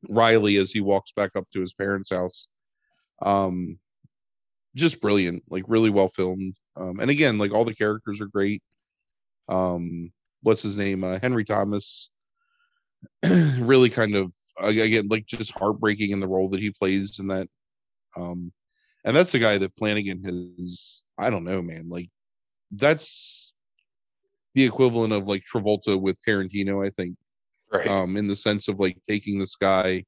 riley 0.08 0.56
as 0.56 0.70
he 0.70 0.80
walks 0.80 1.12
back 1.12 1.30
up 1.34 1.46
to 1.52 1.60
his 1.60 1.74
parents 1.74 2.10
house. 2.10 2.48
Um 3.22 3.78
just 4.76 5.00
brilliant 5.00 5.42
like 5.48 5.64
really 5.66 5.90
well 5.90 6.08
filmed. 6.08 6.54
Um 6.76 7.00
and 7.00 7.10
again 7.10 7.38
like 7.38 7.52
all 7.52 7.64
the 7.64 7.74
characters 7.74 8.20
are 8.20 8.26
great. 8.26 8.62
Um 9.48 10.12
what's 10.42 10.62
his 10.62 10.76
name? 10.76 11.02
Uh, 11.02 11.18
henry 11.20 11.44
thomas. 11.44 12.10
Really 13.58 13.90
kind 13.90 14.14
of 14.14 14.32
again 14.58 15.08
like 15.08 15.26
just 15.26 15.52
heartbreaking 15.58 16.10
in 16.10 16.20
the 16.20 16.28
role 16.28 16.48
that 16.50 16.60
he 16.60 16.70
plays 16.70 17.18
in 17.18 17.28
that. 17.28 17.48
Um 18.16 18.52
and 19.06 19.16
that's 19.16 19.32
the 19.32 19.38
guy 19.38 19.56
that 19.56 19.74
flanagan 19.76 20.22
has 20.24 21.04
i 21.16 21.30
don't 21.30 21.44
know 21.44 21.62
man 21.62 21.88
like 21.88 22.10
that's 22.72 23.54
the 24.56 24.64
equivalent 24.64 25.12
of 25.12 25.28
like 25.28 25.44
travolta 25.44 26.00
with 26.00 26.18
tarantino 26.26 26.84
i 26.84 26.90
think 26.90 27.16
Right. 27.72 27.88
um 27.88 28.16
in 28.16 28.26
the 28.26 28.34
sense 28.36 28.68
of 28.68 28.80
like 28.80 28.96
taking 29.08 29.38
this 29.38 29.54
guy 29.56 30.04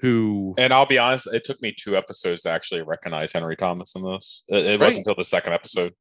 who 0.00 0.54
and 0.56 0.72
I'll 0.72 0.86
be 0.86 0.96
honest, 0.98 1.26
it 1.32 1.44
took 1.44 1.60
me 1.60 1.72
two 1.76 1.96
episodes 1.96 2.42
to 2.42 2.50
actually 2.50 2.82
recognize 2.82 3.32
Henry 3.32 3.56
Thomas 3.56 3.94
in 3.96 4.02
this. 4.04 4.44
It, 4.48 4.64
it 4.64 4.70
Right. 4.70 4.86
wasn't 4.86 5.06
until 5.06 5.16
the 5.16 5.24
second 5.24 5.52
episode. 5.54 5.92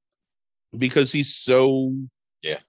because 0.78 1.12
he's 1.12 1.36
so 1.36 1.94
Yeah. 2.44 2.60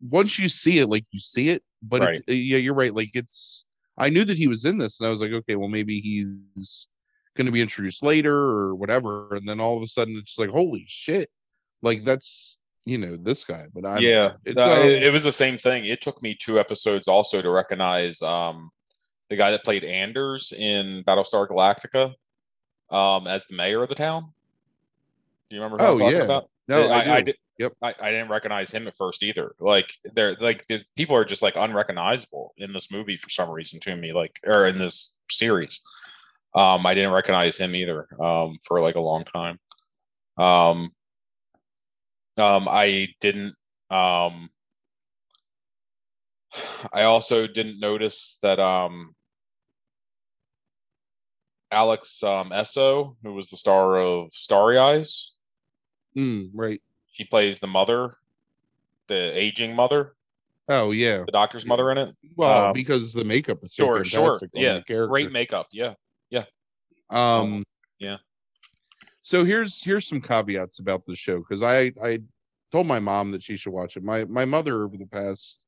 once 0.00 0.38
you 0.38 0.48
see 0.48 0.78
it 0.78 0.88
like 0.88 1.04
you 1.10 1.20
see 1.20 1.48
it 1.50 1.62
but 1.82 2.02
it's, 2.02 2.18
uh, 2.28 2.32
yeah 2.32 2.58
you're 2.58 2.74
right 2.74 2.94
like 2.94 3.10
it's 3.14 3.64
i 3.98 4.08
knew 4.08 4.24
that 4.24 4.36
he 4.36 4.46
was 4.46 4.64
in 4.64 4.78
this 4.78 5.00
and 5.00 5.06
i 5.06 5.10
was 5.10 5.20
like 5.20 5.32
okay 5.32 5.56
well 5.56 5.68
maybe 5.68 6.00
he's 6.00 6.88
going 7.36 7.46
to 7.46 7.52
be 7.52 7.60
introduced 7.62 8.02
later 8.02 8.34
or 8.34 8.74
whatever 8.74 9.34
and 9.34 9.46
then 9.48 9.60
all 9.60 9.76
of 9.76 9.82
a 9.82 9.86
sudden 9.86 10.16
it's 10.16 10.38
like 10.38 10.50
holy 10.50 10.84
shit 10.88 11.28
like 11.82 12.04
that's 12.04 12.58
you 12.84 12.98
know 12.98 13.16
this 13.16 13.44
guy 13.44 13.66
but 13.74 13.84
i 13.84 13.98
yeah, 13.98 14.32
it's, 14.44 14.60
uh, 14.60 14.72
um, 14.72 14.78
it, 14.78 15.04
it 15.04 15.12
was 15.12 15.24
the 15.24 15.32
same 15.32 15.58
thing. 15.58 15.84
It 15.84 16.00
took 16.00 16.22
me 16.22 16.36
two 16.40 16.60
episodes 16.60 17.08
also 17.08 17.42
to 17.42 17.50
recognize 17.50 18.22
um, 18.22 18.70
the 19.28 19.36
guy 19.36 19.50
that 19.50 19.64
played 19.64 19.84
Anders 19.84 20.52
in 20.56 21.02
Battlestar 21.04 21.48
Galactica 21.48 22.12
um, 22.90 23.26
as 23.26 23.46
the 23.46 23.56
mayor 23.56 23.82
of 23.82 23.88
the 23.88 23.94
town. 23.94 24.32
Do 25.50 25.56
you 25.56 25.62
remember? 25.62 25.82
Oh, 25.84 25.98
yeah. 26.08 26.22
About? 26.22 26.50
no 26.68 26.86
I, 26.86 27.00
i, 27.00 27.14
I 27.16 27.20
did. 27.20 27.36
Yep. 27.58 27.72
I, 27.82 27.94
I 28.00 28.10
didn't 28.10 28.28
recognize 28.28 28.70
him 28.70 28.86
at 28.86 28.96
first 28.96 29.22
either. 29.22 29.54
Like 29.58 29.90
they're 30.14 30.36
like 30.40 30.66
the 30.66 30.84
people 30.94 31.16
are 31.16 31.24
just 31.24 31.40
like 31.42 31.56
unrecognizable 31.56 32.52
in 32.58 32.72
this 32.72 32.92
movie 32.92 33.16
for 33.16 33.30
some 33.30 33.48
reason 33.48 33.80
to 33.80 33.96
me, 33.96 34.12
like 34.12 34.38
or 34.44 34.66
in 34.66 34.76
this 34.76 35.16
series. 35.30 35.80
Um, 36.54 36.84
I 36.84 36.94
didn't 36.94 37.12
recognize 37.12 37.56
him 37.56 37.74
either 37.74 38.08
um, 38.20 38.58
for 38.62 38.80
like 38.80 38.96
a 38.96 39.00
long 39.00 39.24
time. 39.24 39.58
Um, 40.36 40.90
um, 42.38 42.68
I 42.68 43.08
didn't. 43.20 43.54
Um, 43.90 44.50
I 46.92 47.02
also 47.04 47.46
didn't 47.46 47.80
notice 47.80 48.38
that 48.42 48.58
um, 48.58 49.14
Alex 51.70 52.22
um, 52.22 52.52
Essoe, 52.52 53.16
who 53.22 53.34
was 53.34 53.48
the 53.50 53.56
star 53.56 53.98
of 53.98 54.28
Starry 54.32 54.78
Eyes, 54.78 55.32
Mm, 56.16 56.48
right. 56.54 56.80
he 57.12 57.24
plays 57.24 57.60
the 57.60 57.66
mother, 57.66 58.14
the 59.08 59.36
aging 59.36 59.74
mother, 59.74 60.14
Oh 60.68 60.90
yeah. 60.92 61.24
the 61.26 61.32
doctor's 61.32 61.66
mother 61.66 61.90
in 61.90 61.98
it. 61.98 62.16
Well, 62.36 62.68
Um, 62.68 62.72
because 62.72 63.12
the 63.12 63.24
makeup 63.24 63.58
is 63.62 63.74
so 63.74 63.84
Sure, 63.84 64.04
sure, 64.04 64.40
yeah, 64.54 64.80
great 64.86 65.30
makeup, 65.32 65.66
yeah, 65.72 65.94
yeah. 66.30 66.44
Um 67.10 67.64
Yeah. 67.98 68.16
So 69.26 69.44
here's 69.44 69.82
here's 69.82 70.06
some 70.06 70.20
caveats 70.20 70.78
about 70.78 71.04
the 71.04 71.16
show 71.16 71.40
because 71.40 71.60
I 71.60 71.90
I 72.00 72.20
told 72.70 72.86
my 72.86 73.00
mom 73.00 73.32
that 73.32 73.42
she 73.42 73.56
should 73.56 73.72
watch 73.72 73.96
it. 73.96 74.04
My 74.04 74.24
my 74.26 74.44
mother 74.44 74.84
over 74.84 74.96
the 74.96 75.08
past 75.08 75.64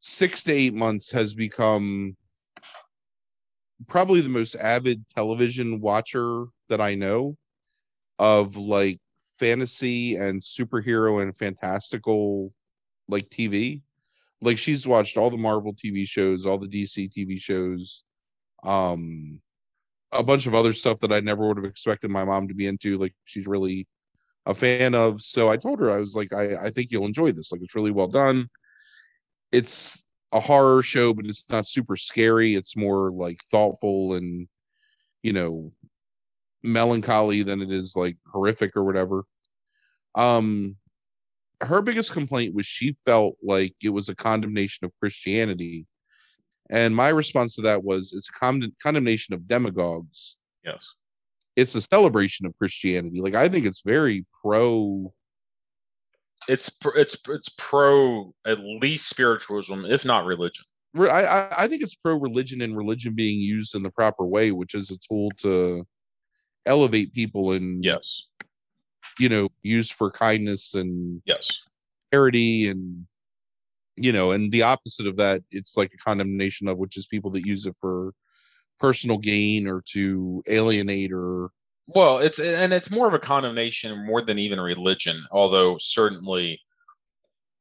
six 0.00 0.42
to 0.44 0.52
eight 0.54 0.72
months 0.72 1.10
has 1.10 1.34
become 1.34 2.16
probably 3.88 4.22
the 4.22 4.30
most 4.30 4.54
avid 4.54 5.04
television 5.14 5.82
watcher 5.82 6.46
that 6.70 6.80
I 6.80 6.94
know 6.94 7.36
of 8.18 8.56
like 8.56 9.00
fantasy 9.38 10.16
and 10.16 10.40
superhero 10.40 11.20
and 11.20 11.36
fantastical 11.36 12.50
like 13.08 13.28
TV. 13.28 13.82
Like 14.40 14.56
she's 14.56 14.86
watched 14.86 15.18
all 15.18 15.28
the 15.28 15.36
Marvel 15.36 15.74
TV 15.74 16.08
shows, 16.08 16.46
all 16.46 16.56
the 16.56 16.68
DC 16.68 17.12
TV 17.12 17.38
shows, 17.38 18.02
um 18.64 19.42
a 20.12 20.22
bunch 20.22 20.46
of 20.46 20.54
other 20.54 20.72
stuff 20.72 21.00
that 21.00 21.12
I 21.12 21.20
never 21.20 21.46
would 21.46 21.58
have 21.58 21.66
expected 21.66 22.10
my 22.10 22.24
mom 22.24 22.48
to 22.48 22.54
be 22.54 22.66
into. 22.66 22.96
Like 22.96 23.14
she's 23.24 23.46
really 23.46 23.86
a 24.46 24.54
fan 24.54 24.94
of. 24.94 25.20
So 25.20 25.50
I 25.50 25.56
told 25.56 25.80
her 25.80 25.90
I 25.90 25.98
was 25.98 26.14
like, 26.14 26.32
I, 26.32 26.56
I 26.56 26.70
think 26.70 26.90
you'll 26.90 27.06
enjoy 27.06 27.32
this. 27.32 27.52
Like 27.52 27.60
it's 27.62 27.74
really 27.74 27.90
well 27.90 28.08
done. 28.08 28.48
It's 29.52 30.02
a 30.32 30.40
horror 30.40 30.82
show, 30.82 31.14
but 31.14 31.26
it's 31.26 31.48
not 31.50 31.66
super 31.66 31.96
scary. 31.96 32.54
It's 32.54 32.76
more 32.76 33.10
like 33.10 33.40
thoughtful 33.50 34.14
and 34.14 34.48
you 35.22 35.32
know 35.32 35.72
melancholy 36.62 37.42
than 37.42 37.60
it 37.62 37.70
is 37.70 37.94
like 37.96 38.16
horrific 38.32 38.76
or 38.76 38.84
whatever. 38.84 39.24
Um 40.14 40.76
her 41.60 41.82
biggest 41.82 42.12
complaint 42.12 42.54
was 42.54 42.66
she 42.66 42.96
felt 43.04 43.36
like 43.42 43.74
it 43.82 43.88
was 43.88 44.08
a 44.08 44.14
condemnation 44.14 44.84
of 44.84 44.92
Christianity. 45.00 45.86
And 46.70 46.94
my 46.94 47.08
response 47.08 47.54
to 47.56 47.62
that 47.62 47.82
was 47.82 48.12
it's 48.12 48.28
a 48.28 48.32
con- 48.32 48.72
condemnation 48.82 49.34
of 49.34 49.48
demagogues. 49.48 50.36
Yes. 50.64 50.86
It's 51.56 51.74
a 51.74 51.80
celebration 51.80 52.46
of 52.46 52.56
Christianity. 52.58 53.20
Like 53.20 53.34
I 53.34 53.48
think 53.48 53.66
it's 53.66 53.82
very 53.84 54.26
pro 54.42 55.12
It's 56.48 56.76
it's 56.94 57.16
it's 57.28 57.48
pro 57.56 58.32
at 58.46 58.58
least 58.60 59.08
spiritualism, 59.08 59.84
if 59.86 60.04
not 60.04 60.24
religion. 60.24 60.64
I, 60.98 61.04
I 61.24 61.64
I 61.64 61.68
think 61.68 61.82
it's 61.82 61.94
pro 61.94 62.14
religion 62.14 62.60
and 62.62 62.76
religion 62.76 63.14
being 63.14 63.40
used 63.40 63.74
in 63.74 63.82
the 63.82 63.90
proper 63.90 64.24
way, 64.24 64.52
which 64.52 64.74
is 64.74 64.90
a 64.90 64.98
tool 64.98 65.30
to 65.38 65.86
elevate 66.66 67.12
people 67.14 67.52
and 67.52 67.82
Yes. 67.84 68.24
you 69.18 69.28
know 69.28 69.48
used 69.62 69.92
for 69.94 70.10
kindness 70.10 70.74
and 70.74 71.22
Yes. 71.24 71.60
charity 72.12 72.68
and 72.68 73.06
you 74.00 74.12
know 74.12 74.30
and 74.32 74.52
the 74.52 74.62
opposite 74.62 75.06
of 75.06 75.16
that 75.16 75.42
it's 75.50 75.76
like 75.76 75.92
a 75.92 75.98
condemnation 75.98 76.68
of 76.68 76.78
which 76.78 76.96
is 76.96 77.06
people 77.06 77.30
that 77.30 77.46
use 77.46 77.66
it 77.66 77.74
for 77.80 78.12
personal 78.78 79.18
gain 79.18 79.66
or 79.66 79.82
to 79.92 80.42
alienate 80.48 81.12
or 81.12 81.50
Well, 81.88 82.18
it's 82.18 82.38
and 82.38 82.72
it's 82.72 82.90
more 82.90 83.08
of 83.08 83.14
a 83.14 83.18
condemnation 83.18 84.06
more 84.06 84.22
than 84.22 84.38
even 84.38 84.60
religion, 84.60 85.24
although 85.30 85.78
certainly 85.78 86.60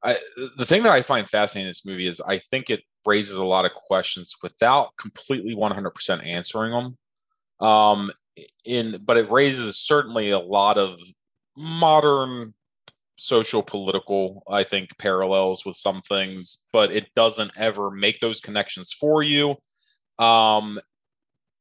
I 0.04 0.18
the 0.58 0.66
thing 0.66 0.84
that 0.84 0.92
I 0.92 1.02
find 1.02 1.28
fascinating 1.30 1.68
in 1.68 1.72
this 1.72 1.86
movie 1.86 2.08
is 2.08 2.22
I 2.22 2.40
think 2.40 2.70
it 2.70 2.84
raises 3.06 3.38
a 3.38 3.44
lot 3.44 3.66
of 3.66 3.74
questions 3.74 4.36
without 4.44 4.96
completely 4.98 5.56
100% 5.56 6.26
answering 6.26 6.72
them. 6.74 7.68
Um 7.68 8.12
in 8.66 9.02
but 9.04 9.18
it 9.18 9.32
raises 9.32 9.80
certainly 9.80 10.30
a 10.30 10.40
lot 10.40 10.78
of 10.78 11.00
modern 11.56 12.54
social 13.18 13.64
political 13.64 14.44
I 14.50 14.64
think 14.64 14.98
parallels 14.98 15.66
with 15.66 15.76
some 15.76 16.02
things, 16.02 16.66
but 16.72 16.92
it 16.92 17.08
doesn't 17.16 17.52
ever 17.58 17.92
make 17.92 18.20
those 18.20 18.42
connections 18.42 18.94
for 18.94 19.24
you. 19.24 19.56
Um 20.20 20.80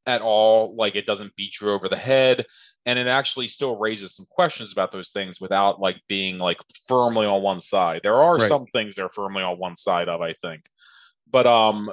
at 0.05 0.21
all 0.21 0.73
like 0.75 0.95
it 0.95 1.05
doesn't 1.05 1.35
beat 1.35 1.59
you 1.59 1.69
over 1.69 1.89
the 1.89 1.97
head 1.97 2.45
and 2.85 2.97
it 2.97 3.07
actually 3.07 3.45
still 3.47 3.75
raises 3.75 4.15
some 4.15 4.25
questions 4.29 4.71
about 4.71 4.93
those 4.93 5.09
things 5.09 5.41
without 5.41 5.81
like 5.81 5.97
being 6.07 6.37
like 6.37 6.61
firmly 6.87 7.27
on 7.27 7.41
one 7.43 7.59
side 7.59 7.99
there 8.03 8.15
are 8.15 8.37
Right. 8.37 8.47
some 8.47 8.65
things 8.67 8.95
they're 8.95 9.09
firmly 9.09 9.43
on 9.43 9.57
one 9.59 9.75
side 9.75 10.07
of 10.07 10.21
i 10.21 10.31
think 10.31 10.63
but 11.29 11.45
um 11.45 11.91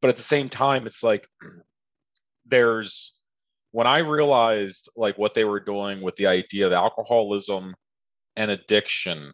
but 0.00 0.08
at 0.08 0.16
the 0.16 0.22
same 0.22 0.48
time 0.48 0.84
it's 0.84 1.04
like 1.04 1.28
there's 2.46 3.16
when 3.70 3.86
i 3.86 3.98
realized 4.00 4.90
like 4.96 5.16
what 5.16 5.32
they 5.32 5.44
were 5.44 5.60
doing 5.60 6.00
with 6.02 6.16
the 6.16 6.26
idea 6.26 6.66
of 6.66 6.72
alcoholism 6.72 7.72
and 8.36 8.50
addiction 8.50 9.32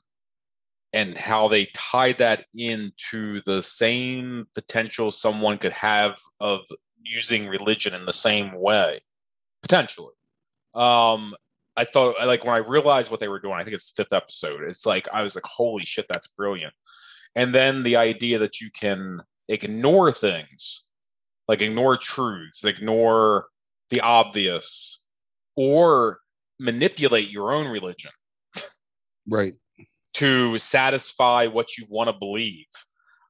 and 0.93 1.17
how 1.17 1.49
they 1.49 1.67
tie 1.75 2.13
that 2.13 2.47
into 2.55 3.43
the 3.43 3.63
same 3.63 4.47
potential 4.55 5.11
someone 5.11 5.59
could 5.59 5.73
have 5.73 6.19
of 6.41 6.61
using 7.03 7.47
religion 7.47 7.95
in 7.95 8.07
the 8.07 8.13
same 8.13 8.53
way 8.59 9.01
potentially. 9.63 10.15
Um 10.75 11.35
i 11.77 11.85
thought 11.85 12.17
like 12.27 12.45
when 12.45 12.57
i 12.57 12.59
realized 12.59 13.09
what 13.09 13.21
they 13.21 13.29
were 13.29 13.39
doing 13.39 13.55
i 13.55 13.63
think 13.63 13.73
it's 13.73 13.93
the 13.93 14.03
fifth 14.03 14.13
episode 14.13 14.63
it's 14.65 14.85
like 14.85 15.07
i 15.13 15.23
was 15.23 15.37
like 15.37 15.45
holy 15.45 15.85
shit 15.85 16.07
that's 16.09 16.27
brilliant. 16.27 16.75
And 17.37 17.55
then 17.55 17.85
the 17.85 17.97
idea 17.97 18.41
that 18.41 18.61
you 18.61 18.71
can 18.73 19.23
ignore 19.49 20.11
things 20.13 20.87
like 21.47 21.63
ignore 21.63 21.97
truths 21.97 22.65
ignore 22.65 23.47
the 23.91 24.01
obvious 24.01 25.07
or 25.57 26.19
manipulate 26.59 27.31
your 27.31 27.53
own 27.53 27.69
religion 27.69 28.11
right 29.29 29.55
to 30.15 30.59
satisfy 30.59 31.47
what 31.47 31.77
you 31.77 31.87
want 31.89 32.09
to 32.09 32.13
believe. 32.13 32.67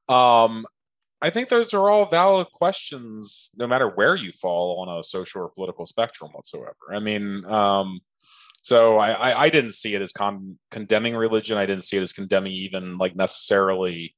Um, 0.07 0.65
I 1.21 1.29
think 1.29 1.49
those 1.49 1.73
are 1.73 1.89
all 1.89 2.05
valid 2.05 2.47
questions, 2.53 3.51
no 3.57 3.67
matter 3.67 3.89
where 3.89 4.15
you 4.15 4.31
fall 4.31 4.79
on 4.79 4.99
a 4.99 5.03
social 5.03 5.41
or 5.41 5.49
political 5.49 5.85
spectrum 5.85 6.31
whatsoever. 6.31 6.75
I 6.91 6.99
mean, 6.99 7.45
um, 7.45 7.99
so 8.61 8.97
I, 8.97 9.11
I, 9.11 9.41
I 9.43 9.49
didn't 9.49 9.73
see 9.73 9.95
it 9.95 10.01
as 10.01 10.11
con- 10.11 10.57
condemning 10.71 11.15
religion. 11.15 11.57
I 11.57 11.65
didn't 11.65 11.83
see 11.83 11.97
it 11.97 12.01
as 12.01 12.13
condemning 12.13 12.53
even 12.53 12.97
like 12.97 13.15
necessarily. 13.15 14.15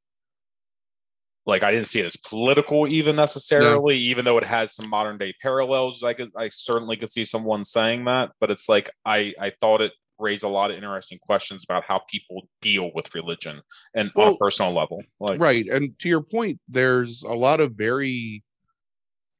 Like 1.46 1.64
I 1.64 1.72
didn't 1.72 1.88
see 1.88 2.00
it 2.00 2.06
as 2.06 2.16
political 2.16 2.88
even 2.88 3.16
necessarily, 3.16 3.98
even 3.98 4.26
though 4.26 4.38
it 4.38 4.44
has 4.44 4.76
some 4.76 4.90
modern 4.90 5.18
day 5.18 5.34
parallels. 5.42 6.04
I 6.04 6.14
could 6.14 6.30
I 6.38 6.50
certainly 6.50 6.98
could 6.98 7.12
see 7.12 7.26
someone 7.26 7.66
saying 7.66 8.06
that, 8.06 8.30
but 8.40 8.52
it's 8.52 8.70
like 8.70 8.92
I 9.06 9.34
I 9.40 9.52
thought 9.60 9.82
it 9.82 9.92
raised 10.22 10.44
a 10.44 10.48
lot 10.48 10.72
of 10.72 10.78
interesting 10.78 11.18
questions 11.20 11.64
about 11.68 11.84
how 11.86 12.02
people 12.10 12.48
deal 12.62 12.92
with 12.94 13.14
religion 13.16 13.62
and 13.96 14.12
on 14.16 14.34
a 14.34 14.38
personal 14.38 14.72
level. 14.74 15.02
Like 15.20 15.40
right 15.40 15.66
and 15.68 15.98
to 16.00 16.10
your 16.10 16.22
point 16.22 16.60
there's 16.70 17.24
a 17.24 17.34
lot 17.34 17.60
of 17.60 17.74
very 17.74 18.44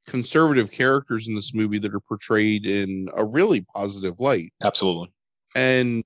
conservative 0.06 0.70
characters 0.70 1.28
in 1.28 1.34
this 1.34 1.54
movie 1.54 1.78
that 1.78 1.94
are 1.94 2.00
portrayed 2.00 2.66
in 2.66 3.08
a 3.14 3.24
really 3.24 3.64
positive 3.74 4.18
light 4.18 4.52
absolutely. 4.64 5.12
and 5.54 6.02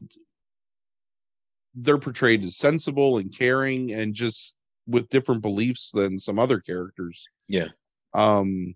they're 1.74 1.97
portrayed 1.99 2.45
as 2.45 2.57
sensible 2.57 3.18
and 3.18 3.37
caring 3.37 3.93
and 3.93 4.14
just 4.14 4.57
with 4.87 5.09
different 5.09 5.41
beliefs 5.41 5.91
than 5.93 6.18
some 6.18 6.39
other 6.39 6.61
characters 6.61 7.27
Yeah. 7.49 7.68
um 8.12 8.74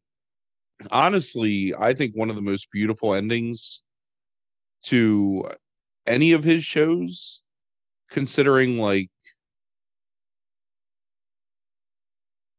honestly 0.91 1.75
i 1.79 1.93
think 1.93 2.17
one 2.17 2.31
of 2.31 2.37
the 2.37 2.43
most 2.43 2.69
beautiful 2.73 3.13
endings 3.15 3.83
to 4.85 5.45
any 6.07 6.33
of 6.33 6.43
his 6.45 6.65
shows 6.65 7.43
considering 8.11 8.79
like 8.79 9.11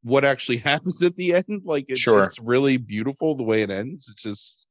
what 0.03 0.25
actually 0.25 0.57
happens 0.71 1.01
at 1.01 1.15
the 1.15 1.33
end 1.33 1.61
like 1.65 1.85
it's, 1.89 1.99
Sure. 1.99 2.23
it's 2.23 2.39
really 2.39 2.77
beautiful 2.77 3.35
the 3.35 3.43
way 3.43 3.61
it 3.61 3.69
ends 3.69 4.09
it's 4.11 4.23
just 4.23 4.67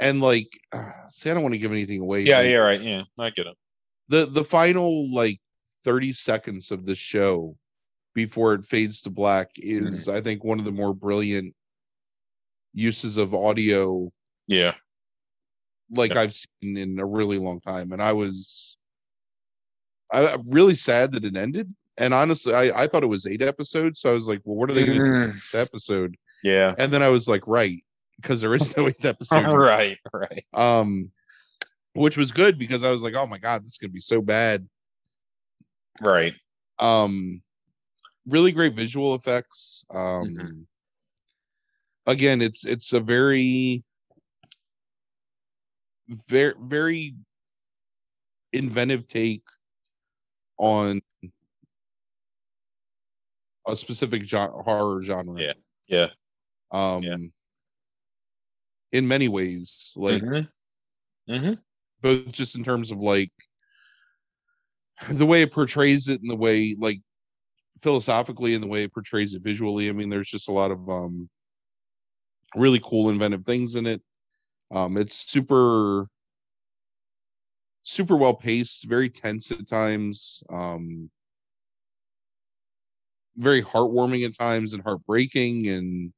and 0.00 0.20
like 0.20 0.48
uh, 0.72 0.90
see 1.08 1.30
i 1.30 1.34
don't 1.34 1.42
want 1.42 1.54
to 1.54 1.60
give 1.60 1.72
anything 1.72 2.00
away 2.00 2.22
Yeah, 2.22 2.40
yeah, 2.40 2.56
right. 2.56 2.80
Yeah, 2.80 3.02
I 3.18 3.30
get 3.30 3.46
it. 3.46 3.56
the 4.08 4.26
the 4.26 4.44
final 4.44 5.12
like 5.12 5.40
30 5.84 6.12
seconds 6.12 6.70
of 6.70 6.86
the 6.86 6.94
show 6.94 7.56
before 8.14 8.54
it 8.54 8.64
fades 8.64 9.00
to 9.02 9.10
black 9.10 9.50
is 9.56 10.08
i 10.08 10.20
think 10.20 10.44
one 10.44 10.58
of 10.58 10.64
the 10.64 10.72
more 10.72 10.94
brilliant 10.94 11.54
uses 12.74 13.16
of 13.18 13.34
audio 13.34 14.10
Yeah. 14.48 14.74
Like 15.92 16.14
Yeah. 16.14 16.20
i've 16.22 16.34
seen 16.34 16.76
in 16.76 16.98
a 16.98 17.06
really 17.06 17.38
long 17.38 17.60
time 17.60 17.92
and 17.92 18.02
i 18.02 18.12
was 18.12 18.76
I, 20.12 20.28
I'm 20.34 20.48
really 20.50 20.74
sad 20.74 21.12
that 21.12 21.24
it 21.24 21.36
ended 21.36 21.72
and 21.98 22.12
honestly 22.14 22.54
I, 22.54 22.82
I 22.82 22.86
thought 22.86 23.02
it 23.02 23.06
was 23.08 23.26
eight 23.26 23.42
episodes 23.42 24.00
so 24.00 24.10
i 24.10 24.14
was 24.14 24.26
like 24.26 24.40
well 24.44 24.56
what 24.56 24.70
are 24.70 24.74
they 24.74 24.84
going 24.86 24.98
to 25.00 25.04
do 25.04 25.12
Mm. 25.32 25.54
episode 25.54 26.16
Yeah. 26.42 26.74
and 26.78 26.92
then 26.92 27.02
i 27.02 27.08
was 27.08 27.28
like 27.28 27.46
right 27.46 27.82
because 28.20 28.40
there 28.40 28.54
is 28.54 28.76
no 28.76 28.88
eighth 28.88 29.04
episode. 29.14 29.44
right, 29.56 29.98
right. 30.12 30.44
Um, 30.54 31.10
which 31.94 32.16
was 32.16 32.30
good 32.30 32.56
because 32.58 32.84
I 32.84 32.90
was 32.90 33.02
like, 33.02 33.14
oh 33.14 33.26
my 33.26 33.36
god, 33.38 33.62
this 33.64 33.72
is 33.72 33.78
gonna 33.78 33.92
be 33.92 34.00
so 34.00 34.22
bad. 34.22 34.66
Right. 36.00 36.34
Um, 36.78 37.42
really 38.26 38.52
great 38.52 38.74
visual 38.74 39.14
effects. 39.14 39.84
Um, 39.90 40.34
Mhm. 40.36 40.64
again, 42.06 42.40
it's 42.42 42.64
it's 42.64 42.92
a 42.92 43.00
very, 43.00 43.82
very 46.28 46.54
very 46.60 47.14
inventive 48.52 49.08
take 49.08 49.44
on 50.58 51.00
a 53.66 53.76
specific 53.76 54.24
genre, 54.24 54.62
horror 54.62 55.02
genre. 55.02 55.40
Yeah. 55.40 55.52
Yeah. 55.88 56.06
Um, 56.70 57.02
Yeah. 57.02 57.16
in 58.92 59.08
many 59.08 59.28
ways, 59.28 59.92
like 59.96 60.22
Mhm. 60.22 60.48
Mhm. 61.28 61.62
both 62.00 62.32
just 62.32 62.56
in 62.56 62.64
terms 62.64 62.90
of 62.90 62.98
like 62.98 63.32
the 65.10 65.26
way 65.26 65.42
it 65.42 65.52
portrays 65.52 66.08
it 66.08 66.20
and 66.20 66.30
the 66.30 66.36
way 66.36 66.76
like 66.78 67.00
philosophically 67.80 68.54
and 68.54 68.62
the 68.62 68.68
way 68.68 68.84
it 68.84 68.92
portrays 68.92 69.34
it 69.34 69.42
visually 69.42 69.88
i 69.88 69.92
mean 69.92 70.08
there's 70.08 70.28
just 70.30 70.48
a 70.48 70.52
lot 70.52 70.70
of 70.70 70.88
um 70.88 71.28
really 72.54 72.80
cool 72.84 73.08
inventive 73.10 73.44
things 73.44 73.74
in 73.74 73.86
it 73.86 74.00
um 74.72 74.96
it's 74.96 75.30
super 75.30 76.08
super 77.84 78.16
well 78.16 78.34
paced 78.34 78.88
very 78.88 79.08
tense 79.08 79.50
at 79.50 79.68
times 79.68 80.42
um 80.50 81.10
very 83.36 83.62
heartwarming 83.62 84.24
at 84.26 84.36
times 84.36 84.74
and 84.74 84.82
heartbreaking 84.82 85.68
and 85.68 86.12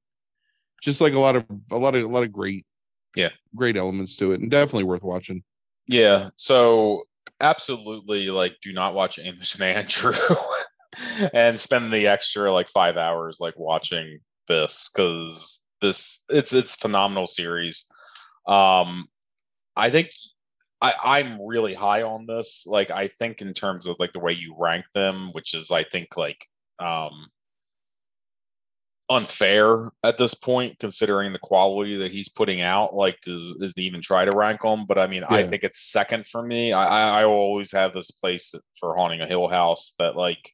just 0.83 1.01
like 1.01 1.15
a 1.15 1.19
lot 1.19 1.37
of 1.37 1.45
a 1.71 1.77
lot 1.77 1.95
of 1.95 2.03
a 2.03 2.07
lot 2.09 2.23
of 2.23 2.33
great 2.33 2.67
Yeah. 3.17 3.31
great 3.55 3.77
elements 3.77 4.17
to 4.17 4.33
it 4.33 4.41
and 4.41 4.51
definitely 4.51 4.85
worth 4.85 5.03
watching 5.03 5.43
Yeah. 5.87 6.31
So 6.37 7.03
absolutely 7.41 8.29
like 8.29 8.57
do 8.63 8.73
not 8.73 8.95
watch 8.95 9.19
Amos 9.19 9.55
and 9.55 9.63
Andrew 9.63 10.13
and 11.35 11.59
spend 11.59 11.93
the 11.93 12.07
extra 12.07 12.53
like 12.53 12.69
five 12.69 12.97
hours 12.97 13.39
like 13.41 13.55
watching 13.57 14.19
this 14.49 14.91
because 14.95 15.63
this 15.81 16.23
it's 16.29 16.53
it's 16.53 16.75
phenomenal 16.75 17.27
series. 17.27 17.87
Um 18.47 19.09
I 19.77 19.91
think 19.91 20.11
I, 20.81 20.95
I'm 21.03 21.41
really 21.41 21.75
high 21.75 22.03
on 22.03 22.27
this. 22.27 22.65
Like 22.67 22.91
I 22.91 23.09
think 23.09 23.41
in 23.41 23.55
terms 23.55 23.87
of 23.87 23.97
like 23.99 24.13
the 24.13 24.21
way 24.21 24.33
you 24.33 24.55
rank 24.59 24.85
them, 24.95 25.31
which 25.33 25.55
is 25.55 25.71
I 25.71 25.85
think 25.85 26.17
like 26.17 26.47
um 26.79 27.29
unfair 29.11 29.91
at 30.03 30.17
this 30.17 30.35
point 30.35 30.79
considering 30.79 31.33
the 31.33 31.39
quality 31.39 31.97
that 31.97 32.11
he's 32.11 32.29
putting 32.29 32.63
out 32.63 32.95
like 32.95 33.21
does 33.21 33.43
is 33.61 33.75
to 33.75 33.83
even 33.83 34.01
try 34.01 34.25
to 34.25 34.37
rank 34.37 34.63
them? 34.63 34.87
But 34.87 34.99
i 34.99 35.07
mean 35.07 35.25
i 35.25 35.43
think 35.43 35.63
it's 35.63 35.81
second 35.93 36.27
for 36.27 36.43
me. 36.43 36.73
I 36.73 37.21
i, 37.21 37.25
always 37.25 37.71
have 37.73 37.93
this 37.93 38.11
place 38.11 38.55
for 38.79 38.97
haunting 38.97 39.21
a 39.21 39.27
hill 39.27 39.49
house 39.49 39.95
that 39.99 40.17
like 40.17 40.53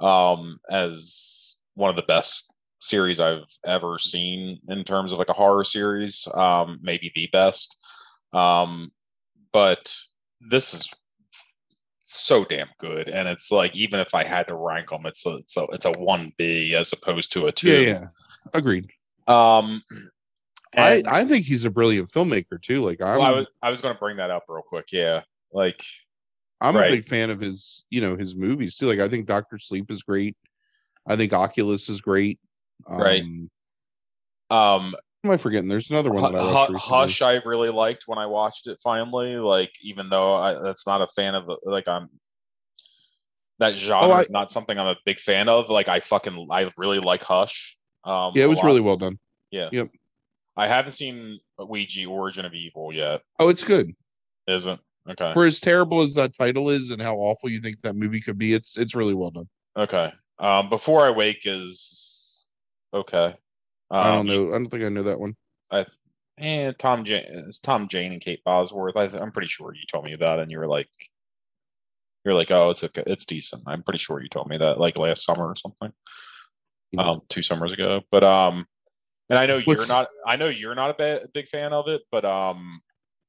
um 0.00 0.58
as 0.70 1.56
one 1.74 1.90
of 1.90 1.96
the 1.96 2.02
best 2.02 2.51
series 2.82 3.20
i've 3.20 3.44
ever 3.64 3.98
seen 3.98 4.58
in 4.68 4.82
terms 4.84 5.12
of 5.12 5.18
like 5.18 5.28
a 5.28 5.34
horror 5.34 5.64
series 5.64 6.26
um 6.34 6.78
maybe 6.82 7.12
the 7.14 7.28
best 7.32 7.78
um 8.32 8.90
but 9.52 9.94
this 10.40 10.74
is 10.74 10.92
so 12.00 12.44
damn 12.44 12.68
good 12.78 13.08
and 13.08 13.28
it's 13.28 13.52
like 13.52 13.74
even 13.74 14.00
if 14.00 14.14
i 14.14 14.24
had 14.24 14.46
to 14.46 14.54
rank 14.54 14.90
them 14.90 15.06
it's 15.06 15.24
a 15.26 15.36
it's 15.36 15.56
a, 15.56 15.64
it's 15.72 15.84
a 15.84 15.92
1b 15.92 16.72
as 16.74 16.92
opposed 16.92 17.32
to 17.32 17.46
a 17.46 17.52
2 17.52 17.68
yeah 17.68 17.78
yeah 17.78 18.06
agreed 18.52 18.90
um 19.28 19.82
I, 20.76 21.02
I 21.06 21.24
think 21.24 21.44
he's 21.44 21.66
a 21.66 21.70
brilliant 21.70 22.10
filmmaker 22.10 22.60
too. 22.60 22.80
Like 22.80 23.02
I'm, 23.02 23.18
well, 23.18 23.26
I 23.26 23.30
was 23.32 23.46
I 23.62 23.68
was 23.70 23.82
going 23.82 23.94
to 23.94 24.00
bring 24.00 24.16
that 24.16 24.30
up 24.30 24.44
real 24.48 24.62
quick. 24.62 24.90
Yeah, 24.90 25.20
like 25.52 25.84
I'm 26.62 26.76
right. 26.76 26.90
a 26.90 26.96
big 26.96 27.06
fan 27.06 27.28
of 27.28 27.40
his, 27.40 27.86
you 27.90 28.00
know, 28.00 28.16
his 28.16 28.36
movies 28.36 28.76
too. 28.76 28.86
Like 28.86 29.00
I 29.00 29.08
think 29.08 29.26
Doctor 29.26 29.58
Sleep 29.58 29.90
is 29.90 30.02
great. 30.02 30.36
I 31.06 31.16
think 31.16 31.32
Oculus 31.32 31.88
is 31.88 32.00
great. 32.00 32.38
Right. 32.88 33.22
Um, 33.22 33.50
um, 34.50 34.96
am 35.24 35.30
I 35.30 35.36
forgetting? 35.36 35.68
There's 35.68 35.90
another 35.90 36.10
one 36.10 36.32
that 36.32 36.38
I 36.38 36.52
watched 36.52 36.72
recently. 36.72 36.98
Hush, 36.98 37.22
I 37.22 37.32
really 37.44 37.70
liked 37.70 38.04
when 38.06 38.18
I 38.18 38.26
watched 38.26 38.66
it 38.66 38.78
finally. 38.82 39.36
Like, 39.36 39.72
even 39.82 40.08
though 40.08 40.34
I, 40.34 40.54
that's 40.62 40.86
not 40.86 41.00
a 41.02 41.06
fan 41.08 41.34
of, 41.34 41.50
like, 41.64 41.88
I'm 41.88 42.08
that 43.58 43.76
genre 43.76 44.08
Oh, 44.08 44.10
I- 44.12 44.22
is 44.22 44.30
not 44.30 44.50
something 44.50 44.78
I'm 44.78 44.88
a 44.88 44.96
big 45.04 45.18
fan 45.20 45.48
of. 45.48 45.68
Like, 45.70 45.88
I 45.88 46.00
fucking, 46.00 46.48
I 46.50 46.70
really 46.76 46.98
like 46.98 47.22
Hush. 47.22 47.76
Um, 48.04 48.32
Yeah, 48.34 48.44
it 48.44 48.48
was 48.48 48.62
really 48.64 48.80
well 48.80 48.96
done. 48.96 49.18
Yeah. 49.50 49.68
Yep. 49.72 49.88
I 50.56 50.66
haven't 50.66 50.92
seen 50.92 51.38
Ouija 51.58 52.04
Origin 52.06 52.44
of 52.44 52.52
Evil 52.54 52.92
yet. 52.92 53.22
Oh, 53.38 53.48
it's 53.48 53.64
good. 53.64 53.94
Isn't 54.46 54.80
okay. 55.08 55.32
For 55.32 55.46
as 55.46 55.60
terrible 55.60 56.02
as 56.02 56.14
that 56.14 56.34
title 56.36 56.68
is 56.68 56.90
and 56.90 57.00
how 57.00 57.16
awful 57.16 57.48
you 57.48 57.60
think 57.60 57.80
that 57.82 57.94
movie 57.96 58.20
could 58.20 58.36
be, 58.36 58.52
it's 58.52 58.76
it's 58.76 58.94
really 58.94 59.14
well 59.14 59.30
done. 59.30 59.48
Okay. 59.78 60.12
Um, 60.38 60.68
Before 60.68 61.06
I 61.06 61.10
Wake 61.10 61.42
is 61.44 62.11
okay. 62.92 63.34
I 63.90 64.10
don't 64.10 64.20
Um, 64.20 64.26
know. 64.26 64.48
I 64.48 64.52
don't 64.52 64.68
think 64.68 64.84
I 64.84 64.88
know 64.88 65.02
that 65.02 65.20
one. 65.20 65.36
I 65.70 65.84
And 66.38 66.78
Tom 66.78 67.04
Jane, 67.04 67.24
it's 67.28 67.60
Tom 67.60 67.88
Jane 67.88 68.12
and 68.12 68.20
Kate 68.20 68.42
Bosworth. 68.44 68.96
I, 68.96 69.04
I'm 69.18 69.32
pretty 69.32 69.48
sure 69.48 69.74
you 69.74 69.82
told 69.90 70.04
me 70.04 70.16
that, 70.16 70.38
and 70.38 70.50
you 70.50 70.58
were 70.58 70.66
like, 70.66 70.88
you're 72.24 72.34
like, 72.34 72.50
oh, 72.50 72.70
it's 72.70 72.84
okay, 72.84 73.02
it's 73.06 73.26
decent. 73.26 73.62
I'm 73.66 73.82
pretty 73.82 73.98
sure 73.98 74.22
you 74.22 74.28
told 74.28 74.48
me 74.48 74.56
that 74.58 74.78
like 74.78 74.96
last 74.98 75.24
summer 75.24 75.44
or 75.46 75.56
something, 75.56 75.92
Yeah. 76.92 77.02
um, 77.02 77.20
two 77.28 77.42
summers 77.42 77.72
ago. 77.72 78.00
But 78.10 78.24
um, 78.24 78.66
and 79.28 79.38
I 79.38 79.46
know 79.46 79.56
you're 79.56 79.64
What's- 79.76 79.88
not, 79.88 80.08
I 80.26 80.36
know 80.36 80.48
you're 80.48 80.74
not 80.74 80.90
a 80.90 80.94
ba- 80.94 81.28
big 81.34 81.48
fan 81.48 81.72
of 81.72 81.88
it, 81.88 82.02
but 82.10 82.24
um, 82.24 82.80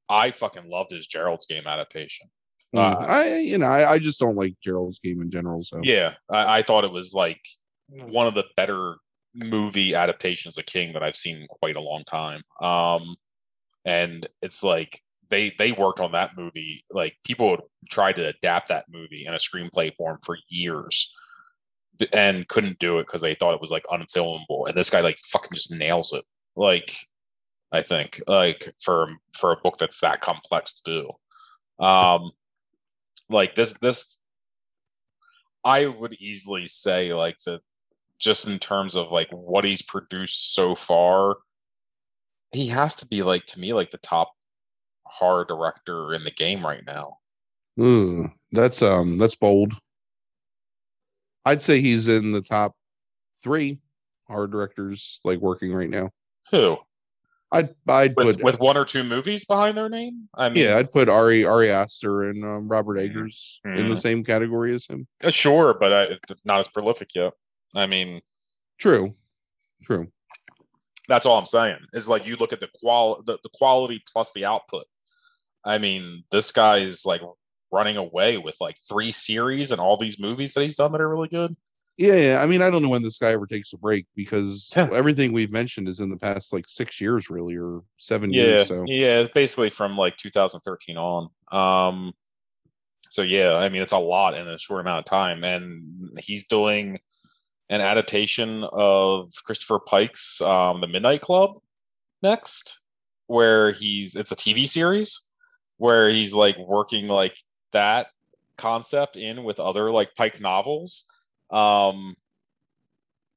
I 0.08 0.30
fucking 0.30 0.68
loved 0.70 0.92
his 0.92 1.06
Gerald's 1.06 1.46
Game 1.46 1.66
adaptation. 1.66 2.28
Mm, 2.74 2.78
uh, 2.80 2.98
I 3.06 3.36
you 3.38 3.58
know 3.58 3.66
I, 3.66 3.92
I 3.92 3.98
just 3.98 4.18
don't 4.18 4.34
like 4.36 4.54
Gerald's 4.62 4.98
game 4.98 5.20
in 5.22 5.30
general. 5.30 5.62
So 5.62 5.80
Yeah, 5.82 6.14
I, 6.30 6.58
I 6.58 6.62
thought 6.62 6.84
it 6.84 6.90
was 6.92 7.12
like 7.14 7.40
one 7.88 8.26
of 8.26 8.34
the 8.34 8.44
better 8.56 8.96
movie 9.34 9.94
adaptations 9.94 10.58
of 10.58 10.66
King 10.66 10.92
that 10.92 11.02
I've 11.02 11.16
seen 11.16 11.38
in 11.38 11.46
quite 11.48 11.76
a 11.76 11.80
long 11.80 12.04
time. 12.04 12.42
Um, 12.60 13.16
and 13.84 14.26
it's 14.40 14.62
like 14.62 15.00
they 15.28 15.54
they 15.58 15.72
worked 15.72 16.00
on 16.00 16.12
that 16.12 16.36
movie. 16.36 16.84
Like 16.90 17.16
people 17.24 17.50
would 17.50 17.62
try 17.90 18.12
to 18.12 18.28
adapt 18.28 18.68
that 18.68 18.86
movie 18.90 19.24
in 19.26 19.34
a 19.34 19.38
screenplay 19.38 19.94
form 19.96 20.18
for 20.24 20.38
years, 20.48 21.12
and 22.12 22.48
couldn't 22.48 22.78
do 22.78 22.98
it 22.98 23.06
because 23.06 23.22
they 23.22 23.34
thought 23.34 23.54
it 23.54 23.60
was 23.60 23.70
like 23.70 23.84
unfilmable. 23.90 24.66
And 24.66 24.76
this 24.76 24.90
guy 24.90 25.00
like 25.00 25.18
fucking 25.18 25.54
just 25.54 25.72
nails 25.72 26.12
it. 26.12 26.24
Like 26.56 26.96
I 27.72 27.82
think 27.82 28.22
like 28.26 28.72
for 28.82 29.08
for 29.36 29.52
a 29.52 29.56
book 29.56 29.78
that's 29.78 30.00
that 30.00 30.20
complex 30.20 30.80
to 30.80 30.82
do. 31.80 31.84
Um, 31.84 32.30
like 33.28 33.54
this 33.54 33.72
this 33.74 34.20
I 35.64 35.86
would 35.86 36.14
easily 36.14 36.66
say 36.66 37.12
like 37.14 37.38
that 37.46 37.60
just 38.18 38.46
in 38.48 38.58
terms 38.58 38.94
of 38.96 39.10
like 39.10 39.28
what 39.30 39.64
he's 39.64 39.82
produced 39.82 40.54
so 40.54 40.74
far, 40.74 41.36
he 42.52 42.68
has 42.68 42.94
to 42.96 43.06
be 43.06 43.22
like 43.22 43.46
to 43.46 43.60
me 43.60 43.72
like 43.72 43.90
the 43.90 43.98
top 43.98 44.32
horror 45.04 45.44
director 45.44 46.14
in 46.14 46.24
the 46.24 46.30
game 46.30 46.64
right 46.64 46.84
now. 46.86 47.18
Ugh, 47.80 48.30
that's 48.52 48.82
um 48.82 49.18
that's 49.18 49.36
bold. 49.36 49.72
I'd 51.44 51.62
say 51.62 51.80
he's 51.80 52.08
in 52.08 52.32
the 52.32 52.40
top 52.40 52.72
three 53.42 53.80
horror 54.26 54.46
directors 54.46 55.20
like 55.24 55.38
working 55.40 55.72
right 55.72 55.90
now. 55.90 56.10
Who? 56.50 56.78
I'd 57.52 57.74
I'd 57.86 58.16
With 58.16 58.36
put 58.36 58.44
with 58.44 58.58
one 58.60 58.76
or 58.76 58.84
two 58.84 59.04
movies 59.04 59.44
behind 59.44 59.76
their 59.76 59.88
name? 59.88 60.28
I 60.34 60.48
mean 60.48 60.64
yeah 60.64 60.76
I'd 60.76 60.90
put 60.90 61.08
Ari 61.08 61.44
Ari 61.44 61.70
Aster 61.70 62.22
and 62.30 62.42
um, 62.44 62.68
Robert 62.68 62.98
Mhm. 62.98 63.04
Eggers 63.04 63.60
in 63.64 63.88
the 63.88 63.94
Mhm. 63.94 64.00
same 64.00 64.24
category 64.24 64.74
as 64.74 64.86
him. 64.86 65.06
uh, 65.22 65.30
sure, 65.30 65.74
but 65.74 65.92
I, 65.92 66.06
not 66.44 66.60
as 66.60 66.68
prolific 66.68 67.10
yet. 67.14 67.32
I 67.74 67.86
mean, 67.86 68.20
True, 68.78 69.14
true. 69.84 70.08
that's 71.08 71.26
all 71.26 71.38
I'm 71.38 71.46
saying. 71.46 71.78
Is 71.92 72.08
like 72.08 72.26
you 72.26 72.36
look 72.36 72.52
at 72.52 72.60
the 72.60 72.68
qual 72.80 73.22
the, 73.22 73.38
the 73.42 73.50
quality 73.54 74.02
plus 74.12 74.32
the 74.32 74.44
output. 74.44 74.84
I 75.64 75.78
mean, 75.78 76.24
this 76.30 76.52
guy 76.52 76.78
is 76.78 77.04
like 77.06 77.22
running 77.72 77.96
away 77.96 78.36
with 78.36 78.56
like 78.60 78.76
three 78.88 79.12
series 79.12 79.72
and 79.72 79.80
all 79.80 79.96
these 79.96 80.20
movies 80.20 80.54
that 80.54 80.62
he's 80.62 80.76
done 80.76 80.92
that 80.92 81.00
are 81.00 81.08
really 81.08 81.28
good. 81.28 81.56
Yeah, 81.96 82.14
yeah. 82.16 82.42
I 82.42 82.46
mean, 82.46 82.60
I 82.60 82.70
don't 82.70 82.82
know 82.82 82.88
when 82.88 83.02
this 83.02 83.18
guy 83.18 83.30
ever 83.30 83.46
takes 83.46 83.72
a 83.72 83.78
break 83.78 84.06
because 84.16 84.72
everything 84.76 85.32
we've 85.32 85.52
mentioned 85.52 85.88
is 85.88 86.00
in 86.00 86.10
the 86.10 86.16
past 86.16 86.52
like 86.52 86.64
six 86.66 87.00
years, 87.00 87.30
really, 87.30 87.56
or 87.56 87.82
seven 87.98 88.32
yeah 88.32 88.42
years. 88.42 88.68
So 88.68 88.84
yeah 88.86 89.26
basically 89.32 89.70
from 89.70 89.96
like 89.96 90.16
2013 90.16 90.96
on 90.96 91.28
um 91.52 92.12
so 93.08 93.22
yeah 93.22 93.54
i 93.54 93.68
mean 93.68 93.80
it's 93.80 93.92
a 93.92 93.98
lot 93.98 94.36
in 94.36 94.48
a 94.48 94.58
short 94.58 94.80
amount 94.80 94.98
of 94.98 95.04
time 95.04 95.44
and 95.44 96.18
he's 96.18 96.48
doing 96.48 96.98
an 97.70 97.80
adaptation 97.80 98.64
of 98.72 99.32
christopher 99.44 99.78
pike's 99.78 100.40
um 100.40 100.80
the 100.80 100.86
midnight 100.86 101.20
club 101.20 101.56
next 102.22 102.80
where 103.26 103.72
he's 103.72 104.14
it's 104.16 104.32
a 104.32 104.36
tv 104.36 104.68
series 104.68 105.22
where 105.78 106.08
he's 106.08 106.34
like 106.34 106.56
working 106.58 107.08
like 107.08 107.36
that 107.72 108.08
concept 108.56 109.16
in 109.16 109.44
with 109.44 109.60
other 109.60 109.90
like 109.90 110.14
pike 110.14 110.40
novels. 110.40 111.06
Um 111.50 112.16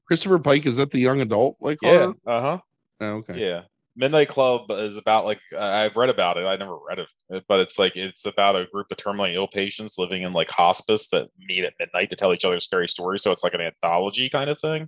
Christopher 0.06 0.40
Pike 0.40 0.66
is 0.66 0.78
that 0.78 0.92
the 0.92 1.00
young 1.00 1.20
adult 1.22 1.58
like 1.60 1.80
yeah 1.82 2.12
uh-huh. 2.26 2.60
Oh, 3.02 3.12
okay. 3.18 3.40
yeah 3.40 3.62
Midnight 3.98 4.30
Club 4.30 4.70
is 4.70 4.96
about 4.96 5.26
like 5.26 5.40
I've 5.58 5.98
read 5.98 6.10
about 6.10 6.38
it. 6.38 6.46
I 6.46 6.56
never 6.56 6.78
read 6.88 7.00
it, 7.00 7.44
but 7.48 7.60
it's 7.60 7.80
like 7.80 7.96
it's 7.96 8.26
about 8.26 8.56
a 8.56 8.68
group 8.72 8.88
of 8.92 8.98
terminally 8.98 9.34
ill 9.34 9.48
patients 9.48 9.98
living 9.98 10.22
in 10.22 10.34
like 10.34 10.52
hospice 10.52 11.10
that 11.10 11.28
meet 11.40 11.66
at 11.66 11.74
midnight 11.80 12.12
to 12.12 12.16
tell 12.16 12.34
each 12.34 12.46
other 12.46 12.60
scary 12.60 12.88
stories. 12.88 13.24
So 13.24 13.32
it's 13.32 13.44
like 13.44 13.56
an 13.56 13.62
anthology 13.62 14.30
kind 14.30 14.50
of 14.50 14.60
thing. 14.60 14.88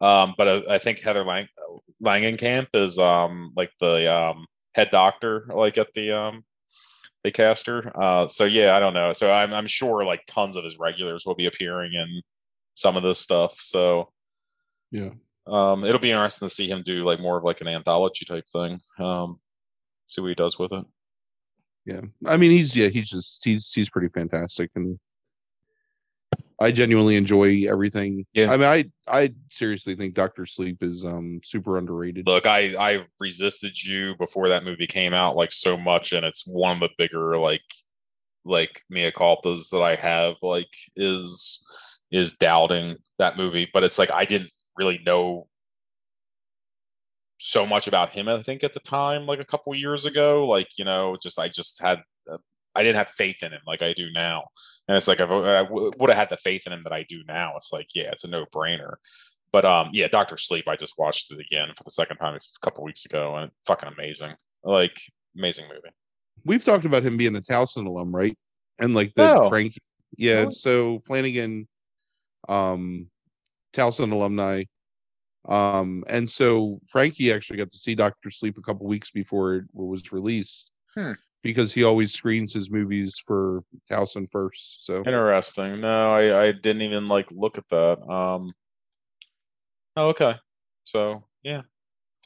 Um, 0.00 0.34
but 0.38 0.48
I, 0.48 0.74
I 0.74 0.78
think 0.78 1.00
Heather 1.00 1.24
Lang- 1.24 1.48
Langenkamp 2.02 2.68
is 2.74 2.98
um 2.98 3.52
like 3.56 3.72
the 3.80 4.12
um 4.12 4.46
head 4.74 4.90
doctor 4.90 5.46
like 5.52 5.76
at 5.76 5.92
the 5.94 6.12
um 6.12 6.44
they 7.24 7.30
cast. 7.30 7.68
Uh, 7.68 8.28
so 8.28 8.44
yeah, 8.44 8.76
I 8.76 8.78
don't 8.78 8.94
know. 8.94 9.12
So 9.12 9.32
I'm 9.32 9.52
I'm 9.52 9.66
sure 9.66 10.04
like 10.04 10.22
tons 10.26 10.56
of 10.56 10.64
his 10.64 10.78
regulars 10.78 11.24
will 11.26 11.34
be 11.34 11.46
appearing 11.46 11.94
in 11.94 12.22
some 12.74 12.96
of 12.96 13.02
this 13.02 13.18
stuff. 13.18 13.56
So 13.58 14.10
Yeah. 14.90 15.10
Um, 15.46 15.84
it'll 15.84 16.00
be 16.00 16.10
interesting 16.10 16.48
to 16.48 16.54
see 16.54 16.68
him 16.68 16.82
do 16.84 17.04
like 17.04 17.20
more 17.20 17.36
of 17.36 17.44
like 17.44 17.60
an 17.60 17.68
anthology 17.68 18.24
type 18.24 18.46
thing. 18.48 18.80
Um, 18.98 19.40
see 20.06 20.20
what 20.20 20.28
he 20.28 20.34
does 20.34 20.58
with 20.58 20.72
it. 20.72 20.84
Yeah. 21.84 22.00
I 22.26 22.36
mean, 22.36 22.50
he's 22.50 22.74
yeah, 22.74 22.88
he's 22.88 23.10
just 23.10 23.44
he's 23.44 23.70
he's 23.72 23.90
pretty 23.90 24.08
fantastic, 24.08 24.70
and 24.74 24.98
I 26.58 26.72
genuinely 26.72 27.16
enjoy 27.16 27.64
everything. 27.68 28.24
Yeah. 28.32 28.52
I 28.52 28.56
mean, 28.56 28.66
I 28.66 28.84
I 29.06 29.34
seriously 29.50 29.94
think 29.94 30.14
Doctor 30.14 30.46
Sleep 30.46 30.82
is 30.82 31.04
um 31.04 31.40
super 31.44 31.76
underrated. 31.76 32.26
Look, 32.26 32.46
I 32.46 32.74
I 32.76 33.04
resisted 33.20 33.82
you 33.82 34.14
before 34.16 34.48
that 34.48 34.64
movie 34.64 34.86
came 34.86 35.12
out 35.12 35.36
like 35.36 35.52
so 35.52 35.76
much, 35.76 36.12
and 36.12 36.24
it's 36.24 36.46
one 36.46 36.82
of 36.82 36.88
the 36.88 36.94
bigger 36.96 37.38
like 37.38 37.60
like 38.46 38.82
mea 38.88 39.10
culpas 39.10 39.70
that 39.70 39.82
I 39.82 39.96
have 39.96 40.36
like 40.42 40.70
is 40.96 41.66
is 42.10 42.34
doubting 42.34 42.96
that 43.18 43.36
movie. 43.36 43.68
But 43.72 43.84
it's 43.84 43.98
like 43.98 44.12
I 44.14 44.24
didn't 44.24 44.50
really 44.76 45.00
know 45.04 45.46
so 47.38 47.66
much 47.66 47.86
about 47.86 48.10
him. 48.10 48.28
I 48.28 48.42
think 48.42 48.64
at 48.64 48.72
the 48.72 48.80
time, 48.80 49.26
like 49.26 49.40
a 49.40 49.44
couple 49.44 49.74
years 49.74 50.06
ago, 50.06 50.46
like 50.46 50.68
you 50.78 50.84
know, 50.84 51.16
just 51.22 51.38
I 51.38 51.48
just 51.48 51.80
had 51.80 52.00
uh, 52.30 52.38
I 52.74 52.82
didn't 52.82 52.96
have 52.96 53.10
faith 53.10 53.42
in 53.42 53.52
him 53.52 53.60
like 53.66 53.82
I 53.82 53.92
do 53.92 54.10
now. 54.12 54.44
And 54.88 54.96
it's 54.96 55.08
like 55.08 55.20
if 55.20 55.30
I 55.30 55.62
would 55.62 56.10
have 56.10 56.18
had 56.18 56.28
the 56.28 56.36
faith 56.36 56.66
in 56.66 56.72
him 56.72 56.82
that 56.84 56.92
I 56.92 57.04
do 57.08 57.22
now. 57.26 57.54
It's 57.56 57.72
like 57.72 57.88
yeah, 57.94 58.10
it's 58.12 58.24
a 58.24 58.28
no 58.28 58.46
brainer. 58.54 58.94
But 59.52 59.64
um, 59.64 59.90
yeah, 59.92 60.08
Doctor 60.08 60.36
Sleep. 60.36 60.66
I 60.66 60.76
just 60.76 60.94
watched 60.98 61.30
it 61.30 61.38
again 61.38 61.68
for 61.76 61.84
the 61.84 61.90
second 61.90 62.16
time 62.16 62.34
a 62.34 62.40
couple 62.60 62.82
weeks 62.84 63.04
ago, 63.04 63.36
and 63.36 63.50
fucking 63.66 63.88
amazing. 63.88 64.34
Like 64.64 64.98
amazing 65.36 65.66
movie. 65.68 65.94
We've 66.44 66.64
talked 66.64 66.84
about 66.84 67.04
him 67.04 67.16
being 67.16 67.36
a 67.36 67.40
Towson 67.40 67.86
alum, 67.86 68.14
right? 68.14 68.36
And 68.80 68.94
like 68.94 69.14
the 69.14 69.32
Oh. 69.32 69.48
Frank, 69.48 69.74
yeah. 70.16 70.46
So 70.50 71.02
Flanagan, 71.06 71.68
um, 72.48 73.08
Towson 73.74 74.12
alumni, 74.12 74.64
um, 75.48 76.04
and 76.08 76.28
so 76.30 76.80
Frankie 76.88 77.32
actually 77.32 77.58
got 77.58 77.70
to 77.70 77.78
see 77.78 77.94
Doctor 77.94 78.30
Sleep 78.30 78.56
a 78.56 78.62
couple 78.62 78.86
weeks 78.86 79.10
before 79.10 79.56
it 79.56 79.64
was 79.72 80.12
released, 80.12 80.70
Hmm. 80.94 81.12
because 81.42 81.74
he 81.74 81.82
always 81.84 82.12
screens 82.12 82.52
his 82.54 82.70
movies 82.70 83.18
for 83.26 83.62
Towson 83.90 84.30
first. 84.30 84.84
So 84.86 84.98
Interesting. 84.98 85.80
No, 85.80 86.14
I 86.14 86.46
I 86.46 86.52
didn't 86.52 86.82
even 86.82 87.08
like 87.08 87.30
look 87.30 87.58
at 87.58 87.68
that. 87.68 88.00
Um. 88.08 88.52
Oh, 89.96 90.08
okay. 90.08 90.36
So 90.84 91.24
yeah, 91.42 91.62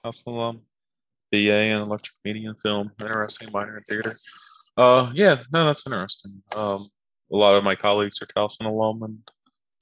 House 0.04 0.22
alum, 0.26 0.62
BA 1.32 1.66
in 1.70 1.76
electric 1.76 2.16
media 2.24 2.48
and 2.50 2.60
film. 2.60 2.92
Interesting. 3.00 3.48
Minor 3.52 3.76
in 3.78 3.82
theater. 3.82 4.12
Uh, 4.76 5.10
yeah. 5.14 5.40
No, 5.52 5.66
that's 5.66 5.86
interesting. 5.86 6.42
Um, 6.56 6.86
a 7.32 7.36
lot 7.36 7.54
of 7.56 7.64
my 7.64 7.74
colleagues 7.74 8.22
are 8.22 8.26
Towson 8.26 8.64
alum, 8.66 9.02
and 9.02 9.18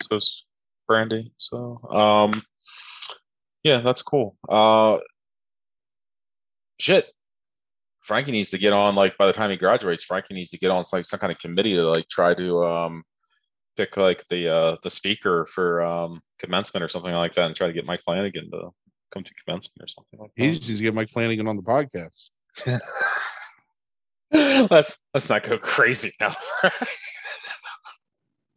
so 0.03 0.17
is 0.17 0.45
Brandy. 0.87 1.33
So 1.37 1.79
um, 1.91 2.43
yeah, 3.63 3.79
that's 3.79 4.03
cool. 4.03 4.37
Uh, 4.49 4.99
shit. 6.79 7.11
Frankie 8.03 8.31
needs 8.31 8.51
to 8.51 8.59
get 8.59 8.73
on 8.73 8.95
like 8.95 9.19
by 9.19 9.27
the 9.27 9.33
time 9.33 9.51
he 9.51 9.57
graduates, 9.57 10.05
Frankie 10.05 10.35
needs 10.35 10.51
to 10.51 10.59
get 10.59 10.71
on 10.71 10.85
like 10.93 11.05
some 11.05 11.19
kind 11.19 11.33
of 11.33 11.41
committee 11.41 11.75
to 11.75 11.83
like 11.89 12.09
try 12.09 12.35
to 12.35 12.65
um 12.65 13.03
pick 13.77 13.97
like 13.97 14.25
the 14.31 14.49
uh 14.49 14.77
the 14.85 14.91
speaker 14.91 15.45
for 15.47 15.83
um 15.83 16.21
commencement 16.39 16.85
or 16.85 16.89
something 16.89 17.13
like 17.13 17.35
that 17.35 17.47
and 17.47 17.57
try 17.57 17.67
to 17.67 17.73
get 17.73 17.85
Mike 17.85 18.01
Flanagan 18.01 18.49
to 18.53 18.71
come 19.13 19.25
to 19.25 19.35
commencement 19.45 19.83
or 19.83 19.89
something 19.89 20.21
like 20.21 20.31
that. 20.37 20.43
he 20.43 20.51
just 20.51 20.69
needs 20.69 20.79
to 20.79 20.85
get 20.85 20.95
Mike 20.95 21.09
Flanagan 21.09 21.49
on 21.49 21.57
the 21.57 21.63
podcast. 21.63 22.31
let's 24.71 24.99
let's 25.13 25.29
not 25.29 25.45
go 25.45 25.59
crazy 25.59 26.13
now. 26.21 26.35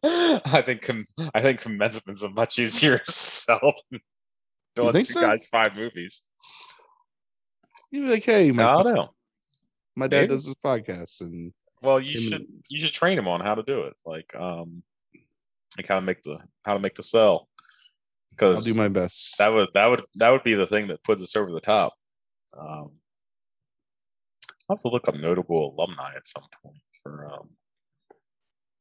I 0.04 0.62
think 0.64 0.82
com- 0.82 1.06
I 1.34 1.40
think 1.42 1.60
commencement's 1.60 2.22
a 2.22 2.30
much 2.30 2.58
easier 2.58 3.00
sell 3.04 3.72
than 3.90 4.00
doing 4.76 4.92
think 4.92 5.06
two 5.08 5.12
so? 5.14 5.20
guys 5.20 5.46
five 5.46 5.74
movies. 5.76 6.22
You'd 7.90 8.08
like, 8.08 8.24
hey, 8.24 8.50
my, 8.52 8.64
I 8.64 8.82
don't 8.82 8.94
know. 8.94 9.08
my 9.96 10.06
dad 10.06 10.16
maybe. 10.22 10.28
does 10.28 10.46
this 10.46 10.54
podcast, 10.64 11.20
and 11.22 11.52
Well, 11.82 12.00
you 12.00 12.18
should 12.20 12.32
and- 12.34 12.64
you 12.68 12.78
should 12.78 12.92
train 12.92 13.18
him 13.18 13.28
on 13.28 13.40
how 13.40 13.54
to 13.54 13.62
do 13.62 13.82
it, 13.82 13.94
like 14.06 14.34
um, 14.36 14.82
like 15.76 15.86
how 15.88 15.96
to 15.96 16.00
make 16.00 16.22
the 16.22 16.38
how 16.64 16.74
to 16.74 16.80
make 16.80 16.94
the 16.94 17.02
sell. 17.02 17.48
Because 18.30 18.66
I'll 18.66 18.72
do 18.72 18.78
my 18.80 18.88
best. 18.88 19.36
that 19.38 19.52
would 19.52 19.68
that 19.74 19.86
would 19.90 20.02
that 20.14 20.30
would 20.30 20.44
be 20.44 20.54
the 20.54 20.66
thing 20.66 20.86
that 20.88 21.02
puts 21.02 21.20
us 21.20 21.36
over 21.36 21.50
the 21.52 21.60
top. 21.60 21.92
Um, 22.58 22.92
I'll 24.68 24.76
have 24.76 24.82
to 24.82 24.88
look 24.88 25.08
up 25.08 25.16
notable 25.16 25.74
alumni 25.76 26.14
at 26.14 26.26
some 26.26 26.44
point 26.62 26.78
for 27.02 27.26
um, 27.26 27.48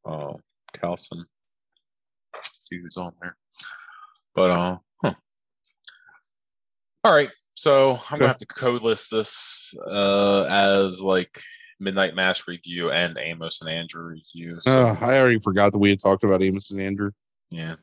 uh, 0.06 0.34
Towson. 0.78 1.24
See 2.58 2.80
who's 2.80 2.98
on 2.98 3.14
there. 3.22 3.36
But 4.36 4.52
uh, 4.52 4.78
huh. 5.04 5.14
all 7.04 7.14
right. 7.14 7.30
So 7.56 8.00
I'm 8.10 8.20
gonna 8.20 8.28
have 8.28 8.38
to 8.38 8.46
code 8.46 8.82
list 8.84 9.12
this 9.12 9.74
uh 9.90 10.44
as 10.50 11.02
like 11.02 11.42
Midnight 11.80 12.16
Mass 12.16 12.48
review 12.48 12.92
and 12.92 13.18
Amos 13.18 13.62
and 13.62 13.70
Andrew 13.70 14.04
review. 14.04 14.60
So 14.62 14.86
Uh, 14.86 14.98
I 15.02 15.20
already 15.20 15.40
forgot 15.40 15.72
that 15.74 15.80
we 15.80 15.90
had 15.90 16.00
talked 16.00 16.24
about 16.24 16.44
Amos 16.44 16.72
and 16.72 16.82
Andrew. 16.82 17.12
yeah, 17.50 17.76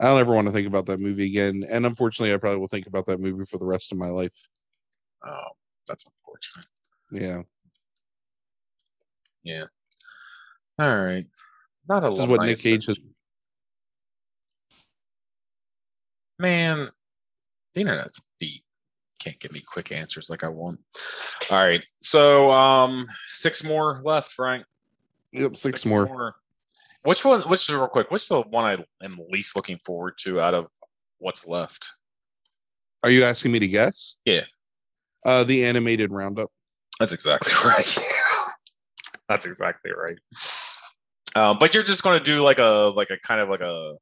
I 0.00 0.06
don't 0.08 0.18
ever 0.20 0.34
want 0.34 0.48
to 0.48 0.52
think 0.52 0.66
about 0.66 0.86
that 0.86 1.00
movie 1.00 1.26
again. 1.26 1.64
And 1.68 1.86
unfortunately, 1.86 2.34
I 2.34 2.38
probably 2.38 2.58
will 2.60 2.68
think 2.68 2.86
about 2.86 3.06
that 3.06 3.20
movie 3.20 3.44
for 3.44 3.58
the 3.58 3.66
rest 3.66 3.92
of 3.92 3.98
my 3.98 4.08
life. 4.08 4.32
oh, 5.24 5.48
that's 5.86 6.06
unfortunate. 6.06 6.66
Yeah. 7.12 7.42
Yeah. 9.44 9.64
All 10.80 11.04
right. 11.04 11.26
Not 11.88 12.02
a 12.02 12.06
lot. 12.08 12.14
This 12.14 12.24
is 12.24 12.26
what 12.26 12.42
Nick 12.42 12.58
Cage 12.58 12.86
has. 12.86 12.98
Man, 16.38 16.88
the 17.74 17.80
internet's 17.80 18.20
beat. 18.38 18.62
Can't 19.18 19.38
give 19.40 19.52
me 19.52 19.60
quick 19.60 19.92
answers 19.92 20.28
like 20.28 20.44
I 20.44 20.48
want. 20.48 20.80
All 21.50 21.62
right. 21.62 21.84
So 22.00 22.50
um 22.50 23.06
six 23.28 23.64
more 23.64 24.00
left, 24.04 24.32
Frank. 24.32 24.64
Yep, 25.32 25.56
six, 25.56 25.84
more. 25.84 26.34
Which 27.04 27.24
one 27.24 27.42
which 27.42 27.68
is 27.68 27.74
real 27.74 27.88
quick, 27.88 28.10
what's 28.10 28.28
the 28.28 28.42
one 28.42 28.64
I 28.64 29.04
am 29.04 29.18
least 29.30 29.56
looking 29.56 29.78
forward 29.84 30.14
to 30.20 30.40
out 30.40 30.54
of 30.54 30.66
what's 31.18 31.46
left? 31.46 31.88
Are 33.02 33.10
you 33.10 33.24
asking 33.24 33.52
me 33.52 33.58
to 33.60 33.68
guess? 33.68 34.16
Yeah. 34.24 34.44
Uh, 35.24 35.44
the 35.44 35.64
animated 35.64 36.12
roundup. 36.12 36.50
That's 36.98 37.12
exactly 37.12 37.52
right. 37.64 37.98
That's 39.28 39.46
exactly 39.46 39.92
right. 39.92 40.18
Um, 41.36 41.58
but 41.58 41.74
you're 41.74 41.82
just 41.82 42.02
going 42.02 42.18
to 42.18 42.24
do 42.24 42.42
like 42.42 42.58
a 42.58 42.92
like 42.96 43.10
a 43.10 43.18
kind 43.18 43.40
of 43.42 43.48
like 43.50 43.60
a 43.60 43.96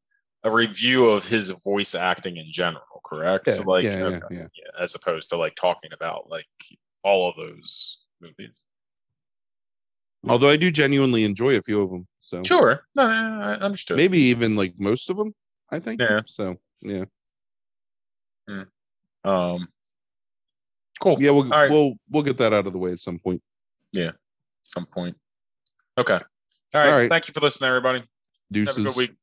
a 0.44 0.50
review 0.50 1.06
of 1.06 1.26
his 1.26 1.50
voice 1.50 1.94
acting 1.94 2.36
in 2.36 2.46
general, 2.52 3.00
correct? 3.04 3.48
Yeah, 3.48 3.60
like 3.64 3.82
yeah, 3.84 4.04
okay, 4.04 4.20
yeah, 4.30 4.46
yeah. 4.54 4.82
as 4.82 4.94
opposed 4.94 5.30
to 5.30 5.36
like 5.36 5.56
talking 5.56 5.90
about 5.92 6.30
like 6.30 6.46
all 7.02 7.28
of 7.28 7.34
those 7.36 8.04
movies. 8.20 8.66
Although 10.28 10.48
I 10.48 10.56
do 10.56 10.70
genuinely 10.70 11.24
enjoy 11.24 11.56
a 11.56 11.62
few 11.62 11.82
of 11.82 11.90
them. 11.90 12.06
So 12.20 12.42
Sure, 12.44 12.86
no, 12.94 13.02
I 13.06 13.54
I 13.54 13.54
understood. 13.56 13.96
maybe 13.96 14.18
even 14.18 14.54
like 14.54 14.74
most 14.78 15.10
of 15.10 15.16
them. 15.16 15.34
I 15.72 15.80
think. 15.80 16.00
Yeah. 16.00 16.20
So 16.26 16.56
yeah, 16.82 17.04
Um, 19.24 19.66
cool. 21.00 21.16
yeah. 21.20 21.30
We'll 21.30 21.52
All 21.52 21.60
right. 21.62 21.70
we'll 21.70 21.94
we'll 22.10 22.22
get 22.22 22.38
that 22.38 22.52
out 22.52 22.66
of 22.66 22.72
the 22.72 22.78
way 22.78 22.92
at 22.92 23.00
some 23.00 23.18
point. 23.18 23.42
Yeah, 23.92 24.12
some 24.62 24.86
point. 24.86 25.16
Okay. 25.98 26.20
All 26.74 26.80
right. 26.80 26.90
All 26.90 26.98
right. 26.98 27.10
Thank 27.10 27.28
you 27.28 27.34
for 27.34 27.40
listening, 27.40 27.68
everybody. 27.68 28.00
Have 28.00 28.08
Deuces. 28.50 28.78
a 28.78 28.82
good 28.82 28.96
week. 28.96 29.16